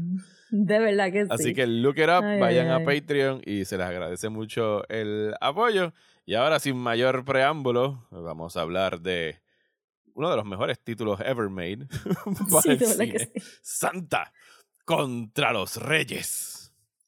De 0.51 0.79
verdad 0.79 1.11
que 1.11 1.23
sí. 1.23 1.29
Así 1.31 1.53
que 1.53 1.65
look 1.65 1.97
it 1.97 2.09
up, 2.09 2.23
vayan 2.39 2.69
a 2.69 2.83
Patreon 2.83 3.41
y 3.45 3.65
se 3.65 3.77
les 3.77 3.87
agradece 3.87 4.29
mucho 4.29 4.87
el 4.89 5.33
apoyo. 5.39 5.93
Y 6.25 6.35
ahora, 6.35 6.59
sin 6.59 6.77
mayor 6.77 7.25
preámbulo, 7.25 8.05
vamos 8.11 8.57
a 8.57 8.61
hablar 8.61 8.99
de 8.99 9.39
uno 10.13 10.29
de 10.29 10.35
los 10.35 10.45
mejores 10.45 10.79
títulos 10.79 11.19
ever 11.21 11.49
made. 11.49 11.87
Santa 13.61 14.31
contra 14.85 15.53
los 15.53 15.77
Reyes. 15.77 16.50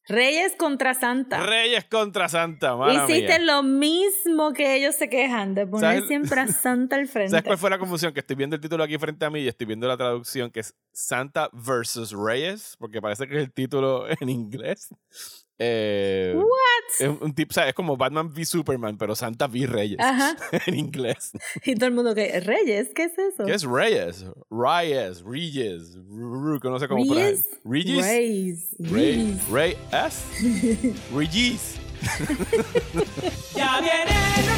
Reyes 0.07 0.55
contra 0.57 0.93
Santa. 0.93 1.45
Reyes 1.45 1.85
contra 1.85 2.27
Santa, 2.27 2.75
mala 2.75 3.05
Hiciste 3.05 3.39
lo 3.39 3.63
mismo 3.63 4.51
que 4.51 4.75
ellos 4.75 4.95
se 4.95 5.09
quejan, 5.09 5.55
de 5.55 5.65
poner 5.65 6.05
siempre 6.07 6.41
a 6.41 6.47
Santa 6.47 6.97
al 6.97 7.07
frente. 7.07 7.31
¿Sabes 7.31 7.45
cuál 7.45 7.57
fue 7.57 7.69
la 7.69 7.79
confusión? 7.79 8.13
Que 8.13 8.19
estoy 8.19 8.35
viendo 8.35 8.55
el 8.55 8.61
título 8.61 8.83
aquí 8.83 8.97
frente 8.97 9.25
a 9.25 9.29
mí 9.29 9.39
y 9.39 9.47
estoy 9.47 9.65
viendo 9.65 9.87
la 9.87 9.95
traducción 9.95 10.51
que 10.51 10.59
es 10.59 10.75
Santa 10.91 11.49
versus 11.53 12.11
Reyes, 12.11 12.75
porque 12.79 13.01
parece 13.01 13.27
que 13.27 13.35
es 13.35 13.43
el 13.43 13.53
título 13.53 14.05
en 14.19 14.29
inglés. 14.29 14.89
Eh, 15.59 16.33
What? 16.35 16.43
Es, 16.99 17.21
un 17.21 17.33
tip, 17.33 17.51
es 17.51 17.73
como 17.73 17.95
Batman 17.95 18.31
v 18.33 18.45
Superman, 18.45 18.97
pero 18.97 19.15
Santa 19.15 19.47
v 19.47 19.65
Reyes 19.67 19.97
en 20.67 20.75
inglés. 20.75 21.31
Y 21.65 21.75
todo 21.75 21.87
el 21.87 21.93
mundo 21.93 22.15
que 22.15 22.39
¿Reyes? 22.39 22.89
¿Qué 22.95 23.03
es 23.05 23.17
eso? 23.17 23.45
¿Qué 23.45 23.53
es 23.53 23.63
Reyes? 23.63 24.25
Reyes, 24.49 25.21
Reyes, 25.21 25.97
que 26.61 26.69
no 26.69 26.79
sé 26.79 26.87
cómo 26.87 27.03
Reyes. 27.13 27.45
Reyes. 27.63 28.69
Reyes. 28.79 29.49
Reyes. 29.49 30.23
Reyes. 31.13 31.79
ya 33.55 33.79
vienen 33.81 34.52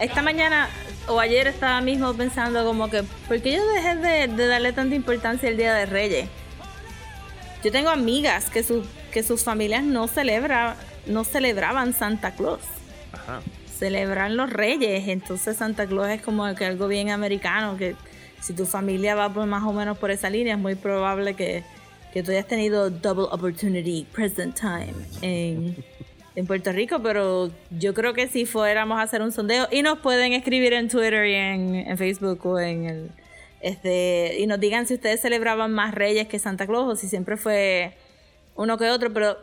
Esta 0.00 0.22
mañana 0.22 0.68
o 1.08 1.20
ayer 1.20 1.46
estaba 1.46 1.80
mismo 1.80 2.12
pensando 2.14 2.64
como 2.64 2.90
que, 2.90 3.02
¿por 3.28 3.40
qué 3.40 3.56
yo 3.56 3.66
dejé 3.72 3.96
de, 3.96 4.28
de 4.28 4.46
darle 4.46 4.72
tanta 4.72 4.94
importancia 4.94 5.48
al 5.48 5.56
Día 5.56 5.74
de 5.74 5.86
Reyes? 5.86 6.28
Yo 7.64 7.72
tengo 7.72 7.90
amigas 7.90 8.50
que, 8.50 8.62
su, 8.62 8.84
que 9.12 9.22
sus 9.22 9.42
familias 9.42 9.82
no, 9.82 10.08
celebra, 10.08 10.76
no 11.06 11.24
celebraban 11.24 11.94
Santa 11.94 12.32
Claus. 12.32 12.60
Ajá 13.12 13.40
celebran 13.76 14.36
los 14.36 14.50
reyes. 14.52 15.08
Entonces 15.08 15.56
Santa 15.56 15.86
Claus 15.86 16.08
es 16.08 16.22
como 16.22 16.52
que 16.54 16.64
algo 16.64 16.88
bien 16.88 17.10
americano, 17.10 17.76
que 17.76 17.94
si 18.40 18.52
tu 18.52 18.66
familia 18.66 19.14
va 19.14 19.32
por 19.32 19.46
más 19.46 19.64
o 19.64 19.72
menos 19.72 19.98
por 19.98 20.10
esa 20.10 20.30
línea, 20.30 20.54
es 20.54 20.60
muy 20.60 20.74
probable 20.74 21.34
que, 21.34 21.62
que 22.12 22.22
tú 22.22 22.30
hayas 22.30 22.46
tenido 22.46 22.90
double 22.90 23.26
opportunity, 23.30 24.06
present 24.12 24.58
time 24.58 24.94
en, 25.22 25.76
en 26.36 26.46
Puerto 26.46 26.70
Rico, 26.70 27.00
pero 27.02 27.50
yo 27.70 27.94
creo 27.94 28.12
que 28.12 28.28
si 28.28 28.44
fuéramos 28.44 28.98
a 28.98 29.02
hacer 29.02 29.22
un 29.22 29.32
sondeo 29.32 29.66
y 29.72 29.82
nos 29.82 29.98
pueden 30.00 30.34
escribir 30.34 30.74
en 30.74 30.88
Twitter 30.88 31.26
y 31.26 31.34
en, 31.34 31.74
en 31.74 31.98
Facebook 31.98 32.44
o 32.46 32.60
en 32.60 32.84
el... 32.84 33.10
Este, 33.62 34.36
y 34.38 34.46
nos 34.46 34.60
digan 34.60 34.86
si 34.86 34.94
ustedes 34.94 35.20
celebraban 35.20 35.72
más 35.72 35.94
reyes 35.94 36.28
que 36.28 36.38
Santa 36.38 36.66
Claus 36.66 36.92
o 36.92 36.94
si 36.94 37.08
siempre 37.08 37.38
fue 37.38 37.96
uno 38.54 38.76
que 38.76 38.90
otro, 38.90 39.12
pero 39.12 39.38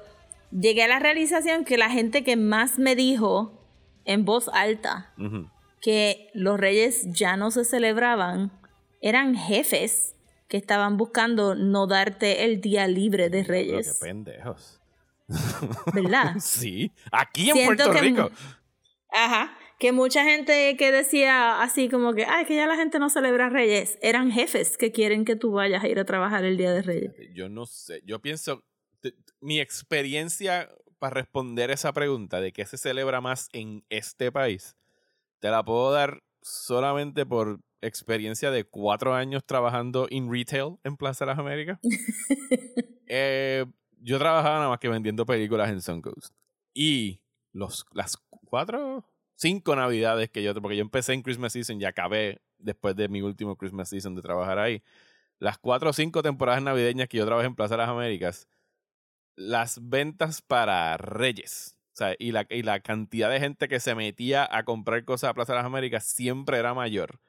llegué 0.51 0.83
a 0.83 0.87
la 0.87 0.99
realización 0.99 1.65
que 1.65 1.77
la 1.77 1.89
gente 1.89 2.23
que 2.23 2.35
más 2.35 2.77
me 2.77 2.95
dijo 2.95 3.59
en 4.05 4.23
voz 4.23 4.49
alta 4.53 5.13
que 5.81 6.29
los 6.33 6.59
reyes 6.59 7.11
ya 7.11 7.35
no 7.37 7.49
se 7.49 7.65
celebraban, 7.65 8.51
eran 9.01 9.35
jefes 9.35 10.15
que 10.47 10.57
estaban 10.57 10.97
buscando 10.97 11.55
no 11.55 11.87
darte 11.87 12.45
el 12.45 12.61
día 12.61 12.87
libre 12.87 13.23
de 13.31 13.43
Pero 13.43 13.45
qué 13.45 13.51
Reyes. 13.51 13.97
pendejos. 13.99 14.79
¿Verdad? 15.93 16.35
Sí, 16.39 16.91
aquí 17.11 17.49
en 17.49 17.55
Siento 17.55 17.83
Puerto 17.85 17.91
que 17.91 18.01
Rico. 18.01 18.31
Ajá. 19.09 19.57
Que 19.79 19.91
mucha 19.91 20.23
gente 20.23 20.75
que 20.77 20.91
decía 20.91 21.61
así 21.61 21.89
como 21.89 22.13
que, 22.13 22.25
ay, 22.25 22.45
que 22.45 22.55
ya 22.55 22.67
la 22.67 22.75
gente 22.75 22.99
no 22.99 23.09
celebra 23.09 23.49
Reyes, 23.49 23.97
eran 24.01 24.31
jefes 24.31 24.77
que 24.77 24.91
quieren 24.91 25.25
que 25.25 25.35
tú 25.35 25.51
vayas 25.51 25.83
a 25.83 25.87
ir 25.87 25.99
a 25.99 26.05
trabajar 26.05 26.45
el 26.45 26.57
Día 26.57 26.71
de 26.71 26.81
Reyes. 26.81 27.11
Yo 27.33 27.49
no 27.49 27.65
sé, 27.65 28.01
yo 28.05 28.21
pienso, 28.21 28.63
mi 29.41 29.59
experiencia 29.59 30.69
para 31.03 31.15
responder 31.15 31.69
esa 31.69 31.91
pregunta 31.91 32.39
de 32.39 32.53
qué 32.53 32.65
se 32.65 32.77
celebra 32.77 33.19
más 33.19 33.49
en 33.51 33.83
este 33.89 34.31
país, 34.31 34.77
te 35.39 35.49
la 35.49 35.61
puedo 35.61 35.91
dar 35.91 36.23
solamente 36.41 37.25
por 37.25 37.59
experiencia 37.81 38.51
de 38.51 38.63
cuatro 38.63 39.13
años 39.13 39.43
trabajando 39.45 40.07
en 40.09 40.31
retail 40.31 40.77
en 40.85 40.95
Plaza 40.95 41.25
de 41.25 41.31
las 41.31 41.39
Américas. 41.39 41.79
Eh, 43.15 43.65
yo 44.03 44.19
trabajaba 44.19 44.57
nada 44.57 44.69
más 44.69 44.79
que 44.79 44.89
vendiendo 44.89 45.25
películas 45.25 45.69
en 45.69 45.81
Suncoast. 45.81 46.33
Y 46.73 47.21
los, 47.51 47.85
las 47.93 48.17
cuatro, 48.45 49.05
cinco 49.35 49.75
navidades 49.75 50.29
que 50.29 50.43
yo, 50.43 50.53
porque 50.55 50.77
yo 50.77 50.81
empecé 50.81 51.13
en 51.13 51.21
Christmas 51.21 51.53
Season 51.53 51.79
y 51.79 51.85
acabé 51.85 52.41
después 52.57 52.95
de 52.95 53.07
mi 53.07 53.21
último 53.21 53.55
Christmas 53.55 53.89
Season 53.89 54.15
de 54.15 54.21
trabajar 54.21 54.59
ahí. 54.59 54.83
Las 55.39 55.57
cuatro 55.57 55.89
o 55.89 55.93
cinco 55.93 56.21
temporadas 56.21 56.61
navideñas 56.61 57.07
que 57.07 57.17
yo 57.17 57.25
trabajé 57.25 57.47
en 57.47 57.55
Plaza 57.55 57.75
de 57.75 57.79
las 57.79 57.89
Américas, 57.89 58.47
las 59.35 59.79
ventas 59.89 60.41
para 60.41 60.95
Reyes, 60.97 61.77
o 61.93 61.95
sea, 61.95 62.15
y 62.17 62.31
la, 62.31 62.45
y 62.49 62.63
la 62.63 62.79
cantidad 62.79 63.29
de 63.29 63.39
gente 63.39 63.67
que 63.67 63.79
se 63.79 63.95
metía 63.95 64.47
a 64.51 64.63
comprar 64.63 65.03
cosas 65.05 65.29
a 65.29 65.33
Plaza 65.33 65.53
de 65.53 65.57
las 65.57 65.65
Américas 65.65 66.05
siempre 66.05 66.57
era 66.57 66.73
mayor 66.73 67.19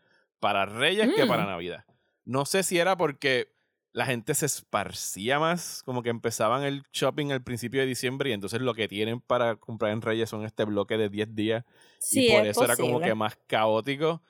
para 0.40 0.66
Reyes 0.66 1.14
que 1.14 1.26
para 1.26 1.44
Mm. 1.44 1.48
Navidad. 1.48 1.84
No 2.24 2.44
sé 2.46 2.62
si 2.62 2.78
era 2.78 2.96
porque 2.96 3.53
la 3.94 4.06
gente 4.06 4.34
se 4.34 4.44
esparcía 4.46 5.38
más, 5.38 5.82
como 5.84 6.02
que 6.02 6.10
empezaban 6.10 6.64
el 6.64 6.82
shopping 6.92 7.30
al 7.30 7.42
principio 7.42 7.80
de 7.80 7.86
diciembre 7.86 8.28
y 8.30 8.32
entonces 8.32 8.60
lo 8.60 8.74
que 8.74 8.88
tienen 8.88 9.20
para 9.20 9.54
comprar 9.56 9.92
en 9.92 10.02
Reyes 10.02 10.28
son 10.28 10.44
este 10.44 10.64
bloque 10.64 10.98
de 10.98 11.08
10 11.08 11.34
días 11.34 11.64
Sí, 12.00 12.26
y 12.26 12.30
por 12.32 12.40
es 12.42 12.48
eso 12.50 12.64
era 12.64 12.76
como 12.76 13.00
que 13.00 13.14
más 13.14 13.38
caótico, 13.46 14.20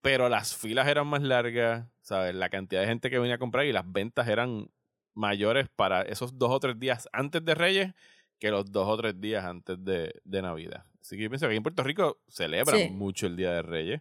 pero 0.00 0.28
las 0.28 0.56
filas 0.56 0.86
eran 0.86 1.08
más 1.08 1.20
largas, 1.22 1.84
¿sabes? 2.00 2.34
La 2.34 2.48
cantidad 2.48 2.80
de 2.80 2.86
gente 2.86 3.10
que 3.10 3.18
venía 3.18 3.34
a 3.34 3.38
comprar 3.38 3.66
y 3.66 3.72
las 3.72 3.90
ventas 3.90 4.28
eran 4.28 4.70
mayores 5.14 5.68
para 5.68 6.02
esos 6.02 6.38
dos 6.38 6.50
o 6.52 6.60
tres 6.60 6.78
días 6.78 7.08
antes 7.12 7.44
de 7.44 7.54
Reyes 7.56 7.94
que 8.38 8.52
los 8.52 8.70
dos 8.70 8.86
o 8.88 8.96
tres 8.96 9.20
días 9.20 9.44
antes 9.44 9.84
de, 9.84 10.14
de 10.22 10.42
Navidad. 10.42 10.84
Así 11.00 11.16
que 11.16 11.24
yo 11.24 11.28
pienso 11.28 11.46
que 11.46 11.50
aquí 11.50 11.56
en 11.56 11.62
Puerto 11.64 11.82
Rico 11.82 12.20
celebran 12.28 12.78
Sí. 12.78 12.90
mucho 12.90 13.26
el 13.26 13.34
Día 13.36 13.50
de 13.52 13.62
Reyes. 13.62 14.00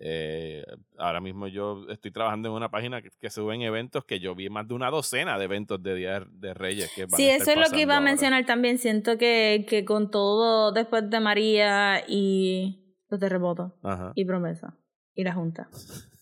Eh, 0.00 0.64
ahora 0.96 1.20
mismo 1.20 1.48
yo 1.48 1.84
estoy 1.90 2.10
trabajando 2.12 2.48
en 2.48 2.54
una 2.54 2.70
página 2.70 3.02
que, 3.02 3.10
que 3.20 3.30
suben 3.30 3.62
eventos 3.62 4.04
que 4.04 4.20
yo 4.20 4.34
vi 4.34 4.48
más 4.48 4.68
de 4.68 4.74
una 4.74 4.90
docena 4.90 5.36
de 5.38 5.44
eventos 5.44 5.82
de 5.82 5.94
Día 5.94 6.24
de 6.30 6.54
Reyes. 6.54 6.90
Que 6.94 7.06
van 7.06 7.16
Sí, 7.16 7.28
a 7.28 7.36
estar 7.36 7.56
eso 7.56 7.60
es 7.60 7.68
lo 7.70 7.74
que 7.74 7.82
iba 7.82 7.94
a 7.94 7.96
ahora. 7.98 8.10
mencionar 8.10 8.46
también. 8.46 8.78
Siento 8.78 9.18
que, 9.18 9.66
que 9.68 9.84
con 9.84 10.10
todo 10.10 10.70
después 10.72 11.10
de 11.10 11.20
María 11.20 12.04
y 12.06 12.96
los 13.08 13.18
terremotos 13.18 13.72
Ajá. 13.82 14.12
y 14.14 14.24
promesa 14.24 14.76
y 15.14 15.24
la 15.24 15.32
junta 15.34 15.68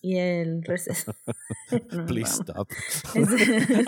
y 0.01 0.17
el 0.19 0.63
receso. 0.63 1.15
No, 1.91 2.07
Please 2.07 2.31
stop. 2.43 2.69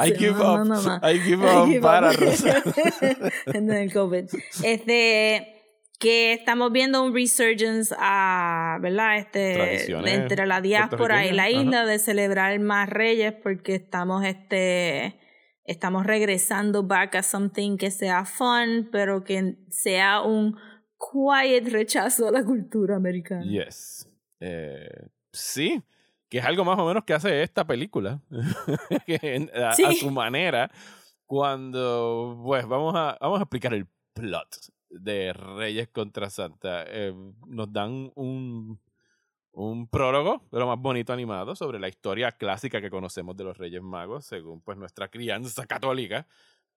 I 0.01 0.13
give 0.19 0.33
no, 0.37 0.63
up. 0.65 1.01
I 1.05 1.21
give 1.21 1.45
up. 1.47 1.81
para. 1.81 2.13
Rosa. 2.13 2.61
El 3.55 3.93
COVID. 3.93 4.25
Este 4.65 5.58
que 5.99 6.33
estamos 6.33 6.71
viendo 6.73 7.03
un 7.03 7.13
resurgence 7.15 7.95
a, 7.99 8.79
¿verdad? 8.81 9.19
Este 9.19 9.93
entre 9.93 10.47
la 10.47 10.61
diáspora 10.61 11.27
y 11.27 11.33
la 11.33 11.51
isla 11.51 11.85
de 11.87 11.99
celebrar 11.99 12.59
más 12.61 12.89
reyes 12.89 13.33
porque 13.43 13.75
estamos 13.75 14.25
este 14.25 15.19
estamos 15.65 16.07
regresando 16.07 16.83
back 16.85 17.17
a 17.17 17.23
something 17.23 17.77
que 17.77 17.91
sea 17.91 18.25
fun, 18.25 18.89
pero 18.91 19.25
que 19.25 19.57
sea 19.71 20.23
un 20.23 20.57
quiet 20.99 21.69
rechazo 21.69 22.29
a 22.29 22.31
la 22.31 22.45
cultura 22.45 22.97
americana. 22.97 23.45
Yes. 23.45 24.09
Eh, 24.41 24.89
sí, 25.33 25.83
que 26.31 26.39
es 26.39 26.45
algo 26.45 26.65
más 26.65 26.79
o 26.79 26.87
menos 26.87 27.05
que 27.05 27.13
hace 27.13 27.43
esta 27.43 27.67
película. 27.67 28.21
A, 29.55 29.69
a 29.69 29.73
Sí. 29.73 29.85
su 29.97 30.11
manera. 30.11 30.71
Cuando, 31.27 32.41
pues, 32.43 32.67
vamos 32.67 32.95
a, 32.97 33.19
vamos 33.21 33.39
a 33.41 33.43
explicar 33.43 33.75
el 33.75 33.87
plot 34.15 34.49
de 34.91 35.33
Reyes 35.33 35.89
contra 35.89 36.31
Santa. 36.31 36.85
Eh, 36.87 37.15
nos 37.47 37.73
dan 37.73 38.11
un, 38.15 38.81
un 39.53 39.89
prólogo, 39.89 40.47
pero 40.51 40.67
más 40.67 40.79
bonito 40.79 41.13
animado, 41.13 41.55
sobre 41.57 41.79
la 41.79 41.89
historia 41.89 42.33
clásica 42.33 42.81
que 42.81 42.91
conocemos 42.91 43.37
de 43.37 43.45
los 43.45 43.59
Reyes 43.59 43.83
Magos, 43.83 44.25
según 44.27 44.61
pues 44.61 44.79
nuestra 44.79 45.09
crianza 45.09 45.67
católica. 45.67 46.27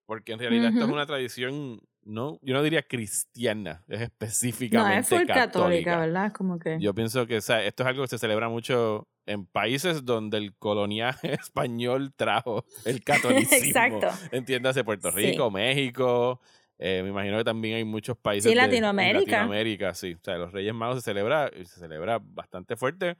Porque 0.05 0.34
en 0.34 0.39
realidad 0.39 0.72
esto 0.74 0.84
es 0.86 0.91
una 0.91 1.05
tradición, 1.05 1.80
no, 2.03 2.38
yo 2.41 2.53
no 2.53 2.64
diría 2.64 2.82
cristiana, 2.82 3.84
es 3.88 3.99
No, 3.99 4.05
específicamente 4.05 4.99
es 4.99 5.07
full 5.07 5.26
católica, 5.28 5.45
católica. 5.45 5.97
¿verdad? 5.99 6.34
Como 6.34 6.59
que 6.59 6.80
Yo 6.82 6.93
pienso 6.93 7.26
que 7.28 7.38
o 7.38 7.41
sea, 7.41 7.64
esto 7.64 7.84
es 7.84 7.88
algo 7.88 8.01
que 8.01 8.07
se 8.09 8.18
celebra 8.18 8.49
mucho 8.49 9.07
en 9.26 9.45
países 9.45 10.03
donde 10.03 10.38
el 10.39 10.55
coloniaje 10.57 11.34
español 11.41 12.14
trajo 12.16 12.66
el 12.84 13.01
catolicismo. 13.05 13.68
Exacto. 13.68 14.07
Entiéndase, 14.32 14.84
Puerto 14.84 15.12
Sí. 15.12 15.18
Rico, 15.18 15.49
México. 15.51 16.41
Eh, 16.84 17.01
me 17.03 17.09
imagino 17.09 17.38
que 17.38 17.43
también 17.43 17.75
hay 17.77 17.86
muchos 17.86 18.17
países 18.17 18.51
Sí, 18.51 18.55
de- 18.55 18.59
en 18.63 18.67
Latinoamérica. 18.69 19.19
Latinoamérica, 19.19 19.93
sí. 19.93 20.15
O 20.15 20.23
sea, 20.23 20.36
los 20.38 20.51
Reyes 20.51 20.73
Magos 20.73 20.97
se 20.97 21.01
celebra, 21.03 21.49
se 21.55 21.79
celebra 21.79 22.19
bastante 22.21 22.75
fuerte. 22.75 23.15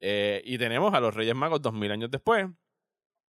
Eh, 0.00 0.40
y 0.44 0.56
tenemos 0.58 0.92
a 0.94 1.00
los 1.00 1.14
Reyes 1.14 1.34
Magos 1.34 1.60
dos 1.62 1.72
mil 1.74 1.90
años 1.92 2.10
después, 2.10 2.46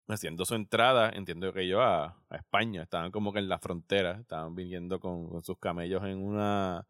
haciendo 0.09 0.45
su 0.45 0.55
entrada, 0.55 1.11
entiendo 1.15 1.53
que 1.53 1.67
yo, 1.67 1.81
a, 1.83 2.17
a 2.29 2.37
España. 2.37 2.83
Estaban 2.83 3.11
como 3.11 3.33
que 3.33 3.39
en 3.39 3.49
la 3.49 3.59
frontera, 3.59 4.19
estaban 4.21 4.55
viniendo 4.55 5.01
con, 5.01 5.29
con 5.31 5.43
sus 5.43 5.59
camellos 5.59 6.05
en 6.05 6.19
una, 6.23 6.87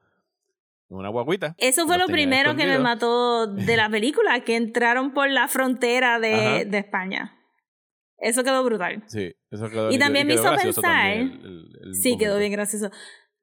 en 0.91 0.97
una 0.97 1.09
guaguita. 1.11 1.55
Eso 1.59 1.87
fue 1.87 1.97
lo 1.97 2.07
primero 2.07 2.57
que 2.57 2.67
me 2.67 2.79
mató 2.81 3.47
de 3.47 3.77
la 3.77 3.89
película, 3.89 4.41
que 4.41 4.57
entraron 4.57 5.13
por 5.15 5.31
la 5.31 5.47
frontera 5.49 6.19
de, 6.19 6.65
de 6.65 6.79
España. 6.79 7.39
Eso 8.25 8.43
quedó 8.43 8.65
brutal. 8.65 9.03
Sí, 9.07 9.35
eso 9.51 9.69
quedó 9.71 9.91
Y 9.93 9.99
también 9.99 10.27
me 10.27 10.33
quedó 10.33 10.43
hizo 10.45 10.51
gracioso 10.53 10.81
también 10.81 11.31
pensar- 11.33 11.47
el- 11.51 11.79
el- 11.85 11.95
Sí, 11.95 12.17
quedó 12.17 12.31
momento. 12.35 12.39
bien 12.41 12.53
gracioso. 12.53 12.91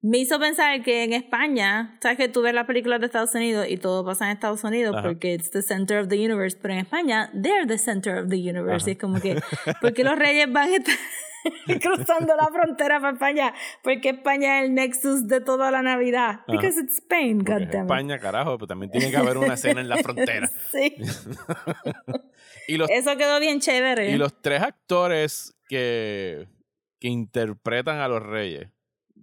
Me 0.04 0.18
hizo 0.18 0.40
pensar 0.40 0.82
que 0.82 1.04
en 1.04 1.14
España, 1.14 1.98
sabes 2.02 2.18
que 2.18 2.28
tú 2.28 2.42
ves 2.42 2.56
las 2.56 2.66
películas 2.66 3.00
de 3.00 3.06
Estados 3.06 3.36
Unidos 3.36 3.68
y 3.70 3.78
todo 3.78 4.04
pasa 4.04 4.26
en 4.26 4.32
Estados 4.32 4.64
Unidos 4.64 4.96
Ajá. 4.96 5.08
porque 5.08 5.34
it's 5.36 5.52
the 5.52 5.62
center 5.62 6.00
of 6.00 6.08
the 6.08 6.16
universe, 6.16 6.58
pero 6.60 6.74
en 6.74 6.80
España, 6.80 7.30
they're 7.40 7.68
the 7.68 7.78
center 7.78 8.18
of 8.18 8.30
the 8.30 8.38
universe. 8.38 8.84
Ajá. 8.84 8.90
Y 8.90 8.94
es 8.94 8.98
como 8.98 9.20
que, 9.22 9.40
¿por 9.82 9.94
qué 9.94 10.04
los 10.04 10.18
reyes 10.18 10.52
van 10.52 10.70
a 10.70 10.76
estar 10.78 10.96
cruzando 11.82 12.36
la 12.36 12.48
frontera 12.48 13.00
para 13.00 13.14
España? 13.14 13.54
Porque 13.84 14.10
España 14.10 14.60
es 14.62 14.66
el 14.70 14.74
nexus 14.74 15.28
de 15.28 15.40
toda 15.40 15.70
la 15.70 15.84
Navidad. 15.84 16.40
Because 16.48 16.82
it's 16.82 16.96
Spain, 16.96 17.44
goddammit. 17.44 17.76
España, 17.92 18.18
carajo, 18.18 18.58
pero 18.58 18.68
también 18.68 18.92
tiene 18.92 19.12
que 19.12 19.18
haber 19.18 19.38
una 19.38 19.54
escena 19.54 19.82
en 19.82 19.90
la 19.90 19.98
frontera. 20.04 20.50
sí. 20.72 20.96
y 22.68 22.78
los 22.78 22.90
Eso 22.90 23.16
quedó 23.18 23.40
bien 23.40 23.60
chévere. 23.60 24.10
Y 24.10 24.18
los 24.18 24.42
tres 24.42 24.64
actores 24.64 25.54
que, 25.70 26.48
que 27.00 27.08
interpretan 27.08 28.00
a 28.00 28.08
los 28.08 28.24
reyes, 28.24 28.68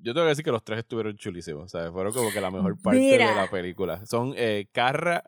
yo 0.03 0.15
tengo 0.15 0.27
que 0.27 0.31
decir 0.31 0.45
que 0.45 0.53
los 0.53 0.65
tres 0.65 0.81
estuvieron 0.81 1.17
chulísimos, 1.17 1.71
¿sabes? 1.71 1.91
Fueron 1.93 2.13
como 2.13 2.31
que 2.31 2.41
la 2.41 2.51
mejor 2.51 2.77
parte 2.83 2.99
Mira. 2.99 3.31
de 3.31 3.37
la 3.37 3.51
película. 3.51 4.05
Son 4.07 4.35
eh, 4.37 4.69
Carra, 4.73 5.25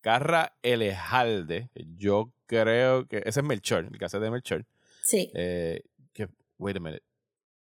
Carra 0.00 0.56
Elejalde, 0.62 1.70
yo 1.96 2.32
creo 2.46 3.06
que... 3.06 3.22
Ese 3.24 3.40
es 3.40 3.46
Melchor, 3.46 3.88
el 3.90 3.98
que 3.98 4.04
hace 4.04 4.18
de 4.18 4.30
Melchor. 4.30 4.66
Sí. 5.02 5.30
Eh, 5.34 5.82
que, 6.12 6.28
wait 6.58 6.76
a 6.76 6.80
minute, 6.80 7.02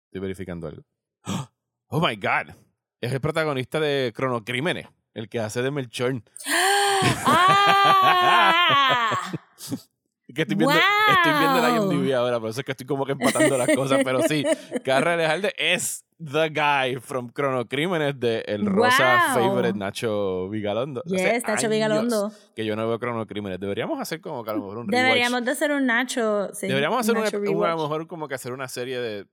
estoy 0.06 0.20
verificando 0.20 0.68
algo. 0.68 0.82
Oh 1.92 1.98
my 1.98 2.14
God, 2.14 2.54
es 3.00 3.12
el 3.12 3.20
protagonista 3.20 3.80
de 3.80 4.12
Cronocrímenes, 4.14 4.86
el 5.12 5.28
que 5.28 5.40
hace 5.40 5.60
de 5.60 5.72
Melchor. 5.72 6.22
¡Ah! 7.26 9.32
Que 10.34 10.42
estoy 10.42 10.56
viendo, 10.56 10.74
estoy 10.74 11.32
viendo 11.38 11.60
la 11.60 11.70
¡Wow! 11.70 11.92
IMDb 11.92 12.14
ahora, 12.14 12.38
por 12.38 12.50
eso 12.50 12.60
es 12.60 12.64
que 12.64 12.72
estoy 12.72 12.86
como 12.86 13.04
que 13.04 13.12
empatando 13.12 13.58
las 13.58 13.68
cosas, 13.74 14.00
pero 14.04 14.22
sí, 14.22 14.44
Carra 14.84 15.14
Alejalde 15.14 15.52
es 15.58 16.04
the 16.22 16.48
guy 16.50 16.96
from 17.00 17.28
Cronocrímenes 17.30 18.18
de 18.20 18.42
el 18.46 18.66
rosa 18.66 19.32
favorite 19.34 19.78
Nacho 19.78 20.48
Vigalondo. 20.48 21.02
Hace 21.06 21.16
Yes, 21.34 21.44
Nacho 21.46 21.68
Vigalondo. 21.68 22.32
Que 22.54 22.64
yo 22.64 22.76
no 22.76 22.86
veo 22.86 22.98
Cronocrímenes. 22.98 23.58
Deberíamos 23.58 23.98
hacer 24.00 24.20
como 24.20 24.44
que 24.44 24.50
a 24.50 24.54
lo 24.54 24.60
mejor 24.60 24.78
un 24.78 24.88
rewatch. 24.88 25.04
Deberíamos 25.06 25.44
de 25.44 25.50
hacer 25.50 25.70
un 25.72 25.86
Nacho. 25.86 26.50
sí, 26.52 26.66
Deberíamos 26.68 27.00
hacer 27.00 27.14
Nacho 27.14 27.38
ep- 27.38 27.48
un- 27.56 27.64
a 27.64 27.70
lo 27.70 27.82
mejor 27.82 28.06
como 28.06 28.28
que 28.28 28.34
hacer 28.34 28.52
una 28.52 28.68
serie 28.68 28.98
de 29.00 29.26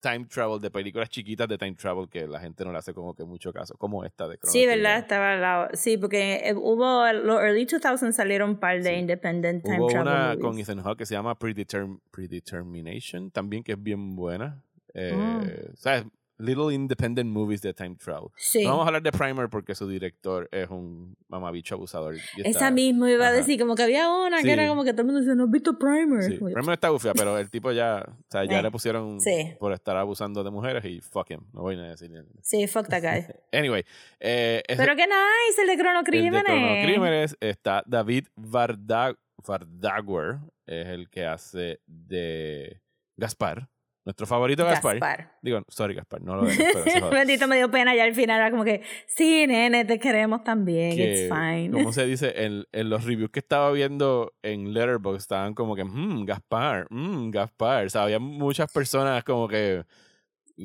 time 0.00 0.26
travel, 0.26 0.60
de 0.60 0.70
películas 0.70 1.08
chiquitas 1.08 1.48
de 1.48 1.58
time 1.58 1.74
travel 1.74 2.08
que 2.08 2.24
la 2.28 2.38
gente 2.38 2.64
no 2.64 2.70
le 2.70 2.78
hace 2.78 2.94
como 2.94 3.14
que 3.16 3.24
mucho 3.24 3.52
caso, 3.52 3.74
como 3.76 4.04
esta 4.04 4.28
de 4.28 4.34
Sí, 4.36 4.40
Cronocrímenes. 4.42 4.76
¿verdad? 4.76 4.98
Estaba 5.00 5.32
al 5.32 5.40
lado. 5.40 5.68
Sí, 5.72 5.98
porque 5.98 6.34
eh, 6.44 6.54
hubo, 6.54 7.12
los 7.12 7.42
early 7.42 7.64
2000 7.64 8.12
salieron 8.12 8.50
un 8.50 8.56
par 8.60 8.80
de 8.80 8.90
Sí. 8.90 8.94
independent 8.94 9.64
time 9.64 9.80
Hubo 9.80 9.88
travel 9.88 10.06
una 10.06 10.26
movies. 10.36 10.40
con 10.44 10.58
Ethan 10.60 10.82
Hawke 10.84 10.98
que 10.98 11.06
se 11.06 11.14
llama 11.14 11.36
Predeterm- 11.36 11.98
Predetermination, 12.12 13.32
también 13.32 13.64
que 13.64 13.72
es 13.72 13.82
bien 13.82 14.14
buena. 14.14 14.62
Eh, 14.94 15.12
Mm. 15.14 15.74
¿Sabes? 15.76 16.04
Little 16.38 16.72
Independent 16.72 17.28
Movies 17.30 17.60
de 17.62 17.74
Time 17.74 17.96
Travel. 17.96 18.28
Sí. 18.36 18.62
No 18.64 18.70
vamos 18.70 18.84
a 18.84 18.86
hablar 18.88 19.02
de 19.02 19.12
Primer 19.12 19.48
porque 19.48 19.74
su 19.74 19.88
director 19.88 20.48
es 20.52 20.70
un 20.70 21.16
mamabicho 21.28 21.74
abusador. 21.74 22.14
y 22.14 22.18
está- 22.18 22.48
Esa 22.48 22.70
misma 22.70 23.10
iba 23.10 23.24
a 23.24 23.28
ajá. 23.28 23.36
decir, 23.36 23.58
como 23.60 23.74
que 23.74 23.82
había 23.82 24.08
una 24.10 24.38
Sí. 24.38 24.44
que 24.44 24.52
era 24.52 24.68
como 24.68 24.84
que 24.84 24.92
todo 24.92 25.02
el 25.02 25.06
mundo 25.06 25.20
decía, 25.20 25.34
no 25.34 25.44
has 25.44 25.50
visto 25.50 25.78
Primer. 25.78 26.22
Sí, 26.22 26.38
Primer 26.38 26.72
está 26.74 26.90
bufia, 26.90 27.12
pero 27.14 27.36
el 27.38 27.50
tipo 27.50 27.72
ya, 27.72 28.04
o 28.08 28.24
sea, 28.30 28.44
ya 28.44 28.60
Eh, 28.60 28.62
le 28.62 28.70
pusieron 28.70 29.18
por 29.58 29.72
estar 29.72 29.96
abusando 29.96 30.44
de 30.44 30.50
mujeres 30.50 30.84
y 30.84 31.00
fuck 31.00 31.30
him. 31.30 31.40
No 31.52 31.62
voy 31.62 31.76
a 31.76 31.82
decir 31.82 32.10
nada. 32.10 32.24
Sí, 32.42 32.66
fuck 32.66 32.88
that 32.88 33.02
guy. 33.02 33.24
Anyway, 33.52 33.84
eh, 34.20 34.62
ese- 34.68 34.80
Pero 34.82 34.94
qué 34.96 35.06
nice, 35.06 35.60
el 35.60 35.66
de 35.66 35.72
el 35.72 35.78
de 35.78 35.82
Cronocrímenes. 35.84 36.44
Cronocrímenes 36.44 37.36
está 37.40 37.82
David 37.86 38.26
Vardag 38.36 39.16
Vardaguer, 39.46 40.38
es 40.66 40.86
el 40.88 41.08
que 41.10 41.24
hace 41.26 41.80
de 41.86 42.80
Gaspar. 43.16 43.68
Nuestro 44.08 44.26
favorito 44.26 44.64
Gaspar. 44.64 44.98
Gaspar. 44.98 45.32
Digo, 45.42 45.60
sorry 45.68 45.94
Gaspar, 45.94 46.22
no 46.22 46.36
lo 46.36 46.42
joda. 47.00 47.10
Bendito 47.10 47.46
me 47.46 47.56
dio 47.56 47.70
pena 47.70 47.94
ya 47.94 48.04
al 48.04 48.14
final 48.14 48.40
era 48.40 48.50
como 48.50 48.64
que, 48.64 48.80
sí, 49.06 49.46
nene, 49.46 49.84
te 49.84 49.98
queremos 49.98 50.42
también, 50.42 50.96
que, 50.96 51.12
it's 51.12 51.28
fine. 51.28 51.70
como 51.70 51.92
se 51.92 52.06
dice, 52.06 52.32
en, 52.46 52.64
en 52.72 52.88
los 52.88 53.04
reviews 53.04 53.30
que 53.30 53.40
estaba 53.40 53.70
viendo 53.70 54.32
en 54.40 54.72
Letterboxd 54.72 55.18
estaban 55.20 55.52
como 55.52 55.76
que, 55.76 55.84
mmm, 55.84 56.24
Gaspar, 56.24 56.86
mmm, 56.88 57.28
Gaspar. 57.28 57.84
O 57.84 57.90
sea, 57.90 58.04
había 58.04 58.18
muchas 58.18 58.72
personas 58.72 59.22
como 59.24 59.46
que... 59.46 59.84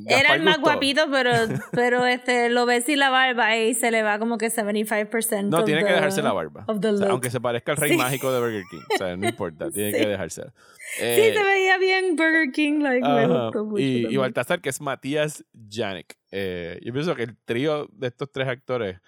Era 0.07 0.35
el 0.35 0.41
más 0.41 0.57
gustó. 0.57 0.71
guapito, 0.71 1.03
pero, 1.11 1.31
pero 1.71 2.05
este, 2.05 2.49
lo 2.49 2.65
ves 2.65 2.89
y 2.89 2.95
la 2.95 3.09
barba 3.09 3.55
y 3.57 3.73
se 3.75 3.91
le 3.91 4.01
va 4.01 4.17
como 4.19 4.37
que 4.37 4.47
75%. 4.49 5.49
No, 5.49 5.63
tiene 5.63 5.83
que 5.85 5.93
dejarse 5.93 6.21
la 6.21 6.33
barba. 6.33 6.65
O 6.67 6.79
sea, 6.81 7.09
aunque 7.09 7.29
se 7.29 7.39
parezca 7.39 7.73
al 7.73 7.77
rey 7.77 7.91
Sí. 7.91 7.97
mágico 7.97 8.31
de 8.31 8.39
Burger 8.39 8.63
King. 8.71 8.79
O 8.93 8.97
sea, 8.97 9.15
no 9.15 9.27
importa, 9.27 9.69
tiene 9.69 9.91
Sí. 9.91 9.97
que 9.99 10.07
dejársela. 10.07 10.53
Sí, 10.97 11.03
Eh, 11.03 11.33
se 11.35 11.43
veía 11.43 11.77
bien 11.77 12.15
Burger 12.15 12.51
King, 12.51 12.79
like, 12.81 13.07
me 13.07 13.19
Ajá. 13.25 13.43
gustó 13.45 13.65
mucho. 13.65 13.81
Y, 13.83 14.07
y. 14.09 14.17
Baltasar, 14.17 14.61
que 14.61 14.69
es 14.69 14.81
Matías 14.81 15.43
Janek. 15.69 16.17
Eh, 16.31 16.79
yo 16.83 16.91
pienso 16.93 17.15
que 17.15 17.23
el 17.23 17.37
trío 17.45 17.87
de 17.91 18.07
estos 18.07 18.31
tres 18.31 18.47
actores, 18.47 18.99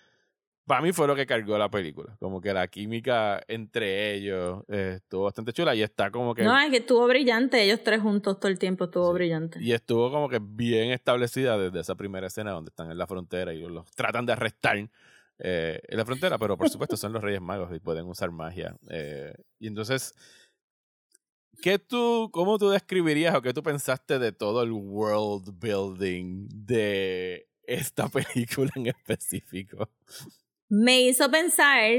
para 0.66 0.82
mí 0.82 0.92
fue 0.94 1.06
lo 1.08 1.16
que 1.16 1.26
cargó 1.26 1.58
la 1.58 1.70
película. 1.70 2.16
Como 2.20 2.42
que 2.42 2.54
la 2.54 2.68
química 2.68 3.42
entre 3.48 4.14
ellos 4.16 4.64
eh, 4.68 4.94
estuvo 4.98 5.24
bastante 5.26 5.54
chula 5.54 5.76
y 5.76 5.84
está 5.84 6.10
como 6.12 6.34
que... 6.34 6.44
No, 6.44 6.58
es 6.60 6.72
que 6.72 6.78
estuvo 6.78 7.06
brillante, 7.08 7.62
ellos 7.62 7.82
tres 7.84 8.02
juntos 8.02 8.40
todo 8.40 8.52
el 8.52 8.58
tiempo 8.60 8.86
estuvo 8.86 9.10
Sí. 9.10 9.14
brillante. 9.14 9.60
Y 9.62 9.74
estuvo 9.74 10.10
como 10.12 10.28
que 10.28 10.40
bien 10.42 10.92
establecida 10.92 11.58
desde 11.58 11.80
esa 11.82 11.96
primera 11.96 12.28
escena 12.28 12.52
donde 12.52 12.70
están 12.70 12.90
en 12.90 12.98
la 12.98 13.06
frontera 13.08 13.54
y 13.54 13.60
los 13.62 13.90
tratan 13.92 14.26
de 14.26 14.34
arrestar 14.34 14.90
eh, 15.38 15.82
en 15.88 15.98
la 15.98 16.06
frontera, 16.06 16.38
pero 16.38 16.58
por 16.58 16.70
supuesto 16.70 16.96
son 16.98 17.12
los 17.14 17.22
Reyes 17.22 17.42
Magos 17.42 17.70
y 17.76 17.80
pueden 17.80 18.06
usar 18.08 18.32
magia. 18.32 18.76
eh, 18.90 19.34
y 19.60 19.68
entonces, 19.68 20.16
¿qué 21.62 21.78
tú, 21.78 22.30
¿cómo 22.32 22.58
tú 22.58 22.70
describirías 22.70 23.36
o 23.36 23.42
qué 23.42 23.54
tú 23.54 23.62
pensaste 23.62 24.18
de 24.18 24.32
todo 24.32 24.64
el 24.64 24.72
world 24.72 25.60
building 25.60 26.48
de 26.50 27.48
esta 27.64 28.08
película 28.10 28.72
en 28.76 28.88
específico? 28.88 29.90
Me 30.70 31.02
hizo 31.02 31.30
pensar 31.30 31.92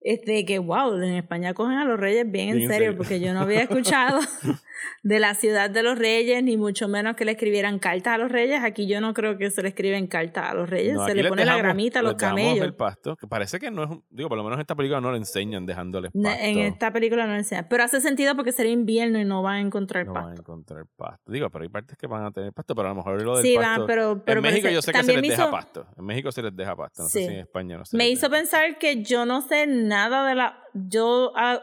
este, 0.00 0.44
que, 0.44 0.58
wow, 0.58 0.94
en 0.96 1.14
España 1.16 1.54
cogen 1.54 1.76
a 1.78 1.84
los 1.84 1.98
reyes 1.98 2.24
bien, 2.30 2.54
Bien 2.54 2.56
en 2.56 2.62
en 2.62 2.68
serio, 2.68 2.86
serio. 2.90 2.96
porque 2.98 3.20
yo 3.20 3.34
no 3.34 3.40
había 3.40 3.62
escuchado 3.62 4.20
de 5.02 5.18
la 5.20 5.34
ciudad 5.34 5.70
de 5.70 5.82
los 5.82 5.98
reyes, 5.98 6.42
ni 6.42 6.56
mucho 6.56 6.86
menos 6.88 7.16
que 7.16 7.24
le 7.24 7.32
escribieran 7.32 7.78
cartas 7.78 8.14
a 8.14 8.18
los 8.18 8.30
reyes. 8.30 8.62
Aquí 8.62 8.86
yo 8.86 9.00
no 9.00 9.12
creo 9.14 9.36
que 9.38 9.50
se 9.50 9.60
le 9.62 9.68
escriben 9.70 10.06
cartas 10.06 10.50
a 10.50 10.54
los 10.54 10.70
reyes, 10.70 10.94
No, 10.94 11.04
se 11.06 11.14
le 11.14 11.28
pone 11.28 11.44
la 11.44 11.52
dejamos- 11.52 11.62
gramita 11.62 11.98
a 11.98 12.02
los 12.02 12.14
camellos. 12.14 12.64
el 12.64 12.74
pasto, 12.74 13.16
que 13.16 13.26
parece 13.26 13.58
que 13.58 13.70
no 13.70 13.84
es, 13.84 13.90
digo, 14.10 14.28
por 14.28 14.38
lo 14.38 14.44
menos 14.44 14.56
en 14.58 14.60
esta 14.60 14.74
película 14.76 15.00
no 15.00 15.10
le 15.10 15.18
enseñan 15.18 15.66
dejándoles 15.66 16.12
pasto. 16.12 16.38
En 16.42 16.58
esta 16.60 16.92
película 16.92 17.26
no 17.26 17.34
enseña. 17.34 17.68
Pero 17.68 17.82
hace 17.82 18.00
sentido 18.00 18.36
porque 18.36 18.52
sería 18.52 18.72
invierno 18.72 19.18
y 19.18 19.24
no 19.24 19.42
van 19.42 19.56
a 19.56 19.60
encontrar 19.60 20.06
no 20.06 20.12
van 20.12 20.22
a 20.22 20.26
pasto. 20.28 20.42
encontrar 20.42 20.84
pasto. 20.96 21.32
Digo, 21.32 21.50
pero 21.50 21.64
hay 21.64 21.68
partes 21.70 21.96
que 21.98 22.06
van 22.06 22.24
a 22.24 22.30
tener 22.30 22.52
pasto, 22.52 22.74
pero 22.74 22.86
a 22.88 22.90
lo 22.92 22.96
mejor 22.96 23.20
lo 23.22 23.36
del 23.36 23.44
Sí, 23.44 23.54
pasto... 23.56 23.80
van, 23.80 23.86
pero, 23.86 24.22
pero 24.24 24.38
en 24.38 24.42
México 24.44 24.68
yo 24.68 24.80
sé 24.80 24.92
que 24.92 25.02
se 25.02 25.12
les 25.12 25.22
me 25.22 25.28
deja 25.28 25.42
hizo- 25.42 25.50
pasto. 25.50 25.86
En 25.96 26.04
México 26.04 26.30
se 26.30 26.42
les 26.42 26.54
deja 26.54 26.76
pasto. 26.76 27.02
No 27.02 27.08
sé 27.08 27.18
Sí. 27.20 27.26
si 27.26 27.32
en 27.34 27.40
España 27.40 27.76
no 27.78 27.84
se 27.84 27.96
Me 27.96 28.08
hizo 28.08 28.28
deja. 28.28 28.40
pensar 28.42 28.78
que 28.78 29.02
yo 29.02 29.26
no 29.26 29.42
sé 29.42 29.66
nada 29.88 30.26
de 30.28 30.34
la. 30.34 30.62
Yo, 30.74 31.32
ah, 31.34 31.60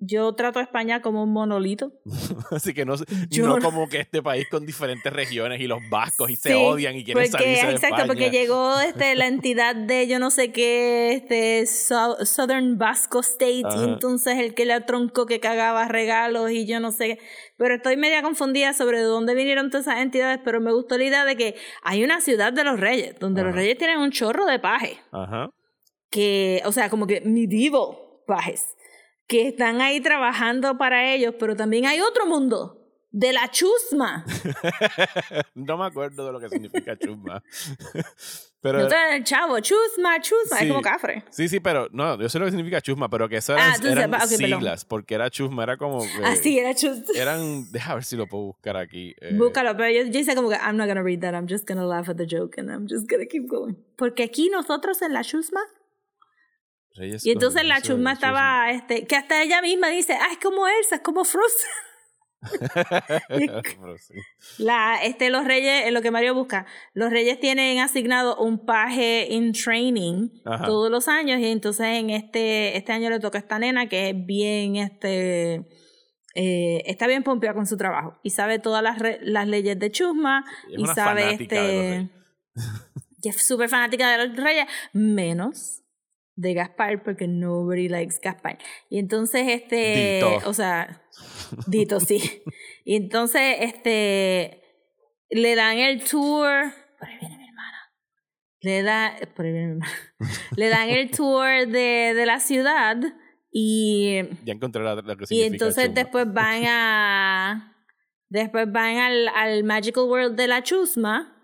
yo 0.00 0.32
trato 0.34 0.60
a 0.60 0.62
España 0.62 1.02
como 1.02 1.24
un 1.24 1.32
monolito. 1.32 1.90
Así 2.52 2.72
que 2.72 2.84
no, 2.84 2.94
Yo 3.30 3.48
no 3.48 3.58
como 3.58 3.88
que 3.88 3.98
este 3.98 4.22
país 4.22 4.46
con 4.48 4.64
diferentes 4.64 5.12
regiones 5.12 5.60
y 5.60 5.66
los 5.66 5.80
vascos 5.90 6.30
y 6.30 6.36
se 6.36 6.54
odian 6.54 6.94
y 6.94 7.02
quieren 7.04 7.24
porque, 7.24 7.30
salirse 7.44 7.66
de 7.66 7.72
exacto, 7.72 7.86
España. 7.96 8.06
porque 8.06 8.30
llegó 8.30 8.78
este, 8.78 9.16
la 9.16 9.26
entidad 9.34 9.74
de 9.74 10.06
yo 10.06 10.20
no 10.20 10.30
sé 10.30 10.52
qué, 10.52 11.14
este 11.14 11.62
Sou- 11.66 12.24
Southern 12.24 12.78
Vasco 12.78 13.18
State, 13.20 13.62
Ajá. 13.64 13.76
y 13.80 13.84
entonces 13.88 14.38
el 14.38 14.54
que 14.54 14.66
le 14.66 14.80
tronco 14.82 15.26
que 15.26 15.40
cagaba 15.40 15.88
regalos 15.88 16.52
y 16.52 16.64
yo 16.64 16.78
no 16.78 16.92
sé 16.92 17.16
qué. 17.16 17.18
Pero 17.56 17.74
estoy 17.74 17.96
media 17.96 18.22
confundida 18.22 18.74
sobre 18.74 18.98
de 18.98 19.04
dónde 19.04 19.34
vinieron 19.34 19.68
todas 19.70 19.88
esas 19.88 20.00
entidades, 20.00 20.38
pero 20.44 20.60
me 20.60 20.72
gustó 20.72 20.96
la 20.96 21.04
idea 21.04 21.24
de 21.24 21.34
que 21.34 21.56
hay 21.82 22.04
una 22.04 22.20
ciudad 22.20 22.52
de 22.52 22.62
los 22.62 22.78
reyes, 22.78 23.18
donde 23.18 23.42
los 23.42 23.52
reyes 23.52 23.76
tienen 23.76 23.98
un 23.98 24.12
chorro 24.12 24.46
de 24.46 24.60
paje. 24.60 24.98
Ajá. 25.10 25.50
Que, 26.10 26.62
o 26.64 26.72
sea, 26.72 26.88
como 26.90 27.06
que 27.06 27.20
medieval 27.22 27.96
pajes, 28.26 28.76
que 29.26 29.48
están 29.48 29.80
ahí 29.80 30.00
trabajando 30.00 30.78
para 30.78 31.12
ellos, 31.12 31.34
pero 31.38 31.54
también 31.56 31.86
hay 31.86 32.00
otro 32.00 32.26
mundo, 32.26 32.74
de 33.10 33.32
la 33.32 33.50
chusma. 33.50 34.24
no 35.54 35.76
me 35.76 35.86
acuerdo 35.86 36.26
de 36.26 36.32
lo 36.32 36.40
que 36.40 36.48
significa 36.48 36.96
chusma. 36.96 37.42
pero, 38.60 38.80
No 38.80 38.88
el 39.12 39.24
chavo, 39.24 39.60
chusma, 39.60 40.20
chusma, 40.20 40.58
Sí. 40.58 40.64
es 40.64 40.70
como 40.70 40.82
cafre. 40.82 41.24
sí, 41.30 41.48
sí, 41.48 41.60
pero 41.60 41.88
no, 41.92 42.18
yo 42.20 42.28
sé 42.28 42.38
lo 42.38 42.44
que 42.44 42.50
significa 42.50 42.80
chusma, 42.80 43.08
pero 43.08 43.28
que 43.28 43.36
eso 43.38 43.54
eran, 43.54 43.70
Ah, 43.70 43.76
eran 43.82 44.04
sepas, 44.04 44.24
ok, 44.32 44.38
perdón. 44.38 44.58
siglas, 44.60 44.84
porque 44.84 45.14
era 45.14 45.30
chusma, 45.30 45.62
era 45.62 45.76
como... 45.76 46.00
que- 46.02 46.24
Así 46.24 46.58
era 46.58 46.74
chusma. 46.74 47.04
Eran, 47.14 47.70
deja 47.72 47.94
ver 47.94 48.04
si 48.04 48.16
lo 48.16 48.26
puedo 48.26 48.44
buscar 48.44 48.76
aquí. 48.76 49.14
eh, 49.20 49.34
Búscalo, 49.34 49.76
pero 49.76 49.90
yo, 49.90 50.10
yo 50.10 50.18
hice 50.20 50.34
como 50.34 50.48
que, 50.50 50.56
I'm 50.56 50.76
not 50.76 50.86
gonna 50.88 51.02
read 51.02 51.20
that, 51.20 51.34
I'm 51.34 51.48
just 51.48 51.66
gonna 51.66 51.84
laugh 51.86 52.08
at 52.08 52.16
the 52.16 52.26
joke 52.26 52.58
and 52.60 52.70
I'm 52.70 52.86
just 52.88 53.08
gonna 53.10 53.26
keep 53.26 53.46
going. 53.48 53.74
Porque 53.96 54.22
aquí 54.22 54.48
nosotros 54.50 55.00
en 55.02 55.12
la 55.12 55.22
chusma, 55.22 55.60
Reyes 56.98 57.24
y 57.24 57.30
entonces 57.30 57.64
la 57.64 57.80
chusma 57.80 58.12
estaba, 58.12 58.70
este, 58.72 59.06
que 59.06 59.16
hasta 59.16 59.42
ella 59.42 59.62
misma 59.62 59.88
dice, 59.88 60.14
ah, 60.20 60.28
es 60.32 60.38
como 60.38 60.66
Elsa, 60.68 60.96
es 60.96 61.00
como 61.02 61.24
Frozen. 61.24 61.70
La, 64.58 64.98
este, 65.02 65.30
los 65.30 65.44
reyes, 65.44 65.86
en 65.86 65.94
lo 65.94 66.02
que 66.02 66.10
Mario 66.10 66.34
busca, 66.34 66.66
los 66.94 67.10
reyes 67.10 67.40
tienen 67.40 67.78
asignado 67.80 68.36
un 68.36 68.64
paje 68.64 69.26
in 69.30 69.52
training 69.52 70.28
Ajá. 70.44 70.66
todos 70.66 70.90
los 70.90 71.08
años 71.08 71.40
y 71.40 71.46
entonces 71.46 71.86
en 71.86 72.10
este, 72.10 72.76
este 72.76 72.92
año 72.92 73.10
le 73.10 73.20
toca 73.20 73.38
a 73.38 73.40
esta 73.40 73.58
nena 73.58 73.88
que 73.88 74.10
es 74.10 74.26
bien, 74.26 74.76
este, 74.76 75.66
eh, 76.34 76.82
está 76.86 77.06
bien 77.06 77.22
pompeada 77.22 77.54
con 77.54 77.66
su 77.66 77.76
trabajo 77.76 78.18
y 78.22 78.30
sabe 78.30 78.58
todas 78.58 78.82
las, 78.82 78.98
re- 78.98 79.18
las 79.22 79.46
leyes 79.48 79.78
de 79.78 79.90
Chusma 79.90 80.44
y 80.68 80.86
sabe 80.86 81.32
este, 81.32 82.08
y 83.22 83.28
es 83.28 83.46
súper 83.46 83.68
fanática 83.68 84.16
de 84.16 84.28
los 84.28 84.36
reyes, 84.36 84.66
menos 84.92 85.82
de 86.38 86.54
Gaspar 86.54 87.02
porque 87.02 87.26
nobody 87.26 87.88
likes 87.88 88.16
Gaspar. 88.22 88.58
Y 88.88 88.98
entonces 88.98 89.42
este, 89.48 90.20
Dito. 90.22 90.48
o 90.48 90.54
sea, 90.54 91.02
Dito 91.66 91.98
sí. 92.00 92.42
Y 92.84 92.96
entonces 92.96 93.56
este 93.60 94.62
le 95.30 95.54
dan 95.56 95.78
el 95.78 96.02
tour, 96.04 96.72
por 96.98 97.08
ahí 97.08 97.18
viene 97.20 97.36
mi 97.36 97.48
hermana. 97.48 97.92
Le 98.60 98.82
da, 98.82 99.16
por 99.34 99.44
ahí 99.44 99.52
viene 99.52 99.66
mi 99.66 99.72
hermana. 99.74 99.92
Le 100.56 100.68
dan 100.68 100.88
el 100.88 101.10
tour 101.10 101.66
de, 101.66 102.14
de 102.14 102.26
la 102.26 102.40
ciudad 102.40 102.96
y 103.50 104.20
Ya 104.44 104.52
encontré 104.54 104.82
la, 104.82 104.96
que 105.02 105.24
y 105.30 105.42
entonces 105.42 105.92
después 105.92 106.32
van 106.32 106.62
a. 106.66 107.74
Después 108.28 108.70
van 108.70 108.96
al, 108.98 109.28
al 109.28 109.64
Magical 109.64 110.04
World 110.04 110.36
de 110.36 110.46
la 110.46 110.62
Chusma. 110.62 111.34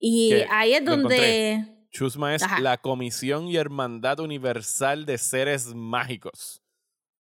Y 0.00 0.34
ahí 0.50 0.74
es 0.74 0.84
donde. 0.84 1.71
Chusma 1.92 2.34
es 2.34 2.42
Ajá. 2.42 2.60
la 2.60 2.78
Comisión 2.78 3.46
y 3.48 3.56
Hermandad 3.56 4.18
Universal 4.20 5.04
de 5.06 5.18
Seres 5.18 5.74
Mágicos 5.74 6.62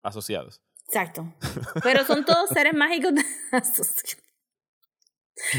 asociados. 0.03 0.61
Exacto. 0.89 1.33
Pero 1.83 2.05
son 2.05 2.25
todos 2.25 2.49
seres 2.51 2.75
mágicos 2.75 3.13
de. 3.15 3.25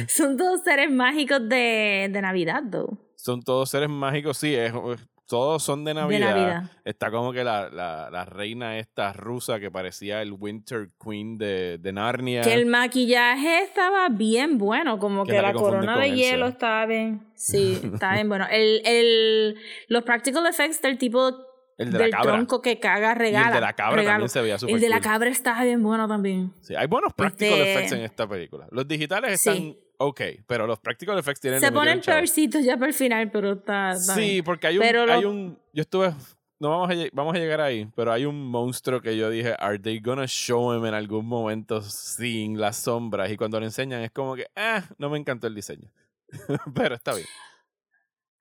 son 0.07 0.37
todos 0.37 0.61
seres 0.63 0.89
mágicos 0.91 1.39
de, 1.47 2.09
de 2.11 2.21
Navidad, 2.21 2.63
though. 2.71 2.97
Son 3.15 3.41
todos 3.41 3.69
seres 3.69 3.89
mágicos, 3.89 4.37
sí, 4.37 4.53
es- 4.55 4.73
es- 4.73 5.07
todos 5.27 5.61
son 5.61 5.83
de 5.83 5.93
Navidad. 5.93 6.29
Navidad. 6.35 6.71
Está 6.85 7.11
como 7.11 7.33
que 7.33 7.43
la, 7.43 7.69
la, 7.69 8.09
la 8.09 8.25
reina 8.25 8.77
esta 8.79 9.11
rusa 9.13 9.59
que 9.59 9.69
parecía 9.69 10.21
el 10.21 10.31
Winter 10.33 10.87
Queen 11.03 11.37
de, 11.37 11.77
de 11.77 11.93
Narnia. 11.93 12.41
Que 12.41 12.53
el 12.53 12.65
maquillaje 12.65 13.63
estaba 13.63 14.07
bien 14.09 14.57
bueno, 14.57 14.97
como 14.99 15.25
Que 15.25 15.33
que, 15.33 15.41
la 15.41 15.53
corona 15.53 15.99
de 15.99 16.11
hielo 16.15 16.47
estaba 16.47 16.85
bien. 16.85 17.27
Sí, 17.35 17.79
estaba 17.93 18.13
bien 18.13 18.29
bueno. 18.29 18.45
El, 18.49 18.81
el, 18.85 19.55
los 19.89 20.03
practical 20.03 20.45
effects 20.47 20.81
del 20.81 20.97
tipo 20.97 21.29
El 21.77 21.91
de 21.91 21.97
la 21.99 22.03
del 22.05 22.11
cabra. 22.11 22.33
tronco 22.33 22.61
que 22.61 22.79
caga 22.79 23.11
y 23.11 23.15
regala. 23.15 23.47
el 23.49 23.53
de 23.55 23.61
la 23.61 23.73
cabra 23.73 23.95
regalo. 23.97 24.13
también 24.13 24.29
se 24.29 24.41
veía 24.41 24.57
súper 24.57 24.75
El 24.75 24.81
de 24.81 24.89
la 24.89 25.01
cabra 25.01 25.29
estaba 25.29 25.63
bien 25.63 25.83
bueno 25.83 26.07
también. 26.07 26.53
Sí, 26.61 26.73
hay 26.73 26.87
buenos 26.87 27.13
practical 27.13 27.59
Este- 27.59 27.73
effects 27.73 27.91
en 27.91 28.01
esta 28.01 28.27
película. 28.27 28.67
Los 28.71 28.87
digitales 28.87 29.41
Sí. 29.41 29.77
Ok, 29.97 30.21
pero 30.47 30.67
los 30.67 30.79
practical 30.79 31.17
effects 31.19 31.39
tienen 31.41 31.59
Se 31.59 31.71
ponen 31.71 32.01
peorcitos 32.01 32.63
ya 32.63 32.75
para 32.77 32.87
el 32.87 32.93
final, 32.93 33.31
pero 33.31 33.53
está, 33.53 33.91
está 33.91 34.13
Sí, 34.15 34.21
bien. 34.21 34.43
porque 34.43 34.67
hay 34.67 34.77
un, 34.77 34.81
Pero 34.83 35.11
hay 35.11 35.21
lo- 35.21 35.29
un. 35.31 35.59
Yo 35.73 35.81
estuve. 35.81 36.13
No 36.59 36.69
vamos 36.69 36.89
a, 36.89 36.93
vamos 37.13 37.35
a 37.35 37.37
llegar 37.37 37.61
ahí, 37.61 37.87
pero 37.95 38.11
hay 38.11 38.25
un 38.25 38.43
monstruo 38.49 38.99
que 38.99 39.15
yo 39.15 39.29
dije, 39.29 39.55
¿Are 39.59 39.77
they 39.77 39.99
gonna 39.99 40.25
show 40.25 40.73
him 40.75 40.85
en 40.87 40.95
algún 40.95 41.27
momento 41.27 41.81
sin 41.83 42.59
las 42.59 42.77
sombras? 42.77 43.31
Y 43.31 43.37
cuando 43.37 43.59
lo 43.59 43.65
enseñan 43.67 44.01
es 44.01 44.09
como 44.11 44.35
que, 44.35 44.47
ah, 44.55 44.83
no 44.97 45.09
me 45.11 45.19
encantó 45.19 45.45
el 45.45 45.53
diseño. 45.53 45.91
pero 46.75 46.95
está 46.95 47.13
bien. 47.13 47.27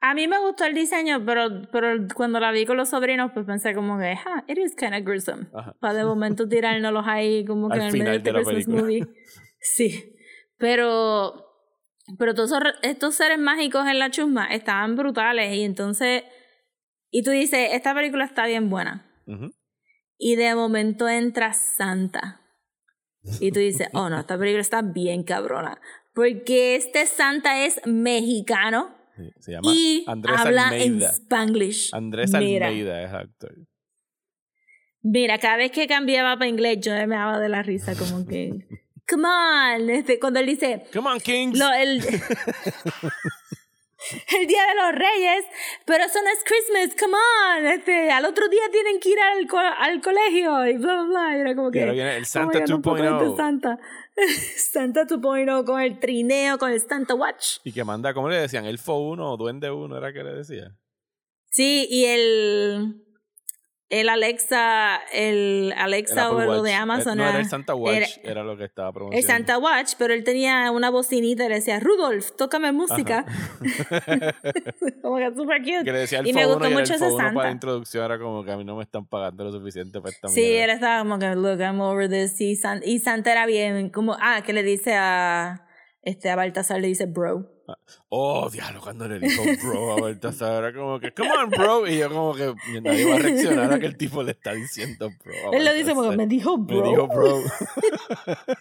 A 0.01 0.15
mí 0.15 0.29
me 0.29 0.39
gustó 0.39 0.65
el 0.65 0.75
diseño, 0.75 1.23
pero, 1.27 1.63
pero 1.73 2.07
cuando 2.15 2.41
la 2.41 2.53
vi 2.53 2.65
con 2.65 2.77
los 2.79 2.89
sobrinos, 2.89 3.33
pues 3.35 3.45
pensé 3.45 3.75
como 3.75 3.99
que, 3.99 4.13
ah, 4.25 4.45
it 4.49 4.57
is 4.57 4.75
kind 4.77 4.95
of 4.95 5.03
gruesome. 5.05 5.47
Ajá. 5.53 5.75
Para 5.81 5.95
de 5.95 6.05
momento 6.05 6.49
tirárnoslos 6.49 7.05
ahí 7.07 7.45
como 7.45 7.69
que 7.71 7.75
Al 7.75 7.81
en 7.81 7.87
el 7.89 7.93
medio 7.93 8.13
de 8.13 8.19
de 8.21 8.33
la 8.33 8.39
Christmas 8.45 8.55
película. 8.65 8.83
movie. 8.83 9.07
Sí. 9.61 10.15
Pero, 10.59 11.46
pero 12.19 12.35
todos 12.35 12.53
estos 12.83 13.15
seres 13.15 13.39
mágicos 13.39 13.87
en 13.87 13.99
la 13.99 14.11
chusma 14.11 14.47
estaban 14.47 14.97
brutales. 14.97 15.55
Y 15.55 15.63
entonces, 15.63 16.25
y 17.11 17.23
tú 17.23 17.31
dices, 17.31 17.71
esta 17.73 17.95
película 17.95 18.25
está 18.25 18.47
bien 18.47 18.71
buena. 18.71 19.07
Y 20.19 20.37
de 20.37 20.55
momento 20.55 21.09
entra 21.09 21.53
Santa. 21.53 22.41
Y 23.41 23.51
tú 23.51 23.59
dices, 23.59 23.89
oh 23.93 24.09
no, 24.09 24.21
esta 24.21 24.39
película 24.39 24.61
está 24.61 24.83
bien 24.83 25.25
cabrona. 25.25 25.81
Porque 26.15 26.77
este 26.77 27.07
Santa 27.07 27.65
es 27.65 27.81
mexicano 27.85 28.97
Sí, 29.17 29.31
Se 29.39 29.53
llama 29.53 29.73
y 29.73 30.05
Andrés 30.07 30.37
habla 30.39 30.69
Almeida. 30.69 30.85
en 30.85 31.03
Spanglish. 31.03 31.95
Andrés 31.95 32.33
Mira, 32.33 32.69
Almeida 32.69 33.03
es 33.03 33.13
actor. 33.13 33.55
Mira, 35.03 35.39
cada 35.39 35.57
vez 35.57 35.71
que 35.71 35.87
cambiaba 35.87 36.37
para 36.37 36.49
inglés, 36.49 36.81
yo 36.81 36.93
me 37.07 37.15
daba 37.17 37.39
de 37.39 37.49
la 37.49 37.63
risa, 37.63 37.95
como 37.95 38.27
que, 38.27 38.51
come 39.09 39.27
on, 39.29 39.91
este, 39.91 40.19
cuando 40.19 40.41
él 40.41 40.47
dice, 40.47 40.85
Come 40.93 41.11
on, 41.11 41.21
Kings. 41.21 41.59
lo, 41.59 41.73
el, 41.73 42.01
el 44.39 44.47
día 44.47 44.63
de 44.67 44.75
los 44.75 44.93
reyes, 44.95 45.45
pero 45.85 46.05
eso 46.05 46.19
no 46.23 46.31
es 46.31 46.39
Christmas, 46.45 46.95
come 47.01 47.17
on, 47.17 47.67
este, 47.67 48.11
al 48.11 48.25
otro 48.25 48.49
día 48.49 48.63
tienen 48.71 49.01
que 49.01 49.09
ir 49.11 49.19
al, 49.19 49.47
co- 49.49 49.59
al 49.59 50.01
colegio 50.01 50.67
y 50.67 50.77
bla, 50.77 51.03
bla, 51.03 51.05
bla. 51.05 51.37
Y 51.37 51.41
era 51.41 51.55
como 51.57 51.71
que, 51.71 51.81
ahora 51.81 51.93
viene 51.93 52.17
el 52.17 52.23
oh 52.23 52.27
Santa 52.27 52.59
con 52.65 52.83
2.0. 52.83 53.23
este 53.25 53.37
Santa. 53.37 53.79
Santa 54.57 55.07
2.0 55.07 55.65
con 55.65 55.81
el 55.81 55.99
trineo, 55.99 56.59
con 56.59 56.71
el 56.73 56.81
Santa 56.81 57.15
Watch. 57.15 57.59
Y 57.65 57.73
que 57.73 57.85
manda, 57.85 58.15
¿cómo 58.15 58.29
le 58.29 58.37
decían? 58.37 58.65
Elfo 58.65 58.95
1 58.99 59.33
o 59.33 59.37
Duende 59.37 59.71
1 59.71 59.97
era 59.99 60.13
que 60.13 60.23
le 60.23 60.33
decía. 60.35 60.73
Sí, 61.51 61.87
y 61.91 62.05
el, 62.05 63.06
el 63.89 64.09
Alexa, 64.09 64.97
el 65.13 65.73
El 65.73 65.73
Alexa 65.79 66.27
Apple 66.27 66.45
o 66.49 66.55
lo 66.55 66.63
de. 66.63 66.75
Amazon 66.75 67.21
Eh, 67.21 67.23
No, 67.23 67.29
era 67.29 67.39
el 67.39 67.47
Santa 67.49 67.75
Watch, 67.75 67.97
era- 67.97 68.31
era, 68.33 68.43
lo 68.45 68.57
que 68.57 68.65
estaba 68.65 68.89
el 68.89 68.95
promocionando. 68.95 69.27
Santa 69.33 69.59
Watch, 69.59 69.93
pero 69.99 70.13
él 70.15 70.25
tenía 70.25 70.71
una 70.73 70.91
bocinita 70.91 71.45
y 71.47 71.49
le 71.49 71.55
decía, 71.57 71.79
Rudolph, 71.81 72.31
tócame 72.37 72.73
música. 72.73 73.25
como 75.03 75.17
que 75.19 75.33
super 75.35 75.59
cute. 75.61 75.85
Que 75.85 75.93
le 75.93 75.99
decía 76.01 76.19
el 76.21 76.27
y 76.27 76.33
me 76.33 76.45
gustó 76.47 76.59
1 76.59 76.69
y 76.69 76.73
el 76.73 76.79
mucho 76.81 76.95
ese 76.95 77.05
1 77.07 77.17
para 77.17 77.29
la 77.29 77.35
Santa. 77.35 77.51
introducción 77.53 78.05
era 78.05 78.19
como 78.19 78.45
que 78.45 78.51
a 78.53 78.57
mí 78.57 78.65
no 78.65 78.77
me 78.77 78.83
están 78.83 79.07
pagando 79.07 79.45
lo 79.45 79.53
suficiente 79.53 80.01
para 80.01 80.11
esta 80.13 80.29
Sí, 80.29 80.41
mierda. 80.41 80.65
él 80.65 80.71
estaba 80.71 80.99
como 81.01 81.19
que, 81.19 81.35
look, 81.35 81.61
I'm 81.61 81.81
over 81.81 82.09
this. 82.09 82.41
Y, 82.41 82.57
San- 82.57 82.83
y 82.85 82.99
Santa 82.99 83.33
era 83.33 83.47
bien, 83.47 83.91
como, 83.91 84.17
ah, 84.21 84.43
que 84.45 84.53
le 84.53 84.63
dice 84.63 84.95
a, 84.95 85.67
este, 86.03 86.31
a 86.31 86.37
Baltasar, 86.37 86.81
le 86.81 86.89
dice 86.89 87.07
bro. 87.07 87.53
Oh, 88.09 88.49
diablo, 88.51 88.81
cuando 88.81 89.09
le 89.09 89.19
dijo 89.19 89.43
bro 89.63 89.93
a 89.93 90.01
Baltasar, 90.01 90.65
era 90.65 90.73
como 90.73 91.01
que, 91.01 91.13
come 91.13 91.31
on, 91.31 91.51
bro. 91.51 91.87
Y 91.87 91.99
yo 91.99 92.09
como 92.09 92.35
que 92.35 92.55
nadie 92.81 93.05
va 93.09 93.17
a 93.17 93.19
reaccionar 93.19 93.73
a 93.73 93.79
que 93.81 93.87
el 93.87 93.97
tipo 93.97 94.23
le 94.23 94.33
está 94.33 94.53
diciendo 94.53 95.11
bro. 95.25 95.53
Él 95.53 95.65
lo 95.65 95.75
dice 95.75 95.95
como, 95.95 96.13
me 96.13 96.27
dijo 96.27 96.57
Me 96.59 96.65
bro. 96.77 96.89
dijo 96.91 97.09
bro. 97.09 97.43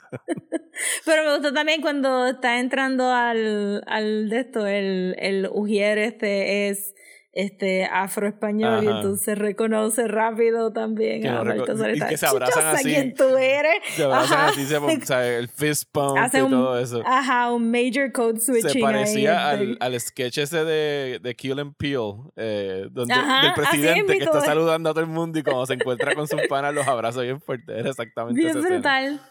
Pero 1.06 1.24
me 1.24 1.34
gustó 1.36 1.54
también 1.54 1.82
cuando 1.82 2.28
está 2.28 2.60
entrando 2.60 3.12
al, 3.12 3.84
al 3.88 4.30
de 4.30 4.40
esto, 4.40 4.68
el, 4.68 5.16
el 5.20 5.48
Ujier 5.52 5.98
este 6.00 6.70
es 6.70 6.94
este 7.38 7.84
afroespañol 7.86 8.86
y 8.86 8.88
entonces 8.88 9.38
reconoce 9.38 10.08
rápido 10.08 10.72
también 10.72 11.22
Que 11.22 11.28
a 11.28 11.44
Baltasar. 11.44 11.94
y 11.94 12.00
que 12.00 12.16
se 12.16 12.26
abrazan 12.26 12.64
"Yo 12.64 12.70
sé 12.72 12.76
así". 12.78 12.90
quién 12.90 13.14
tú 13.14 13.36
eres. 13.38 13.74
Se 13.94 14.04
abrazan 14.06 14.38
Ajá. 14.40 14.48
así, 14.48 14.66
se 14.66 14.78
o 14.78 14.90
sea, 15.02 15.28
el 15.38 15.50
fist 15.50 15.84
pump 15.92 16.18
Hace 16.18 16.38
y 16.40 16.42
un, 16.44 16.52
todo 16.52 16.80
eso. 16.80 17.04
Ajá, 17.06 17.52
un 17.52 17.70
major 17.70 18.10
code 18.14 18.40
switching 18.40 18.70
Se 18.72 18.80
parecía 18.80 19.50
al, 19.50 19.78
al 19.82 20.00
sketch 20.00 20.38
ese 20.38 20.64
de, 20.64 21.20
de 21.22 21.36
Kill 21.36 21.60
and 21.60 21.76
Peel, 21.76 22.14
eh, 22.38 22.88
donde, 22.90 23.14
Ajá, 23.14 23.42
del 23.48 23.54
presidente 23.54 24.18
que 24.18 24.24
está 24.24 24.40
saludando 24.40 24.90
a 24.90 24.94
todo 24.94 25.04
el 25.04 25.10
mundo 25.10 25.38
y 25.38 25.44
cuando 25.44 25.66
se 25.66 25.74
encuentra 25.74 26.16
con 26.16 26.28
sus 26.30 26.42
panas 26.48 26.74
los 26.74 26.88
abraza 26.88 27.20
bien 27.22 27.42
fuerte. 27.42 27.78
Era 27.78 27.90
exactamente 27.90 28.40
Bien 28.40 28.58
escena. 28.58 28.70
brutal. 28.76 29.22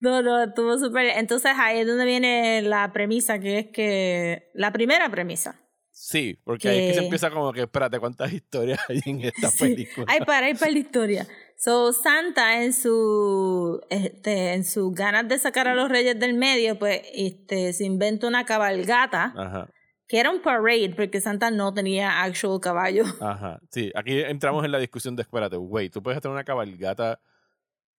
No, 0.00 0.20
no, 0.20 0.42
estuvo 0.42 0.76
súper. 0.78 1.06
Entonces 1.16 1.52
ahí 1.56 1.78
es 1.78 1.86
donde 1.86 2.04
viene 2.04 2.60
la 2.60 2.92
premisa, 2.92 3.38
que 3.38 3.58
es 3.60 3.66
que. 3.68 4.50
La 4.52 4.72
primera 4.72 5.08
premisa. 5.08 5.58
Sí, 6.04 6.36
porque 6.42 6.68
ahí 6.68 6.78
es 6.80 6.86
que 6.88 6.94
se 6.94 7.04
empieza 7.04 7.30
como 7.30 7.52
que, 7.52 7.60
espérate, 7.62 8.00
¿cuántas 8.00 8.32
historias 8.32 8.80
hay 8.88 9.00
en 9.06 9.20
esta 9.20 9.48
Sí. 9.50 9.58
película? 9.68 10.06
Hay 10.08 10.18
para, 10.20 10.46
hay 10.46 10.54
para 10.54 10.72
la 10.72 10.78
historia. 10.80 11.28
So, 11.56 11.92
Santa 11.92 12.64
en 12.64 12.72
su 12.72 13.80
este, 13.88 14.54
en 14.54 14.64
sus 14.64 14.92
ganas 14.92 15.28
de 15.28 15.38
sacar 15.38 15.68
a 15.68 15.76
los 15.76 15.88
reyes 15.88 16.18
del 16.18 16.34
medio, 16.34 16.76
pues 16.76 17.02
este, 17.14 17.72
se 17.72 17.84
inventa 17.84 18.26
una 18.26 18.44
cabalgata, 18.44 19.32
Ajá, 19.36 19.68
que 20.08 20.18
era 20.18 20.30
un 20.30 20.42
parade, 20.42 20.92
porque 20.96 21.20
Santa 21.20 21.52
no 21.52 21.72
tenía 21.72 22.20
actual 22.24 22.58
caballo. 22.60 23.04
ajá. 23.20 23.60
Sí, 23.70 23.92
aquí 23.94 24.20
entramos 24.22 24.64
en 24.64 24.72
la 24.72 24.78
discusión 24.78 25.14
de, 25.14 25.22
espérate, 25.22 25.56
wait, 25.56 25.92
¿tú 25.92 26.02
puedes 26.02 26.18
hacer 26.18 26.32
una 26.32 26.42
cabalgata 26.42 27.20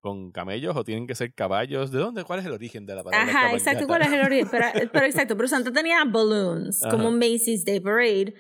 con 0.04 0.34
camellos 0.34 0.76
o 0.76 0.84
tienen 0.84 1.08
que 1.08 1.16
ser 1.16 1.34
caballos? 1.34 1.90
¿De 1.90 1.98
dónde? 1.98 2.26
¿Cuál 2.26 2.40
es 2.40 2.46
el 2.46 2.52
origen 2.52 2.86
de 2.86 2.94
la 2.94 3.04
palabra 3.06 3.26
Ajá, 3.26 3.54
exacto, 3.54 3.88
¿cuál 3.88 4.02
es 4.02 4.12
el 4.12 4.20
origen? 4.20 4.50
Pero, 4.52 4.66
pero 4.92 5.06
exacto, 5.06 5.38
pero 5.38 5.48
Santa 5.48 5.72
tenía 5.72 6.04
balloons, 6.06 6.82
como 6.92 7.04
Ajá. 7.04 7.08
un 7.08 7.18
Macy's 7.20 7.64
Day 7.64 7.80
Parade. 7.80 8.34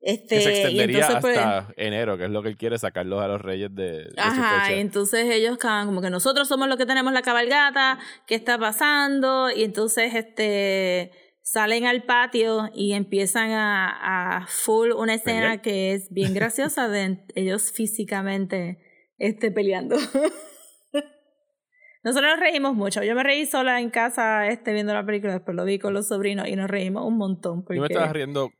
Este, 0.00 0.36
Que 0.36 0.40
se 0.42 0.52
y 0.52 0.54
extendería 0.60 0.96
entonces, 0.98 1.20
pues, 1.20 1.38
hasta 1.38 1.74
enero, 1.76 2.16
que 2.16 2.26
es 2.26 2.30
lo 2.30 2.40
que 2.40 2.50
él 2.50 2.56
quiere 2.56 2.78
sacarlos 2.78 3.20
a 3.20 3.26
los 3.26 3.40
reyes 3.42 3.74
de, 3.74 4.04
de 4.04 4.10
su 4.14 4.20
Ajá, 4.20 4.60
fecha. 4.60 4.76
y 4.76 4.80
entonces 4.80 5.24
ellos 5.28 5.54
estaban 5.54 5.86
como 5.86 6.00
que 6.00 6.08
nosotros 6.08 6.46
somos 6.46 6.68
los 6.68 6.76
que 6.78 6.86
tenemos 6.86 7.12
la 7.12 7.22
cabalgata, 7.22 7.98
¿qué 8.28 8.36
está 8.36 8.56
pasando? 8.58 9.50
Y 9.50 9.64
entonces 9.64 10.14
este 10.14 11.10
salen 11.42 11.84
al 11.84 12.04
patio 12.04 12.70
y 12.74 12.92
empiezan 12.92 13.50
a, 13.50 14.36
a 14.36 14.46
full 14.46 14.92
una 14.92 15.14
escena 15.14 15.40
¿Pelear? 15.40 15.62
que 15.62 15.94
es 15.94 16.12
bien 16.12 16.32
graciosa 16.32 16.88
de 16.88 17.24
ellos 17.34 17.72
físicamente 17.72 18.78
este, 19.18 19.50
peleando. 19.50 19.96
Nosotros 22.08 22.32
nos 22.32 22.40
reímos 22.40 22.74
mucho. 22.74 23.02
Yo 23.02 23.14
me 23.14 23.22
reí 23.22 23.44
sola 23.44 23.80
en 23.80 23.90
casa 23.90 24.48
este, 24.48 24.72
viendo 24.72 24.94
la 24.94 25.04
película, 25.04 25.34
después 25.34 25.54
lo 25.54 25.64
vi 25.66 25.78
con 25.78 25.92
los 25.92 26.08
sobrinos 26.08 26.48
y 26.48 26.56
nos 26.56 26.70
reímos 26.70 27.04
un 27.04 27.18
montón. 27.18 27.62
Porque... 27.62 27.76
Yo 27.76 27.82
me 27.82 27.88
estaba 27.88 28.10
riendo 28.12 28.50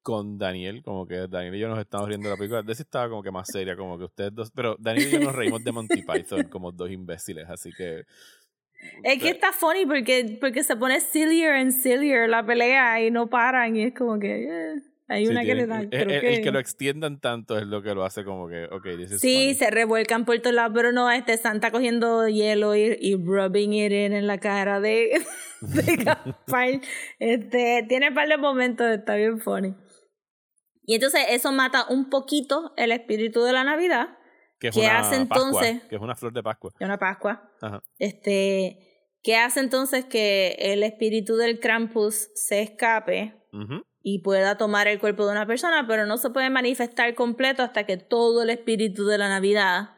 con 0.00 0.38
Daniel, 0.38 0.82
como 0.82 1.06
que 1.06 1.26
Daniel 1.28 1.54
y 1.54 1.58
yo 1.58 1.68
nos 1.68 1.78
estábamos 1.78 2.08
riendo 2.08 2.28
de 2.28 2.34
la 2.34 2.38
película. 2.38 2.62
De 2.62 2.74
sí 2.74 2.82
estaba 2.82 3.10
como 3.10 3.22
que 3.22 3.30
más 3.30 3.46
seria, 3.52 3.76
como 3.76 3.98
que 3.98 4.04
ustedes 4.04 4.34
dos. 4.34 4.50
Pero 4.52 4.76
Daniel 4.78 5.08
y 5.08 5.10
yo 5.12 5.20
nos 5.20 5.34
reímos 5.34 5.62
de 5.62 5.72
Monty 5.72 6.02
Python 6.02 6.44
como 6.44 6.72
dos 6.72 6.90
imbéciles, 6.90 7.46
así 7.48 7.70
que. 7.76 8.04
Es 9.02 9.22
que 9.22 9.28
está 9.30 9.52
funny 9.52 9.84
porque, 9.84 10.38
porque 10.40 10.62
se 10.62 10.76
pone 10.76 11.00
sillier 11.00 11.52
and 11.52 11.72
sillier 11.72 12.28
la 12.28 12.44
pelea 12.44 13.02
y 13.02 13.10
no 13.10 13.28
paran 13.28 13.76
y 13.76 13.82
es 13.82 13.94
como 13.94 14.18
que 14.18 14.44
eh, 14.44 14.82
hay 15.08 15.26
Sí, 15.26 15.32
una 15.32 15.42
que 15.42 15.54
le 15.54 15.66
tienen- 15.66 15.68
da. 15.68 15.80
el, 15.80 15.88
creo 15.90 16.14
el- 16.14 16.20
que... 16.20 16.34
el 16.36 16.42
que 16.42 16.50
lo 16.50 16.58
extiendan 16.58 17.20
tanto 17.20 17.58
es 17.58 17.66
lo 17.66 17.82
que 17.82 17.94
lo 17.94 18.04
hace 18.04 18.24
como 18.24 18.48
que, 18.48 18.64
ok, 18.64 18.82
this 18.96 19.12
is 19.12 19.20
Sí, 19.20 19.34
funny. 19.34 19.54
se 19.54 19.70
revuelcan 19.70 20.24
por 20.24 20.38
todos 20.40 20.54
lados, 20.54 20.72
pero 20.74 20.92
no, 20.92 21.10
este 21.10 21.36
Santa 21.36 21.70
cogiendo 21.70 22.26
hielo 22.28 22.74
y, 22.74 22.96
y 23.00 23.14
rubbing 23.16 23.72
it 23.74 23.92
in 23.92 24.12
en 24.14 24.26
la 24.26 24.38
cara 24.38 24.80
de, 24.80 25.20
de. 25.60 26.16
Este, 27.18 27.84
tiene 27.88 28.08
un 28.08 28.14
par 28.14 28.28
de 28.28 28.36
momentos, 28.36 28.86
está 28.88 29.14
bien 29.16 29.40
funny. 29.40 29.74
Y 30.86 30.94
entonces 30.96 31.22
eso 31.30 31.50
mata 31.52 31.86
un 31.88 32.10
poquito 32.10 32.72
el 32.76 32.92
espíritu 32.92 33.42
de 33.42 33.52
la 33.52 33.64
Navidad, 33.64 34.18
que 34.60 34.68
es 34.68 34.74
¿qué 34.74 34.80
una 34.82 34.98
hace 35.00 35.24
Pascua, 35.26 35.46
entonces? 35.46 35.82
que 35.88 35.96
es 35.96 36.02
una 36.02 36.14
flor 36.14 36.32
de 36.32 36.42
Pascua. 36.42 36.70
de 36.78 36.84
una 36.84 36.98
Pascua. 36.98 37.50
Ajá. 37.62 37.82
Este, 37.98 38.78
¿qué 39.22 39.36
hace 39.36 39.60
entonces 39.60 40.04
que 40.04 40.56
el 40.58 40.82
espíritu 40.82 41.36
del 41.36 41.58
Krampus 41.60 42.28
se 42.34 42.60
escape 42.60 43.34
Ujú. 43.52 43.82
Y 44.06 44.18
pueda 44.18 44.58
tomar 44.58 44.86
el 44.86 44.98
cuerpo 45.00 45.24
de 45.24 45.32
una 45.32 45.46
persona, 45.46 45.86
pero 45.88 46.04
no 46.04 46.18
se 46.18 46.28
puede 46.28 46.50
manifestar 46.50 47.14
completo 47.14 47.62
hasta 47.62 47.84
que 47.84 47.96
todo 47.96 48.42
el 48.42 48.50
espíritu 48.50 49.06
de 49.06 49.16
la 49.16 49.30
Navidad 49.30 49.96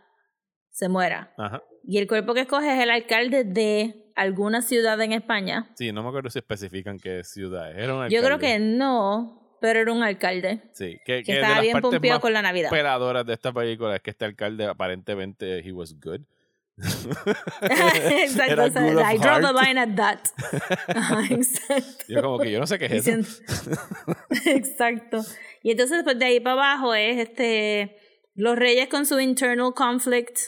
se 0.70 0.88
muera. 0.88 1.34
Ajá. 1.36 1.60
Y 1.82 1.98
el 1.98 2.06
cuerpo 2.06 2.32
que 2.32 2.42
escoge 2.42 2.72
es 2.72 2.80
el 2.80 2.90
alcalde 2.90 3.42
de 3.42 4.12
alguna 4.14 4.62
ciudad 4.62 5.00
en 5.00 5.12
España. 5.12 5.72
Sí, 5.74 5.90
no 5.90 6.04
me 6.04 6.10
acuerdo 6.10 6.30
si 6.30 6.38
especifican 6.38 6.98
qué 7.00 7.24
ciudad 7.24 7.72
es. 7.72 7.78
Era 7.78 7.94
un 7.94 8.08
Yo 8.08 8.22
creo 8.22 8.38
que 8.38 8.60
no, 8.60 9.58
pero 9.60 9.80
era 9.80 9.92
un 9.92 10.04
alcalde 10.04 10.62
Sí, 10.72 10.98
que, 11.04 11.18
que 11.18 11.22
que 11.24 11.32
de 11.32 11.38
estaba 11.38 11.54
las 11.56 11.62
bien 11.62 11.80
pompeado 11.80 12.20
con 12.20 12.32
la 12.32 12.42
Navidad. 12.42 12.70
peladoras 12.70 13.26
de 13.26 13.32
esta 13.32 13.52
película 13.52 13.96
es 13.96 14.02
que 14.02 14.10
este 14.10 14.24
alcalde 14.24 14.66
aparentemente 14.66 15.66
he 15.66 15.72
was 15.72 15.98
good. 16.00 16.20
exacto, 17.62 18.52
Era 18.52 18.66
o 18.66 18.70
sea, 18.70 18.82
good 18.82 18.98
of 18.98 19.06
I 19.10 19.16
draw 19.16 19.40
the 19.40 19.52
line 19.52 19.78
at 19.78 19.96
that. 19.96 20.28
Ajá, 20.88 21.24
exacto. 21.30 22.04
Yo 22.06 22.22
como 22.22 22.38
que 22.38 22.50
yo 22.50 22.60
no 22.60 22.66
sé 22.66 22.78
qué 22.78 22.86
es 22.86 23.06
eso. 23.06 23.42
Exacto. 24.44 25.24
Y 25.62 25.70
entonces, 25.70 26.02
pues 26.04 26.18
de 26.18 26.26
ahí 26.26 26.40
para 26.40 26.52
abajo 26.52 26.94
es 26.94 27.18
este 27.18 27.96
los 28.34 28.56
reyes 28.56 28.88
con 28.88 29.06
su 29.06 29.18
internal 29.18 29.72
conflict. 29.74 30.38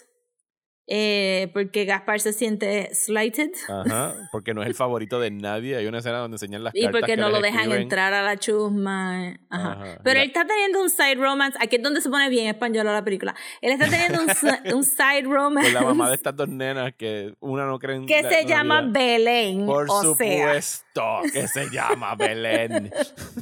Eh, 0.91 1.51
porque 1.53 1.85
Gaspar 1.85 2.19
se 2.19 2.33
siente 2.33 2.95
slighted. 2.95 3.51
Ajá, 3.69 4.15
porque 4.33 4.55
no 4.55 4.63
es 4.63 4.69
el 4.69 4.75
favorito 4.75 5.21
de 5.21 5.31
nadie. 5.31 5.77
Hay 5.77 5.87
una 5.87 5.99
escena 5.99 6.19
donde 6.19 6.37
enseñan 6.37 6.65
las 6.65 6.75
Y 6.75 6.83
cartas 6.83 7.01
porque 7.01 7.13
que 7.15 7.21
no 7.21 7.29
lo 7.29 7.41
dejan 7.43 7.61
escriben. 7.61 7.83
entrar 7.83 8.15
a 8.15 8.23
la 8.23 8.37
chusma. 8.39 9.39
Ajá. 9.51 9.73
Ajá, 9.73 9.99
Pero 10.03 10.19
y 10.19 10.23
él 10.23 10.29
está 10.29 10.47
teniendo 10.47 10.81
un 10.83 10.89
side 10.91 11.17
romance. 11.17 11.59
Aquí 11.61 11.77
es 11.77 11.83
donde 11.83 12.01
se 12.01 12.09
pone 12.09 12.29
bien 12.31 12.47
español 12.49 12.89
a 12.89 12.93
la 12.95 13.05
película. 13.05 13.35
Él 13.61 13.73
está 13.73 13.87
teniendo 13.89 14.21
un, 14.23 14.29
un 14.77 14.85
side 14.85 15.23
romance. 15.25 15.73
Con 15.73 15.83
la 15.83 15.87
mamá 15.89 16.09
de 16.09 16.15
estas 16.15 16.35
dos 16.35 16.49
nenas 16.49 16.95
que 16.97 17.35
una 17.41 17.67
no 17.67 17.79
cree 17.79 17.97
en 17.97 18.07
que 18.07 18.23
la 18.23 18.29
se 18.31 18.47
llama. 18.47 18.81
Belén. 18.83 19.67
Por 19.67 19.87
o 19.91 20.15
sea, 20.15 20.49
supuesto 20.49 21.03
que 21.33 21.47
se 21.49 21.69
llama 21.71 22.15
Belén. 22.15 22.91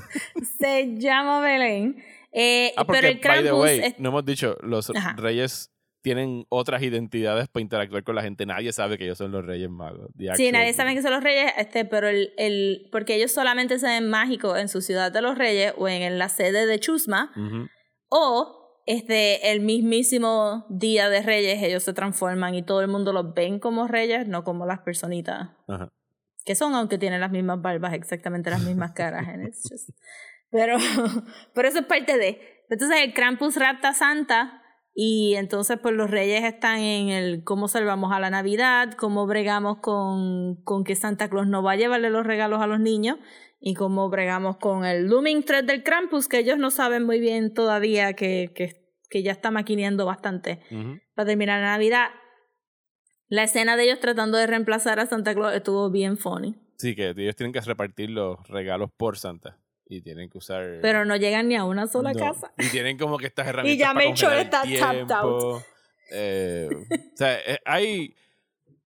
se 0.59 0.95
llama 0.99 1.41
Belén. 1.41 1.97
Eh, 2.33 2.73
Ah, 2.77 2.85
porque, 2.85 3.01
pero 3.23 3.35
el 3.35 3.43
by 3.43 3.43
the 3.45 3.53
way, 3.53 3.81
es- 3.81 3.99
no 3.99 4.11
hemos 4.11 4.25
dicho, 4.25 4.57
los 4.61 4.91
Ajá. 4.91 5.15
reyes 5.17 5.71
tienen 6.07 6.47
otras 6.51 6.83
identidades 6.85 7.49
para 7.49 7.63
interactuar 7.63 8.05
con 8.05 8.15
la 8.15 8.23
gente. 8.23 8.47
Nadie 8.47 8.73
sabe 8.73 8.97
que 8.97 9.03
ellos 9.03 9.19
son 9.19 9.33
los 9.33 9.45
reyes 9.45 9.69
magos. 9.69 10.09
The 10.17 10.37
Sí, 10.37 10.53
nadie 10.53 10.73
sabe 10.73 10.95
que 10.95 11.03
son 11.03 11.11
los 11.11 11.25
reyes, 11.25 11.51
este, 11.59 11.85
pero 11.85 12.07
el, 12.07 12.31
el, 12.39 12.89
porque 12.93 13.17
ellos 13.17 13.33
solamente 13.33 13.81
se 13.81 13.89
ven 13.89 14.09
mágicos 14.09 14.57
en 14.57 14.69
su 14.69 14.83
ciudad 14.83 15.11
de 15.11 15.21
los 15.21 15.37
reyes 15.37 15.75
o 15.77 15.89
en, 15.89 16.03
en 16.03 16.17
la 16.21 16.29
sede 16.29 16.65
de 16.67 16.79
Chusma, 16.79 17.33
Ujú. 17.35 17.67
o 18.09 18.83
este, 18.87 19.51
el 19.51 19.63
mismísimo 19.63 20.65
día 20.71 21.09
de 21.09 21.23
reyes, 21.23 21.61
ellos 21.61 21.83
se 21.83 21.93
transforman 21.93 22.55
y 22.55 22.63
todo 22.63 22.83
el 22.83 22.87
mundo 22.87 23.13
los 23.13 23.35
ven 23.35 23.59
como 23.59 23.89
reyes, 23.89 24.29
no 24.29 24.45
como 24.45 24.65
las 24.65 24.79
personitas 24.83 25.49
Ajá. 25.67 25.89
que 26.45 26.55
son, 26.55 26.73
aunque 26.77 26.99
tienen 26.99 27.21
las 27.21 27.33
mismas 27.33 27.61
barbas, 27.61 27.95
exactamente 27.95 28.49
las 28.49 28.63
mismas 28.63 28.93
caras. 28.93 29.27
just- 29.69 29.91
Pero, 30.53 30.77
pero 31.53 31.67
eso 31.67 31.81
es 31.81 31.87
parte 31.87 32.17
de. 32.17 32.41
Entonces 32.71 32.97
el 33.03 33.13
Krampus 33.13 33.57
rapta 33.57 33.93
Santa 33.93 34.63
y 34.99 35.35
entonces 35.35 35.79
pues 35.79 35.95
los 35.95 36.11
reyes 36.11 36.43
están 36.43 36.79
en 36.79 37.11
el 37.11 37.45
cómo 37.45 37.69
salvamos 37.69 38.13
a 38.13 38.19
la 38.19 38.31
Navidad, 38.31 38.95
cómo 38.95 39.27
bregamos 39.27 39.77
con, 39.81 40.57
con 40.65 40.85
que 40.85 40.97
Santa 40.97 41.29
Claus 41.29 41.47
no 41.47 41.63
va 41.63 41.73
a 41.73 41.77
llevarle 41.77 42.09
los 42.09 42.25
regalos 42.25 42.63
a 42.63 42.67
los 42.67 42.81
niños 42.81 43.19
y 43.61 43.75
cómo 43.75 44.09
bregamos 44.09 44.57
con 44.57 44.87
el 44.87 45.07
looming 45.07 45.43
thread 45.43 45.65
del 45.65 45.83
Krampus 45.83 46.29
que 46.29 46.39
ellos 46.39 46.57
no 46.57 46.71
saben 46.71 47.05
muy 47.05 47.21
bien 47.21 47.53
todavía 47.53 48.15
que, 48.15 48.53
que, 48.55 48.91
que 49.11 49.23
ya 49.23 49.33
está 49.33 49.51
maquineando 49.51 50.07
bastante 50.07 50.63
para 51.15 51.27
terminar 51.27 51.61
la 51.61 51.73
Navidad. 51.73 52.09
La 53.29 53.43
escena 53.43 53.77
de 53.77 53.85
ellos 53.85 54.01
tratando 54.01 54.39
de 54.39 54.47
reemplazar 54.47 54.99
a 54.99 55.05
Santa 55.05 55.35
Claus 55.35 55.55
estuvo 55.55 55.91
bien 55.91 56.17
funny. 56.17 56.55
Sí, 56.79 56.97
que 56.97 57.11
ellos 57.11 57.37
tienen 57.37 57.53
que 57.53 57.61
repartir 57.61 58.09
los 58.09 58.39
regalos 58.49 58.91
por 58.97 59.19
Santa. 59.19 59.59
Y 59.89 60.01
tienen 60.01 60.29
que 60.29 60.39
usar. 60.39 60.79
Pero 60.83 61.05
no 61.05 61.17
llegan 61.17 61.49
ni 61.49 61.57
a 61.57 61.65
una 61.65 61.87
sola 61.87 62.13
No. 62.13 62.19
casa. 62.19 62.53
Y 62.59 62.69
tienen 62.69 62.99
como 62.99 63.19
que 63.19 63.27
estas 63.27 63.47
herramientas. 63.49 63.79
ya 63.89 63.95
para 63.95 64.07
Melchor 64.07 64.33
está 64.35 64.63
tapped 64.63 65.11
out. 65.13 65.41
tiempo. 65.41 65.63
Eh, 66.11 66.69
o 66.73 67.17
sea, 67.17 67.39
eh, 67.47 67.59
hay, 67.65 68.15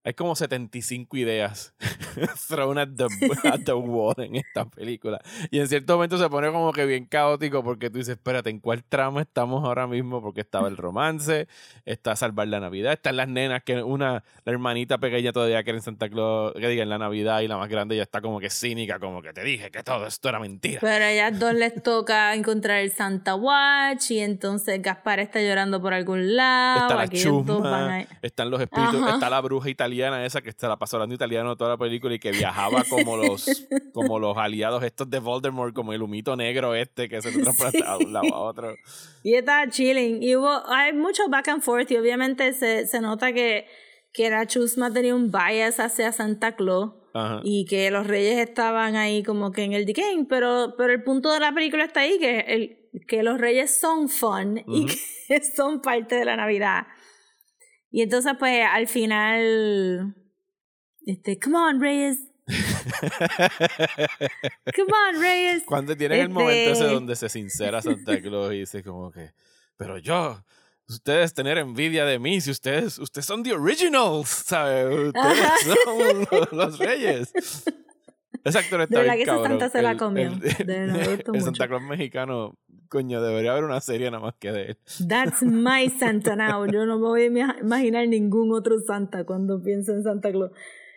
hay 0.03 0.15
como 0.15 0.35
75 0.35 1.17
ideas 1.19 1.75
thrown 2.49 2.79
at 2.79 2.89
the, 2.97 3.05
at 3.49 3.61
the 3.65 3.73
wall 3.75 4.15
en 4.19 4.37
esta 4.37 4.65
película. 4.65 5.21
Y 5.51 5.59
en 5.61 5.69
cierto 5.69 5.95
momento 5.95 6.17
se 6.17 6.29
pone 6.31 6.51
como 6.51 6.73
que 6.73 6.87
bien 6.87 7.05
caótico 7.05 7.63
porque 7.63 7.91
tú 7.91 7.99
dices, 7.99 8.17
espérate, 8.17 8.49
¿en 8.49 8.61
cuál 8.61 8.83
trama 8.83 9.21
estamos 9.21 9.63
ahora 9.63 9.87
mismo? 9.87 10.23
Porque 10.23 10.41
estaba 10.41 10.69
el 10.69 10.79
romance, 10.79 11.49
está 11.85 12.17
salvar 12.17 12.49
la 12.49 12.61
Navidad, 12.61 12.95
están 12.95 13.17
las 13.19 13.29
nenas, 13.29 13.63
que 13.63 13.83
una, 13.83 14.25
la 14.45 14.53
hermanita 14.53 14.97
pequeña 14.97 15.33
todavía 15.33 15.63
que 15.65 15.71
era 15.71 15.79
en 15.79 15.83
Santa 15.83 16.09
Claus, 16.09 16.55
que 16.55 16.67
diga 16.69 16.83
en 16.83 16.89
la 16.89 16.99
Navidad, 16.99 17.41
y 17.43 17.49
la 17.49 17.59
más 17.59 17.69
grande 17.69 17.95
ya 17.95 18.03
está 18.03 18.23
como 18.23 18.41
que 18.41 18.49
cínica, 18.49 18.99
como 18.99 19.21
que 19.21 19.35
te 19.35 19.43
dije 19.45 19.71
que 19.71 19.83
todo 19.83 20.07
esto 20.07 20.31
era 20.31 20.41
mentira. 20.41 20.79
Pero 20.81 21.05
a 21.05 21.11
ellas 21.11 21.39
dos 21.39 21.53
les 21.53 21.83
toca 21.83 22.35
encontrar 22.35 22.79
el 22.79 22.91
Santa 22.91 23.35
Watch 23.35 24.13
y 24.13 24.21
entonces 24.21 24.81
Gaspar 24.81 25.21
está 25.21 25.43
llorando 25.43 25.81
por 25.83 25.93
algún 25.93 26.37
lado. 26.37 26.81
está 26.83 26.97
la 26.97 27.09
chusma, 27.09 27.97
a- 27.99 28.07
están 28.23 28.49
los 28.51 28.63
espíritus, 28.63 29.03
Ajá. 29.03 29.15
está 29.15 29.29
la 29.29 29.41
bruja 29.43 29.69
italiana 29.69 29.90
esa 29.93 30.41
que 30.43 30.53
se 30.53 30.67
la 30.69 30.79
pasó 30.79 30.97
hablando 30.97 31.15
italiano 31.15 31.57
toda 31.57 31.71
la 31.71 31.77
película 31.77 32.15
y 32.15 32.19
que 32.19 32.31
viajaba 32.33 32.85
como 32.89 33.17
los 33.17 33.67
como 33.93 34.19
los 34.19 34.37
aliados 34.37 34.83
estos 34.83 35.09
de 35.11 35.19
Voldemort, 35.19 35.75
como 35.75 35.93
el 35.93 36.03
humito 36.03 36.37
negro 36.37 36.75
este 36.75 37.09
que 37.09 37.21
se 37.23 37.33
transporta 37.33 37.97
de 37.99 38.05
un 38.05 38.13
lado 38.13 38.35
a 38.35 38.41
otro. 38.41 38.75
Y 39.23 39.35
está 39.35 39.69
chilling. 39.69 40.23
Y 40.23 40.37
hubo, 40.37 40.51
hay 40.69 40.93
mucho 40.93 41.29
back 41.29 41.49
and 41.49 41.63
forth 41.63 41.91
y 41.91 41.97
obviamente 41.97 42.53
se, 42.53 42.87
se 42.87 43.01
nota 43.01 43.33
que, 43.33 43.67
que 44.13 44.31
la 44.31 44.47
chusma 44.47 44.93
tenía 44.93 45.15
un 45.15 45.31
bias 45.31 45.81
hacia 45.81 46.13
Santa 46.13 46.57
Claus. 46.57 46.93
Ajá. 47.13 47.41
y 47.43 47.65
que 47.65 47.91
los 47.91 48.07
reyes 48.07 48.39
estaban 48.39 48.95
ahí 48.95 49.25
como 49.25 49.51
que 49.51 49.65
en 49.65 49.73
el 49.73 49.85
decay, 49.85 50.25
pero, 50.29 50.75
pero 50.79 50.93
el 50.93 51.03
punto 51.03 51.33
de 51.33 51.41
la 51.41 51.53
película 51.53 51.83
está 51.83 52.03
ahí, 52.03 52.21
que, 52.21 52.39
el, 52.47 53.05
que 53.09 53.25
los 53.25 53.41
reyes 53.41 53.75
son 53.81 54.09
fun 54.09 54.59
y 54.59 54.85
Ujú. 54.85 54.95
que 55.27 55.43
son 55.57 55.83
parte 55.83 56.15
de 56.15 56.25
la 56.25 56.37
Navidad. 56.37 56.87
Y 57.91 58.03
entonces 58.03 58.33
pues 58.39 58.65
al 58.71 58.87
final, 58.87 60.15
este, 61.07 61.39
come 61.39 61.57
on 61.59 61.81
reyes, 61.81 62.19
come 64.77 64.93
on 64.93 65.21
reyes. 65.21 65.63
Cuando 65.67 65.97
tienen 65.97 66.19
el 66.19 66.25
Este- 66.27 66.35
momento 66.35 66.71
ese 66.73 66.85
donde 66.85 67.17
se 67.17 67.29
sincera 67.29 67.83
Santa 67.83 68.21
Claus 68.21 68.53
y 68.55 68.61
dice 68.61 68.83
como 68.83 69.11
que, 69.11 69.33
pero 69.77 69.99
yo, 69.99 70.43
ustedes 70.89 71.35
tener 71.35 71.59
envidia 71.59 72.05
de 72.05 72.19
mí, 72.19 72.41
si 72.41 72.51
ustedes, 72.51 72.99
ustedes 72.99 73.27
son 73.27 73.43
the 73.43 73.53
originals, 73.53 74.29
¿sabes? 74.29 74.87
Ustedes 75.09 75.39
son 75.85 75.99
los, 76.31 76.53
los 76.53 76.79
reyes. 76.79 77.33
Ese 78.43 78.59
actor 78.59 78.81
está 78.83 78.97
De 78.97 79.03
verdad 79.03 79.15
bien 79.17 79.17
que 79.17 79.23
ese 79.23 79.31
cabrón. 79.31 79.49
Santa 79.61 79.69
se 79.69 79.83
la 79.83 79.91
El- 79.93 79.97
comió. 79.99 80.23
el- 80.29 80.41
De 80.41 80.65
verdad, 80.65 81.01
el 81.13 81.25
mucho. 81.27 81.41
Santa 81.45 81.69
Claus 81.69 81.83
mexicano, 81.83 82.57
coño, 82.91 83.23
debería 83.23 83.53
haber 83.53 83.65
una 83.65 83.81
serie 83.81 84.11
nada 84.11 84.23
más 84.23 84.35
que 84.39 84.53
de 84.53 84.63
él. 84.73 84.79
That's 85.09 85.43
my 85.43 85.89
Santa 85.99 86.37
now. 86.37 86.67
Yo 86.67 86.85
no 86.85 86.99
me 86.99 87.07
voy 87.07 87.23
a 87.23 87.27
ima- 87.29 87.57
imaginar 87.63 88.07
ningún 88.09 88.53
otro 88.53 88.79
Santa 88.87 89.25
cuando 89.25 89.63
pienso 89.63 89.93
en 89.93 90.03
Santa 90.03 90.31
Claus. 90.31 90.51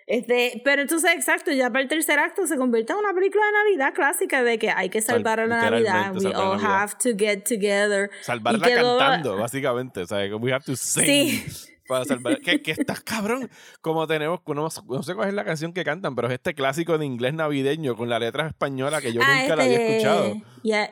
Este, 0.05 0.61
pero 0.65 0.81
entonces, 0.81 1.11
exacto, 1.15 1.51
ya 1.53 1.69
para 1.69 1.81
el 1.83 1.87
tercer 1.87 2.19
acto 2.19 2.45
se 2.45 2.57
convierte 2.57 2.91
en 2.91 2.99
una 2.99 3.13
película 3.13 3.41
de 3.45 3.51
Navidad 3.53 3.93
clásica 3.95 4.43
de 4.43 4.59
que 4.59 4.69
hay 4.69 4.89
que 4.89 4.99
Sal- 5.01 5.15
salvar 5.17 5.39
a 5.39 5.47
la 5.47 5.69
Navidad. 5.69 6.11
We 6.17 6.27
all 6.33 6.57
Navidad. 6.57 6.69
have 6.81 6.93
to 7.01 7.09
get 7.17 7.43
together. 7.43 8.09
Salvarla 8.21 8.67
cantando, 8.69 9.37
básicamente. 9.37 10.01
O 10.01 10.05
sea, 10.05 10.19
we 10.35 10.51
have 10.51 10.65
to 10.65 10.75
sing 10.75 11.05
Sí. 11.05 11.45
para 11.87 12.03
salvar. 12.03 12.39
Que, 12.41 12.61
que 12.61 12.71
está 12.71 12.95
cabrón. 12.95 13.49
Como 13.79 14.05
tenemos, 14.05 14.41
no, 14.45 14.67
no 14.89 15.03
sé 15.03 15.15
cuál 15.15 15.29
es 15.29 15.33
la 15.35 15.45
canción 15.45 15.71
que 15.71 15.85
cantan, 15.85 16.15
pero 16.15 16.27
es 16.27 16.33
este 16.33 16.53
clásico 16.53 16.97
de 16.97 17.05
inglés 17.05 17.33
navideño 17.33 17.95
con 17.95 18.09
la 18.09 18.19
letra 18.19 18.47
española 18.47 18.99
que 18.99 19.13
yo 19.13 19.21
Ah, 19.23 19.39
nunca 19.41 19.55
la 19.55 19.63
había 19.63 19.77
este, 19.77 19.91
escuchado. 19.97 20.33
ya- 20.65 20.91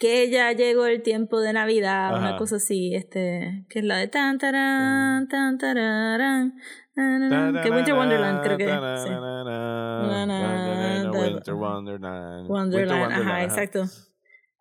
que 0.00 0.30
ya 0.30 0.50
llegó 0.52 0.86
el 0.86 1.02
tiempo 1.02 1.40
de 1.40 1.52
Navidad, 1.52 2.16
una 2.18 2.38
cosa 2.38 2.56
así, 2.56 2.94
este, 2.94 3.66
que 3.68 3.80
es 3.80 3.84
la 3.84 3.98
de 3.98 4.08
tan 4.08 4.38
tarán, 4.38 5.28
tan 5.28 5.58
tararán, 5.58 6.54
que 6.94 7.70
Winter 7.70 7.94
Wonderland 7.94 8.42
creo 8.42 8.56
que 8.56 8.66
Winter 11.12 11.54
Wonderland. 11.54 12.48
Wonderland, 12.48 13.12
ajá, 13.12 13.44
exacto. 13.44 13.84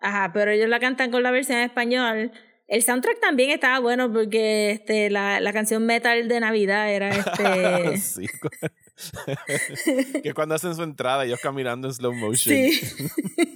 Ajá, 0.01 0.31
pero 0.33 0.51
ellos 0.51 0.67
la 0.67 0.79
cantan 0.79 1.09
con 1.09 1.23
la 1.23 1.31
versión 1.31 1.59
en 1.59 1.65
español. 1.65 2.31
El 2.67 2.83
soundtrack 2.83 3.21
también 3.21 3.51
estaba 3.51 3.79
bueno 3.79 4.11
porque 4.11 4.71
este, 4.71 5.09
la, 5.09 5.39
la 5.39 5.53
canción 5.53 5.85
metal 5.85 6.27
de 6.27 6.39
Navidad 6.41 6.91
era 6.91 7.09
este. 7.15 7.97
sí. 7.97 8.25
que 10.23 10.33
cuando 10.33 10.55
hacen 10.55 10.75
su 10.75 10.83
entrada, 10.83 11.25
ellos 11.25 11.39
caminando 11.41 11.87
en 11.87 11.93
slow 11.93 12.13
motion. 12.13 12.55
sí. 12.55 12.79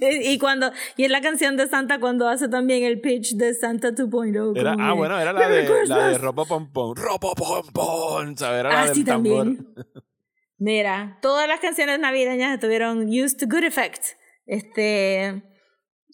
y 0.00 0.38
cuando 0.38 0.70
y 0.96 1.04
es 1.04 1.10
la 1.10 1.20
canción 1.20 1.56
de 1.56 1.68
Santa 1.68 2.00
cuando 2.00 2.28
hace 2.28 2.48
también 2.48 2.82
el 2.84 3.00
pitch 3.00 3.34
de 3.34 3.54
Santa 3.54 3.90
2.0. 3.90 4.58
Era, 4.58 4.72
como 4.72 4.84
ah, 4.84 4.92
bueno, 4.92 5.18
era 5.18 5.32
la 5.32 5.40
"Merry 5.40 5.54
de, 5.54 5.62
la 5.86 6.08
de 6.08 6.18
Christmas". 6.18 6.48
Pompón. 6.48 6.96
Ropo 6.96 7.34
Pompón. 7.34 8.36
¿sabes? 8.36 8.60
Era 8.60 8.68
la 8.70 8.82
Ah, 8.82 8.86
del 8.86 8.94
sí, 8.94 9.04
también. 9.04 9.74
Mira, 10.58 11.18
todas 11.20 11.48
las 11.48 11.60
canciones 11.60 11.98
navideñas 11.98 12.54
estuvieron 12.54 13.08
used 13.08 13.38
to 13.38 13.46
good 13.46 13.64
effect. 13.64 14.04
Este. 14.46 15.42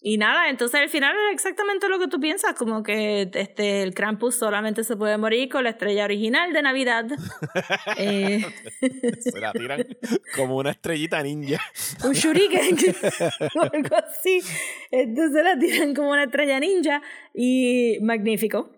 Y 0.03 0.17
nada, 0.17 0.49
entonces 0.49 0.81
al 0.81 0.89
final 0.89 1.13
era 1.15 1.31
exactamente 1.31 1.87
lo 1.87 1.99
que 1.99 2.07
tú 2.07 2.19
piensas, 2.19 2.55
como 2.55 2.81
que 2.81 3.29
este, 3.31 3.83
el 3.83 3.93
Krampus 3.93 4.33
solamente 4.35 4.83
se 4.83 4.97
puede 4.97 5.15
morir 5.19 5.47
con 5.47 5.63
la 5.63 5.69
estrella 5.69 6.05
original 6.05 6.51
de 6.53 6.61
Navidad. 6.63 7.05
Eh, 7.97 8.41
Se 9.19 9.39
la 9.39 9.51
tiran 9.51 9.85
como 10.35 10.57
una 10.57 10.71
estrellita 10.71 11.21
ninja. 11.21 11.59
un 12.03 12.13
shuriken 12.13 12.77
o 13.55 13.61
algo 13.61 13.95
así. 13.95 14.41
Entonces 14.89 15.43
la 15.43 15.59
tiran 15.59 15.93
como 15.93 16.09
una 16.11 16.23
estrella 16.23 16.59
ninja 16.59 17.01
y 17.35 17.99
magnífico. 18.01 18.71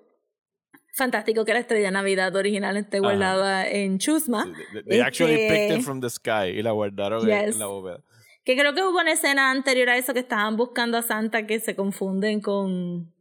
Fantástico 0.95 1.45
que 1.45 1.53
la 1.53 1.59
estrella 1.59 1.89
Navidad 1.89 2.35
original 2.35 2.75
esté 2.77 2.99
guardada 2.99 3.65
en 3.67 3.97
Chusma. 3.97 4.45
They, 4.73 4.83
they 4.83 4.99
actually 5.01 5.37
picked 5.47 5.77
it 5.79 5.83
from 5.83 6.01
the 6.01 6.09
sky 6.09 6.49
y 6.53 6.61
la 6.61 6.71
guardaron 6.71 7.25
Yes. 7.25 7.53
en 7.53 7.59
la 7.59 7.65
bóveda. 7.67 8.03
Que 8.43 8.57
creo 8.57 8.73
que 8.73 8.83
hubo 8.83 8.99
una 8.99 9.13
escena 9.13 9.51
anterior 9.51 9.89
a 9.89 9.97
eso 9.97 10.13
que 10.13 10.19
estaban 10.19 10.57
buscando 10.57 10.97
a 10.97 11.01
Santa 11.01 11.47
que 11.47 11.59
se 11.59 11.75
confunden 11.75 12.41
con, 12.41 13.13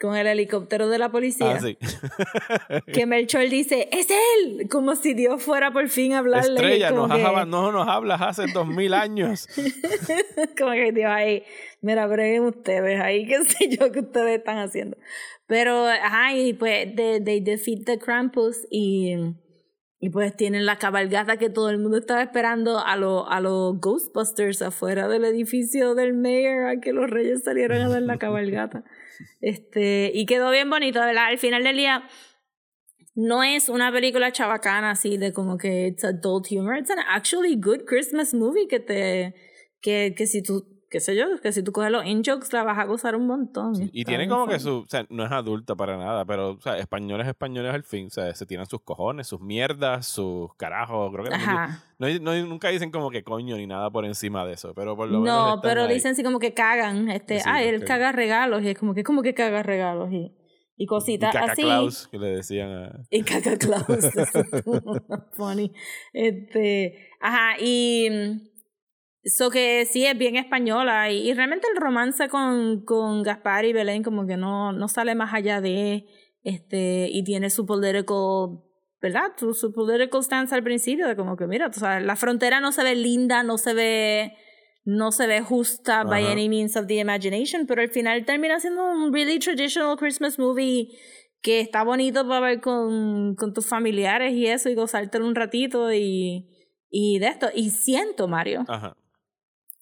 con 0.00 0.16
el 0.16 0.26
helicóptero 0.26 0.88
de 0.88 0.98
la 0.98 1.10
policía. 1.10 1.56
Ah, 1.56 1.60
sí. 1.60 1.76
Que 2.92 3.06
Melchor 3.06 3.48
dice, 3.48 3.88
¡es 3.92 4.08
él! 4.10 4.68
Como 4.70 4.96
si 4.96 5.12
Dios 5.14 5.42
fuera 5.42 5.70
por 5.72 5.88
fin 5.88 6.14
a 6.14 6.18
hablarle. 6.20 6.54
Estrella, 6.54 6.90
nos, 6.90 7.12
que- 7.12 7.46
no 7.46 7.72
nos 7.72 7.88
hablas 7.88 8.20
hace 8.22 8.46
dos 8.52 8.66
mil 8.66 8.94
años. 8.94 9.46
como 10.58 10.72
que 10.72 10.92
Dios 10.92 11.10
ahí, 11.10 11.42
mira, 11.82 12.06
breguen 12.06 12.44
ustedes 12.44 13.00
ahí, 13.00 13.26
qué 13.26 13.44
sé 13.44 13.68
yo 13.68 13.92
que 13.92 14.00
ustedes 14.00 14.38
están 14.38 14.58
haciendo. 14.58 14.96
Pero, 15.46 15.86
ajá, 15.86 16.34
y 16.34 16.54
pues, 16.54 16.94
they, 16.96 17.22
they 17.22 17.40
defeat 17.40 17.84
the 17.84 17.98
Krampus 17.98 18.66
y, 18.70 19.14
y 20.04 20.10
pues 20.10 20.36
tienen 20.36 20.66
la 20.66 20.76
cabalgata 20.76 21.38
que 21.38 21.48
todo 21.48 21.70
el 21.70 21.78
mundo 21.78 21.96
estaba 21.96 22.20
esperando 22.20 22.78
a 22.78 22.94
los 22.94 23.24
a 23.26 23.40
los 23.40 23.80
Ghostbusters 23.80 24.60
afuera 24.60 25.08
del 25.08 25.24
edificio 25.24 25.94
del 25.94 26.12
mayor 26.12 26.66
a 26.66 26.78
que 26.78 26.92
los 26.92 27.08
reyes 27.08 27.42
salieran 27.42 27.80
a 27.80 27.88
dar 27.88 28.02
la 28.02 28.18
cabalgata. 28.18 28.84
Este, 29.40 30.10
y 30.12 30.26
quedó 30.26 30.50
bien 30.50 30.68
bonito, 30.68 31.00
¿verdad? 31.00 31.28
Al 31.28 31.38
final 31.38 31.64
del 31.64 31.76
día, 31.76 32.06
no 33.14 33.42
es 33.44 33.70
una 33.70 33.90
película 33.92 34.30
chabacana 34.30 34.90
así 34.90 35.16
de 35.16 35.32
como 35.32 35.56
que 35.56 35.86
it's 35.86 36.04
adult 36.04 36.48
humor. 36.50 36.76
It's 36.76 36.90
an 36.90 36.98
actually 37.08 37.56
good 37.56 37.86
Christmas 37.86 38.34
movie 38.34 38.68
que 38.68 38.80
te 38.80 39.34
que, 39.80 40.14
que 40.14 40.26
si 40.26 40.42
tú 40.42 40.73
qué 40.94 41.00
sé 41.00 41.16
yo, 41.16 41.26
que 41.42 41.50
si 41.50 41.64
tú 41.64 41.72
coges 41.72 41.90
los 41.90 42.06
in-jokes 42.06 42.52
la 42.52 42.62
vas 42.62 42.78
a 42.78 42.84
gozar 42.84 43.16
un 43.16 43.26
montón. 43.26 43.74
Y 43.74 43.82
Está 44.02 44.10
tiene 44.10 44.18
bien 44.18 44.30
como 44.30 44.46
que 44.46 44.60
su, 44.60 44.76
o 44.76 44.86
sea, 44.86 45.04
no 45.10 45.24
es 45.24 45.32
adulta 45.32 45.74
para 45.74 45.96
nada, 45.96 46.24
pero, 46.24 46.50
o 46.52 46.60
sea, 46.60 46.78
españoles, 46.78 47.26
españoles 47.26 47.74
al 47.74 47.82
fin, 47.82 48.06
o 48.06 48.10
sea, 48.10 48.32
se 48.32 48.46
tiran 48.46 48.66
sus 48.66 48.80
cojones, 48.82 49.26
sus 49.26 49.40
mierdas, 49.40 50.06
sus 50.06 50.54
carajos, 50.54 51.10
creo 51.12 51.24
que 51.24 51.30
no- 51.30 51.36
Ajá. 51.36 51.82
no, 51.98 52.46
nunca 52.46 52.68
dicen 52.68 52.92
como 52.92 53.10
que 53.10 53.24
coño 53.24 53.56
ni 53.56 53.66
nada 53.66 53.90
por 53.90 54.04
encima 54.04 54.46
de 54.46 54.52
eso, 54.52 54.72
pero 54.72 54.94
por 54.94 55.08
lo 55.08 55.18
menos 55.18 55.56
No, 55.56 55.60
pero 55.62 55.82
ahí. 55.82 55.94
dicen 55.94 56.12
así 56.12 56.22
como 56.22 56.38
que 56.38 56.54
cagan, 56.54 57.08
este, 57.10 57.40
Sí, 57.40 57.44
ah, 57.48 57.60
él 57.60 57.84
caga 57.84 58.12
regalos 58.12 58.62
y 58.62 58.68
es 58.68 58.78
como 58.78 58.94
que 58.94 59.02
como 59.02 59.22
que 59.22 59.34
caga 59.34 59.64
regalos 59.64 60.12
y 60.12 60.32
y 60.76 60.84
y 60.84 60.86
cositas 60.86 61.32
Caca 61.32 61.52
así. 61.52 61.62
Klaus, 61.62 62.06
que 62.08 62.18
le 62.18 62.28
decían 62.36 62.70
a... 62.70 63.00
Y 63.10 63.22
caca 63.22 63.56
Klaus. 63.56 63.86
funny. 65.32 65.72
Este, 66.12 67.10
ajá, 67.20 67.56
y 67.60 68.50
eso 69.24 69.50
que 69.50 69.86
sí 69.86 70.04
es 70.06 70.16
bien 70.16 70.36
española 70.36 71.10
y, 71.10 71.28
y 71.28 71.34
realmente 71.34 71.66
el 71.72 71.80
romance 71.80 72.28
con, 72.28 72.84
con 72.84 73.22
Gaspar 73.22 73.64
y 73.64 73.72
Belén 73.72 74.02
como 74.02 74.26
que 74.26 74.36
no, 74.36 74.72
no 74.72 74.88
sale 74.88 75.14
más 75.14 75.32
allá 75.32 75.60
de 75.60 76.06
este 76.42 77.08
y 77.10 77.24
tiene 77.24 77.50
su 77.50 77.64
political 77.64 78.60
¿verdad? 79.00 79.32
Su, 79.36 79.52
su 79.52 79.72
political 79.72 80.22
stance 80.22 80.54
al 80.54 80.62
principio 80.62 81.06
de 81.06 81.14
como 81.14 81.36
que 81.36 81.46
mira, 81.46 81.70
tú 81.70 81.80
sabes, 81.80 82.04
la 82.04 82.16
frontera 82.16 82.60
no 82.60 82.72
se 82.72 82.82
ve 82.82 82.94
linda, 82.94 83.42
no 83.42 83.58
se 83.58 83.74
ve 83.74 84.32
no 84.86 85.12
se 85.12 85.26
ve 85.26 85.40
justa 85.40 86.04
by 86.04 86.24
Ajá. 86.24 86.32
any 86.32 86.48
means 86.48 86.76
of 86.76 86.86
the 86.86 86.98
imagination, 86.98 87.66
pero 87.66 87.80
al 87.80 87.88
final 87.88 88.24
termina 88.24 88.60
siendo 88.60 88.84
un 88.84 89.12
really 89.12 89.38
traditional 89.38 89.96
Christmas 89.96 90.38
movie 90.38 90.88
que 91.40 91.60
está 91.60 91.84
bonito 91.84 92.26
para 92.26 92.40
ver 92.40 92.60
con, 92.60 93.34
con 93.36 93.52
tus 93.52 93.66
familiares 93.66 94.32
y 94.32 94.46
eso 94.46 94.68
y 94.68 94.74
gozártelo 94.74 95.26
un 95.26 95.34
ratito 95.34 95.92
y, 95.92 96.48
y 96.90 97.18
de 97.18 97.26
esto. 97.28 97.48
Y 97.54 97.70
siento, 97.70 98.28
Mario, 98.28 98.64
Ajá. 98.68 98.96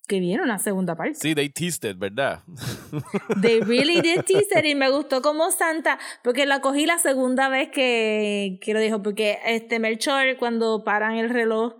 Que 0.06 0.20
viene 0.20 0.42
una 0.42 0.58
segunda 0.58 0.96
parte. 0.96 1.14
Sí, 1.14 1.34
they 1.34 1.48
teased 1.48 1.88
it, 1.88 1.98
¿verdad? 1.98 2.40
They 3.40 3.60
really 3.60 4.00
did 4.00 4.22
tease 4.26 4.58
it 4.58 4.64
y 4.64 4.74
me 4.74 4.90
gustó 4.90 5.22
como 5.22 5.50
Santa, 5.50 5.98
porque 6.22 6.46
la 6.46 6.60
cogí 6.60 6.86
la 6.86 6.98
segunda 6.98 7.48
vez 7.48 7.70
que, 7.70 8.58
que 8.60 8.74
lo 8.74 8.80
dijo, 8.80 9.02
porque 9.02 9.38
este 9.46 9.78
Melchor 9.78 10.36
cuando 10.38 10.84
paran 10.84 11.16
el 11.16 11.30
reloj 11.30 11.74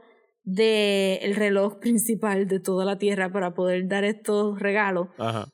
de 0.45 1.17
el 1.23 1.37
reloj 1.37 1.79
principal 1.81 2.47
de 2.49 2.61
toda 2.61 2.85
la 2.85 2.99
tierra 2.99 3.31
para 3.31 3.55
poder 3.55 3.89
dar 3.89 4.05
estos 4.05 4.59
regalos, 4.59 5.09
Ajá. 5.19 5.49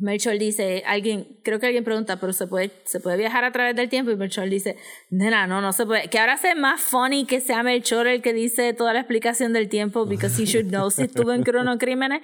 Melchor 0.00 0.38
dice, 0.38 0.82
alguien, 0.86 1.40
creo 1.42 1.58
que 1.58 1.66
alguien 1.66 1.84
pregunta, 1.84 2.20
pero 2.20 2.32
se 2.32 2.46
puede, 2.46 2.70
se 2.84 3.00
puede 3.00 3.16
viajar 3.16 3.44
a 3.44 3.52
través 3.52 3.74
del 3.74 3.88
tiempo 3.88 4.10
y 4.10 4.16
Melchor 4.16 4.48
dice, 4.48 4.76
nena, 5.10 5.46
no, 5.46 5.60
no 5.60 5.72
se 5.72 5.86
puede. 5.86 6.08
Que 6.08 6.18
ahora 6.18 6.36
sea 6.36 6.54
más 6.54 6.80
funny 6.80 7.26
que 7.26 7.40
sea 7.40 7.62
Melchor 7.62 8.06
el 8.06 8.22
que 8.22 8.32
dice 8.32 8.72
toda 8.74 8.92
la 8.92 9.00
explicación 9.00 9.52
del 9.52 9.68
tiempo, 9.68 10.06
because 10.06 10.40
he 10.40 10.46
should 10.46 10.68
know 10.68 10.90
si 10.90 11.02
estuvo 11.02 11.32
en 11.32 11.42
cronocrímenes, 11.42 12.22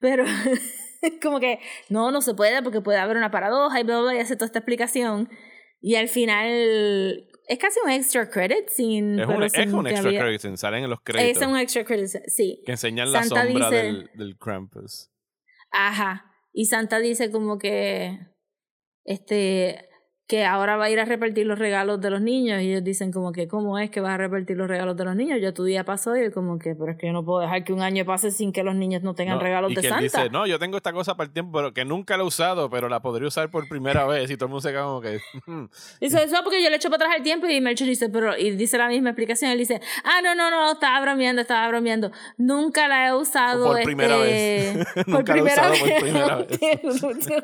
pero 0.00 0.24
como 1.22 1.40
que 1.40 1.60
no, 1.88 2.10
no 2.10 2.20
se 2.20 2.34
puede 2.34 2.62
porque 2.62 2.80
puede 2.80 2.98
haber 2.98 3.16
una 3.16 3.30
paradoja 3.30 3.80
y 3.80 3.84
bla, 3.84 4.00
bla, 4.00 4.10
bla, 4.10 4.14
y 4.16 4.20
hace 4.20 4.36
toda 4.36 4.46
esta 4.46 4.58
explicación. 4.58 5.28
Y 5.80 5.96
al 5.96 6.08
final 6.08 7.26
es 7.46 7.58
casi 7.58 7.78
un 7.84 7.90
extra 7.90 8.28
credit 8.30 8.68
sin... 8.68 9.18
Es 9.20 9.26
un, 9.26 9.42
es 9.42 9.52
sin 9.52 9.74
un 9.74 9.86
extra 9.86 10.08
había- 10.08 10.20
credit, 10.20 10.56
salen 10.56 10.84
en 10.84 10.90
los 10.90 11.00
créditos. 11.02 11.42
Es 11.42 11.48
un 11.48 11.56
extra 11.58 11.84
credit, 11.84 12.08
sí. 12.26 12.62
Que 12.64 12.72
enseñan 12.72 13.12
la 13.12 13.22
Santa 13.22 13.44
sombra 13.44 13.70
dice- 13.70 13.82
del, 13.82 14.10
del 14.14 14.36
Krampus. 14.38 15.10
Ajá. 15.70 16.30
Y 16.56 16.66
Santa 16.66 17.00
dice 17.00 17.32
como 17.32 17.58
que 17.58 18.20
este 19.04 19.88
que 20.34 20.44
ahora 20.44 20.76
va 20.76 20.86
a 20.86 20.90
ir 20.90 20.98
a 20.98 21.04
repartir 21.04 21.46
los 21.46 21.58
regalos 21.58 22.00
de 22.00 22.10
los 22.10 22.20
niños 22.20 22.60
y 22.60 22.70
ellos 22.70 22.82
dicen 22.82 23.12
como 23.12 23.30
que 23.30 23.46
cómo 23.46 23.78
es 23.78 23.88
que 23.90 24.00
vas 24.00 24.14
a 24.14 24.16
repartir 24.16 24.56
los 24.56 24.66
regalos 24.66 24.96
de 24.96 25.04
los 25.04 25.14
niños 25.14 25.38
ya 25.40 25.52
tu 25.52 25.62
día 25.62 25.84
pasó 25.84 26.16
y 26.16 26.22
él 26.22 26.32
como 26.32 26.58
que 26.58 26.74
pero 26.74 26.90
es 26.90 26.98
que 26.98 27.06
yo 27.06 27.12
no 27.12 27.24
puedo 27.24 27.38
dejar 27.40 27.62
que 27.62 27.72
un 27.72 27.82
año 27.82 28.04
pase 28.04 28.32
sin 28.32 28.52
que 28.52 28.64
los 28.64 28.74
niños 28.74 29.02
no 29.04 29.14
tengan 29.14 29.36
No, 29.36 29.42
regalos 29.44 29.70
y 29.70 29.74
de 29.76 29.80
que 29.80 29.86
él 29.86 29.92
Santa 29.92 30.02
dice, 30.02 30.30
no, 30.30 30.44
yo 30.46 30.58
tengo 30.58 30.76
esta 30.76 30.92
cosa 30.92 31.16
para 31.16 31.26
el 31.28 31.32
tiempo, 31.32 31.52
pero 31.56 31.72
que 31.72 31.84
nunca 31.84 32.16
la 32.16 32.24
he 32.24 32.26
usado, 32.26 32.68
pero 32.68 32.88
la 32.88 33.00
podría 33.00 33.28
usar 33.28 33.48
por 33.50 33.68
primera 33.68 34.06
vez. 34.08 34.28
Y 34.30 34.36
todo 34.36 34.46
el 34.46 34.50
mundo 34.50 34.60
se 34.62 34.70
queda 34.70 34.82
como 34.84 35.00
que... 35.00 35.20
"Hmm". 35.46 35.66
dice 36.00 36.24
eso 36.24 36.36
porque 36.42 36.62
yo 36.62 36.68
le 36.70 36.76
echo 36.76 36.90
para 36.90 37.04
atrás 37.04 37.16
el 37.18 37.22
tiempo 37.22 37.46
y 37.46 37.60
Melchor 37.60 37.86
dice 37.86 38.08
pero 38.08 38.36
y 38.36 38.50
dice 38.56 38.76
la 38.76 38.88
misma 38.88 39.10
explicación 39.10 39.52
él 39.52 39.58
dice 39.58 39.80
ah 40.04 40.20
no 40.24 40.34
no 40.34 40.50
no 40.50 40.72
estaba 40.72 41.00
bromeando 41.00 41.42
estaba 41.42 41.68
bromeando 41.68 42.10
nunca 42.38 42.88
la 42.88 43.06
he 43.08 43.14
usado 43.14 43.66
Por 43.66 43.76
este, 43.78 43.84
primera 43.86 44.16
vez. 44.16 44.76
por 44.94 45.08
Nunca 45.08 45.36
la 45.36 45.40
he 45.40 45.42
primera 45.44 45.70
usado 45.70 45.74
por 45.78 45.88
vez 45.88 46.02
primera 46.02 46.36
vez. 46.38 46.58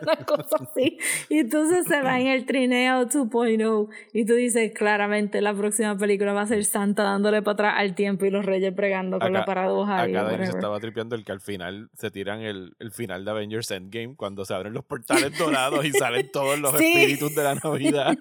una 0.02 0.16
cosa 0.26 0.56
así 0.60 0.98
y 1.28 1.38
entonces 1.38 1.86
se 1.86 2.00
va 2.02 2.18
en 2.18 2.26
el 2.26 2.46
trineo 2.46 2.79
2.0 2.88 3.88
y 4.12 4.24
tú 4.24 4.34
dices 4.34 4.72
claramente 4.74 5.40
la 5.40 5.54
próxima 5.54 5.96
película 5.96 6.32
va 6.32 6.42
a 6.42 6.46
ser 6.46 6.64
Santa 6.64 7.02
dándole 7.02 7.42
para 7.42 7.52
atrás 7.54 7.74
al 7.78 7.94
tiempo 7.94 8.24
y 8.26 8.30
los 8.30 8.44
reyes 8.44 8.72
pregando 8.74 9.18
con 9.18 9.32
la 9.32 9.40
Acá- 9.40 9.46
paradoja 9.46 10.02
Acá 10.02 10.22
Dani 10.24 10.46
se 10.46 10.52
estaba 10.52 10.78
tripeando 10.80 11.14
el 11.16 11.24
que 11.24 11.32
al 11.32 11.40
final 11.40 11.88
se 11.96 12.10
tiran 12.10 12.40
el, 12.40 12.74
el 12.78 12.90
final 12.92 13.24
de 13.24 13.30
Avengers 13.30 13.70
Endgame 13.70 14.14
cuando 14.16 14.44
se 14.44 14.54
abren 14.54 14.72
los 14.72 14.84
portales 14.84 15.36
dorados 15.38 15.84
y 15.84 15.92
salen 15.92 16.30
todos 16.32 16.58
los 16.58 16.76
Sí. 16.78 16.84
espíritus 16.92 17.34
de 17.34 17.42
la 17.42 17.54
Navidad. 17.64 18.16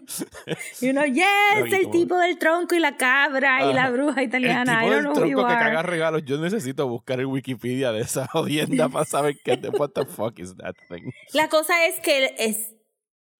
y 0.81 0.89
uno 0.89 1.05
yes 1.05 1.25
el 1.73 1.81
como- 1.83 1.91
tipo 1.91 2.17
del 2.17 2.37
tronco 2.37 2.75
y 2.75 2.79
la 2.79 2.97
cabra 2.97 3.69
y 3.69 3.73
la 3.73 3.83
Ajá. 3.83 3.91
bruja 3.91 4.21
el 4.21 4.27
italiana 4.27 4.85
I 4.85 4.89
tipo 4.89 4.95
del 4.95 5.13
tronco 5.13 5.47
que 5.47 5.53
caga 5.53 5.83
regalos. 5.83 6.23
Yo 6.25 6.37
necesito 6.39 6.87
buscar 6.87 7.19
el 7.19 7.25
Wikipedia 7.27 7.91
de 7.91 8.01
esa 8.01 8.27
jodienda 8.27 8.89
para 8.89 9.05
saber 9.05 9.35
qué 9.43 9.59
what 9.77 9.89
the 9.91 10.05
fuck 10.05 10.39
is 10.39 10.55
that 10.57 10.75
thing. 10.89 11.11
La 11.33 11.47
cosa 11.49 11.85
es 11.87 11.99
que 11.99 12.33
es, 12.37 12.73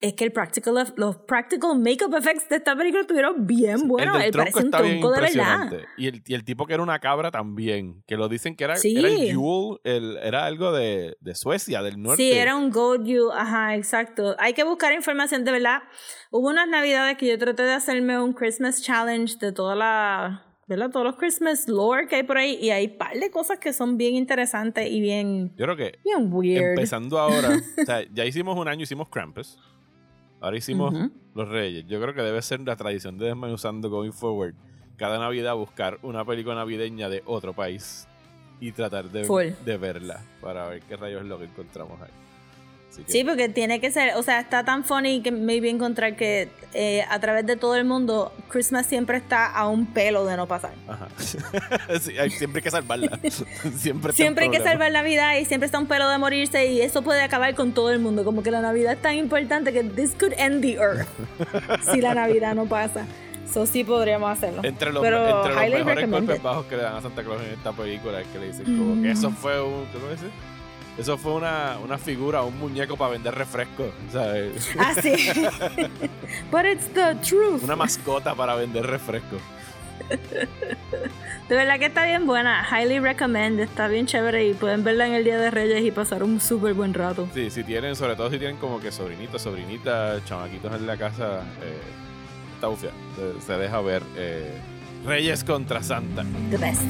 es 0.01 0.13
que 0.13 0.23
el 0.23 0.31
practical, 0.31 0.75
los 0.95 1.17
practical 1.17 1.77
makeup 1.77 2.13
effects 2.15 2.47
de 2.47 2.55
esta 2.55 2.73
película 2.75 3.01
estuvieron 3.01 3.45
bien 3.45 3.85
buenos. 3.87 4.15
el 4.23 4.31
tronco 4.31 4.51
parece 4.53 4.65
un 4.65 4.71
tronco 4.71 5.11
de 5.11 5.21
verdad. 5.21 5.71
Y 5.97 6.07
el, 6.07 6.23
y 6.25 6.33
el 6.35 6.45
tipo 6.45 6.65
que 6.65 6.73
era 6.73 6.83
una 6.83 6.99
cabra 6.99 7.31
también, 7.31 8.01
que 8.07 8.15
lo 8.15 8.29
dicen 8.29 8.55
que 8.55 8.63
era, 8.63 8.77
Sí. 8.77 8.97
era 8.97 9.09
el 9.09 9.31
Yule, 9.33 9.79
el, 9.83 10.17
era 10.23 10.45
algo 10.45 10.71
de, 10.71 11.17
de 11.19 11.35
Suecia, 11.35 11.81
del 11.81 12.01
norte. 12.01 12.23
Sí, 12.23 12.31
era 12.31 12.55
un 12.55 12.69
Gold 12.71 13.05
You, 13.05 13.29
ajá, 13.31 13.75
exacto. 13.75 14.37
Hay 14.39 14.53
que 14.53 14.63
buscar 14.63 14.93
información 14.93 15.43
de 15.43 15.51
verdad. 15.51 15.81
Hubo 16.31 16.47
unas 16.49 16.69
navidades 16.69 17.17
que 17.17 17.27
yo 17.27 17.37
traté 17.37 17.63
de 17.63 17.73
hacerme 17.73 18.21
un 18.21 18.31
Christmas 18.31 18.81
challenge 18.81 19.35
de 19.41 19.51
toda 19.51 19.75
la, 19.75 20.45
¿verdad? 20.67 20.91
Todos 20.91 21.07
los 21.07 21.17
Christmas 21.17 21.67
lore 21.67 22.07
que 22.07 22.15
hay 22.15 22.23
por 22.23 22.37
ahí 22.37 22.57
y 22.61 22.69
hay 22.69 22.87
un 22.87 22.97
par 22.97 23.15
de 23.19 23.29
cosas 23.31 23.59
que 23.59 23.73
son 23.73 23.97
bien 23.97 24.15
interesantes 24.15 24.89
y 24.89 25.01
bien, 25.01 25.49
Yo 25.57 25.65
creo 25.65 25.75
que 25.75 25.99
bien 26.05 26.31
weird. 26.31 26.69
empezando 26.69 27.19
ahora, 27.19 27.49
o 27.81 27.85
sea, 27.85 28.01
ya 28.13 28.23
hicimos 28.23 28.57
un 28.57 28.69
año, 28.69 28.83
hicimos 28.83 29.09
Krampus. 29.09 29.57
Ahora 30.41 30.57
hicimos. 30.57 30.93
Los 31.35 31.47
Reyes. 31.47 31.85
Yo 31.87 32.01
creo 32.01 32.13
que 32.13 32.21
debe 32.21 32.41
ser 32.41 32.59
la 32.61 32.75
tradición 32.75 33.17
de 33.17 33.27
Desmenuzando 33.27 33.89
going 33.89 34.11
forward. 34.11 34.55
Cada 34.97 35.19
Navidad 35.19 35.55
buscar 35.55 35.99
una 36.01 36.25
película 36.25 36.55
navideña 36.55 37.07
de 37.07 37.23
otro 37.25 37.53
país 37.53 38.07
y 38.59 38.71
tratar 38.71 39.09
de, 39.09 39.23
de 39.63 39.77
verla 39.77 40.21
para 40.41 40.67
ver 40.67 40.81
qué 40.81 40.97
rayos 40.97 41.21
es 41.21 41.27
lo 41.27 41.37
que 41.37 41.45
encontramos 41.45 42.01
ahí. 42.01 42.09
Que- 42.95 43.11
Sí, 43.11 43.23
porque 43.23 43.47
tiene 43.47 43.79
que 43.79 43.91
ser, 43.91 44.15
o 44.15 44.23
sea, 44.23 44.39
está 44.41 44.65
tan 44.65 44.83
funny 44.83 45.21
que 45.21 45.31
maybe 45.31 45.69
encontrar 45.69 46.15
que 46.17 46.49
eh, 46.73 47.03
a 47.09 47.19
través 47.19 47.45
de 47.45 47.55
todo 47.55 47.75
el 47.75 47.85
mundo 47.85 48.33
Christmas 48.49 48.85
siempre 48.87 49.17
está 49.17 49.45
a 49.47 49.67
un 49.67 49.85
pelo 49.85 50.25
de 50.25 50.35
no 50.35 50.47
pasar. 50.47 50.71
Ajá. 50.87 51.07
Sí, 52.01 52.17
hay- 52.17 52.29
siempre 52.29 52.59
hay 52.59 52.63
que 52.63 52.71
salvarla. 52.71 53.19
siempre 53.77 54.13
Siempre 54.13 54.45
hay 54.45 54.51
que 54.51 54.59
salvar 54.61 54.91
la 54.91 55.01
vida 55.03 55.39
y 55.39 55.45
siempre 55.45 55.65
está 55.65 55.79
un 55.79 55.87
pelo 55.87 56.09
de 56.09 56.17
morirse 56.17 56.67
y 56.71 56.81
eso 56.81 57.01
puede 57.01 57.21
acabar 57.21 57.55
con 57.55 57.71
todo 57.73 57.91
el 57.91 57.99
mundo. 57.99 58.23
Como 58.25 58.43
que 58.43 58.51
la 58.51 58.61
Navidad 58.61 58.93
es 58.93 59.01
tan 59.01 59.15
importante 59.15 59.71
que 59.71 59.83
this 59.83 60.13
could 60.19 60.33
end 60.37 60.61
the 60.61 60.73
earth 60.73 61.07
si 61.91 62.01
la 62.01 62.13
Navidad 62.13 62.53
no 62.55 62.65
pasa. 62.65 63.05
Eso 63.49 63.65
sí 63.65 63.83
podríamos 63.83 64.29
hacerlo. 64.31 64.61
Entre 64.63 64.91
los, 64.91 65.01
Pero 65.01 65.25
entre 65.47 65.69
los 65.69 65.85
mejores 65.85 66.11
golpes 66.11 66.43
bajos 66.43 66.65
que 66.67 66.75
le 66.77 66.83
dan 66.83 66.95
a 66.97 67.01
Santa 67.01 67.23
Claus 67.23 67.41
en 67.41 67.53
esta 67.53 67.71
película 67.71 68.21
es 68.21 68.27
que 68.27 68.37
le 68.39 68.47
dicen 68.47 68.65
como 68.77 69.01
que 69.01 69.11
eso 69.11 69.31
fue 69.31 69.59
un. 69.61 69.85
¿Cómo 69.91 70.07
dice? 70.11 70.25
Eso 70.99 71.17
fue 71.17 71.33
una, 71.33 71.77
una 71.81 71.97
figura, 71.97 72.43
un 72.43 72.59
muñeco 72.59 72.97
para 72.97 73.11
vender 73.11 73.33
refrescos. 73.33 73.87
¿sabes? 74.11 74.69
Ah, 74.77 74.93
sí. 75.01 75.13
But 76.51 76.65
it's 76.65 76.87
the 76.93 77.15
truth. 77.23 77.63
Una 77.63 77.77
mascota 77.77 78.35
para 78.35 78.55
vender 78.55 78.85
refrescos. 78.85 79.39
De 81.47 81.55
verdad 81.55 81.79
que 81.79 81.85
está 81.85 82.05
bien 82.05 82.25
buena. 82.27 82.67
Highly 82.69 82.99
recommend. 82.99 83.61
Está 83.61 83.87
bien 83.87 84.07
chévere 84.07 84.45
y 84.47 84.53
pueden 84.53 84.83
verla 84.83 85.07
en 85.07 85.13
el 85.13 85.23
Día 85.23 85.37
de 85.37 85.49
Reyes 85.49 85.83
y 85.85 85.91
pasar 85.91 86.21
un 86.21 86.41
súper 86.41 86.73
buen 86.73 86.93
rato. 86.93 87.29
Sí, 87.33 87.49
si 87.49 87.63
tienen, 87.63 87.95
sobre 87.95 88.15
todo 88.17 88.29
si 88.29 88.37
tienen 88.37 88.57
como 88.57 88.81
que 88.81 88.91
sobrinitos, 88.91 89.41
sobrinitas, 89.41 90.23
chamaquitos 90.25 90.75
en 90.75 90.85
la 90.85 90.97
casa, 90.97 91.43
eh, 91.61 91.79
está 92.55 92.67
bufia. 92.67 92.91
Se, 93.15 93.45
se 93.45 93.53
deja 93.53 93.79
ver 93.79 94.03
eh, 94.17 94.51
Reyes 95.05 95.45
contra 95.45 95.81
Santa. 95.81 96.25
The 96.51 96.57
best. 96.57 96.83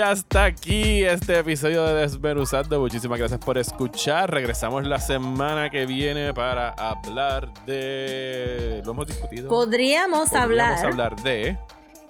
Y 0.00 0.02
hasta 0.02 0.46
aquí 0.46 1.04
este 1.04 1.40
episodio 1.40 1.84
de 1.84 1.92
Desmenuzando. 1.92 2.80
Muchísimas 2.80 3.18
gracias 3.18 3.38
por 3.38 3.58
escuchar. 3.58 4.30
Regresamos 4.30 4.86
la 4.86 4.98
semana 4.98 5.68
que 5.68 5.84
viene 5.84 6.32
para 6.32 6.70
hablar 6.70 7.52
de. 7.66 8.80
Lo 8.86 8.92
hemos 8.92 9.06
discutido. 9.08 9.50
Podríamos 9.50 10.30
Podríamos 10.30 10.32
hablar, 10.32 10.86
hablar 10.86 11.16
de. 11.22 11.58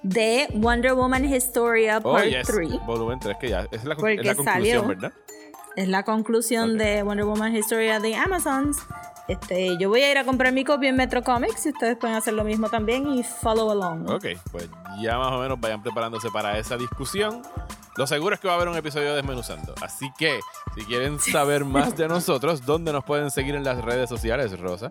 de 0.04 0.46
Wonder 0.54 0.94
Woman 0.94 1.24
Historia 1.24 1.98
Oh, 2.04 2.12
Part 2.12 2.26
yes, 2.28 2.46
3. 2.46 2.86
Volumen 2.86 3.18
3, 3.18 3.36
que 3.40 3.48
ya 3.48 3.66
es 3.72 3.82
la, 3.84 3.94
es 3.94 3.96
la 3.96 3.96
conclusión, 3.96 4.44
salió. 4.44 4.86
¿verdad? 4.86 5.12
Es 5.74 5.88
la 5.88 6.04
conclusión 6.04 6.78
de 6.78 7.02
Wonder 7.02 7.24
Woman 7.24 7.56
Historia 7.56 7.98
de 7.98 8.14
Amazons. 8.14 8.76
Este, 9.30 9.78
yo 9.78 9.88
voy 9.88 10.02
a 10.02 10.10
ir 10.10 10.18
a 10.18 10.24
comprar 10.24 10.52
mi 10.52 10.64
copia 10.64 10.88
en 10.88 10.96
Metro 10.96 11.22
Comics 11.22 11.64
y 11.66 11.68
ustedes 11.68 11.96
pueden 11.96 12.16
hacer 12.16 12.34
lo 12.34 12.42
mismo 12.42 12.68
también 12.68 13.06
y 13.14 13.22
follow 13.22 13.70
along. 13.70 14.10
Ok, 14.10 14.26
pues 14.50 14.68
ya 15.00 15.18
más 15.18 15.30
o 15.30 15.38
menos 15.38 15.60
vayan 15.60 15.80
preparándose 15.80 16.30
para 16.32 16.58
esa 16.58 16.76
discusión. 16.76 17.40
Lo 17.96 18.08
seguro 18.08 18.34
es 18.34 18.40
que 18.40 18.48
va 18.48 18.54
a 18.54 18.56
haber 18.56 18.68
un 18.68 18.76
episodio 18.76 19.10
de 19.10 19.14
desmenuzando. 19.14 19.72
Así 19.82 20.10
que, 20.18 20.40
si 20.74 20.84
quieren 20.84 21.20
saber 21.20 21.64
más 21.76 21.96
de 21.96 22.08
nosotros, 22.08 22.66
¿dónde 22.66 22.92
nos 22.92 23.04
pueden 23.04 23.30
seguir 23.30 23.54
en 23.54 23.62
las 23.62 23.80
redes 23.84 24.08
sociales, 24.08 24.58
Rosa? 24.58 24.90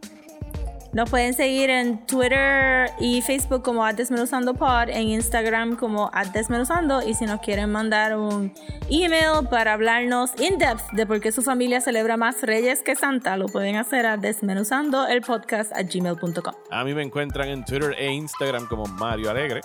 Nos 0.91 1.07
pueden 1.09 1.35
seguir 1.35 1.69
en 1.69 2.05
Twitter 2.07 2.89
y 2.99 3.21
Facebook 3.21 3.61
como 3.61 3.85
@desmenuzandopod, 3.85 4.89
en 4.89 5.09
Instagram 5.09 5.75
como 5.75 6.09
@desmenuzando 6.33 7.07
y 7.07 7.13
si 7.13 7.25
nos 7.25 7.41
quieren 7.41 7.71
mandar 7.71 8.17
un 8.17 8.51
email 8.89 9.47
para 9.49 9.73
hablarnos 9.73 10.31
in 10.39 10.57
depth 10.57 10.91
de 10.93 11.05
por 11.05 11.19
qué 11.19 11.31
su 11.31 11.43
familia 11.43 11.79
celebra 11.79 12.17
más 12.17 12.41
Reyes 12.41 12.81
que 12.81 12.95
Santa, 12.95 13.37
lo 13.37 13.45
pueden 13.47 13.75
hacer 13.75 14.07
a 14.07 14.17
desmenuzando 14.17 15.05
el 15.07 15.21
podcast 15.21 15.71
a 15.73 15.83
gmail.com. 15.83 16.55
A 16.71 16.83
mí 16.83 16.95
me 16.95 17.03
encuentran 17.03 17.49
en 17.49 17.63
Twitter 17.63 17.95
e 17.95 18.11
Instagram 18.11 18.67
como 18.67 18.85
Mario 18.85 19.29
Alegre. 19.29 19.61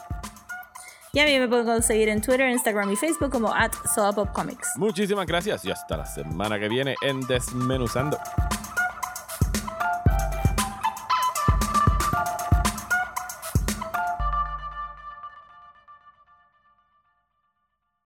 Y 1.15 1.21
a 1.21 1.25
mí 1.25 1.39
me 1.39 1.49
pueden 1.49 1.65
conseguir 1.65 2.09
en 2.09 2.21
Twitter, 2.21 2.51
Instagram 2.51 2.91
y 2.91 2.97
Facebook 2.97 3.31
como 3.31 3.55
at. 3.55 3.73
Muchísimas 4.77 5.27
gracias 5.27 5.65
y 5.65 5.71
hasta 5.71 5.97
la 5.97 6.05
semana 6.05 6.59
que 6.59 6.69
viene 6.69 6.97
en 7.03 7.21
Desmenuzando. 7.21 8.19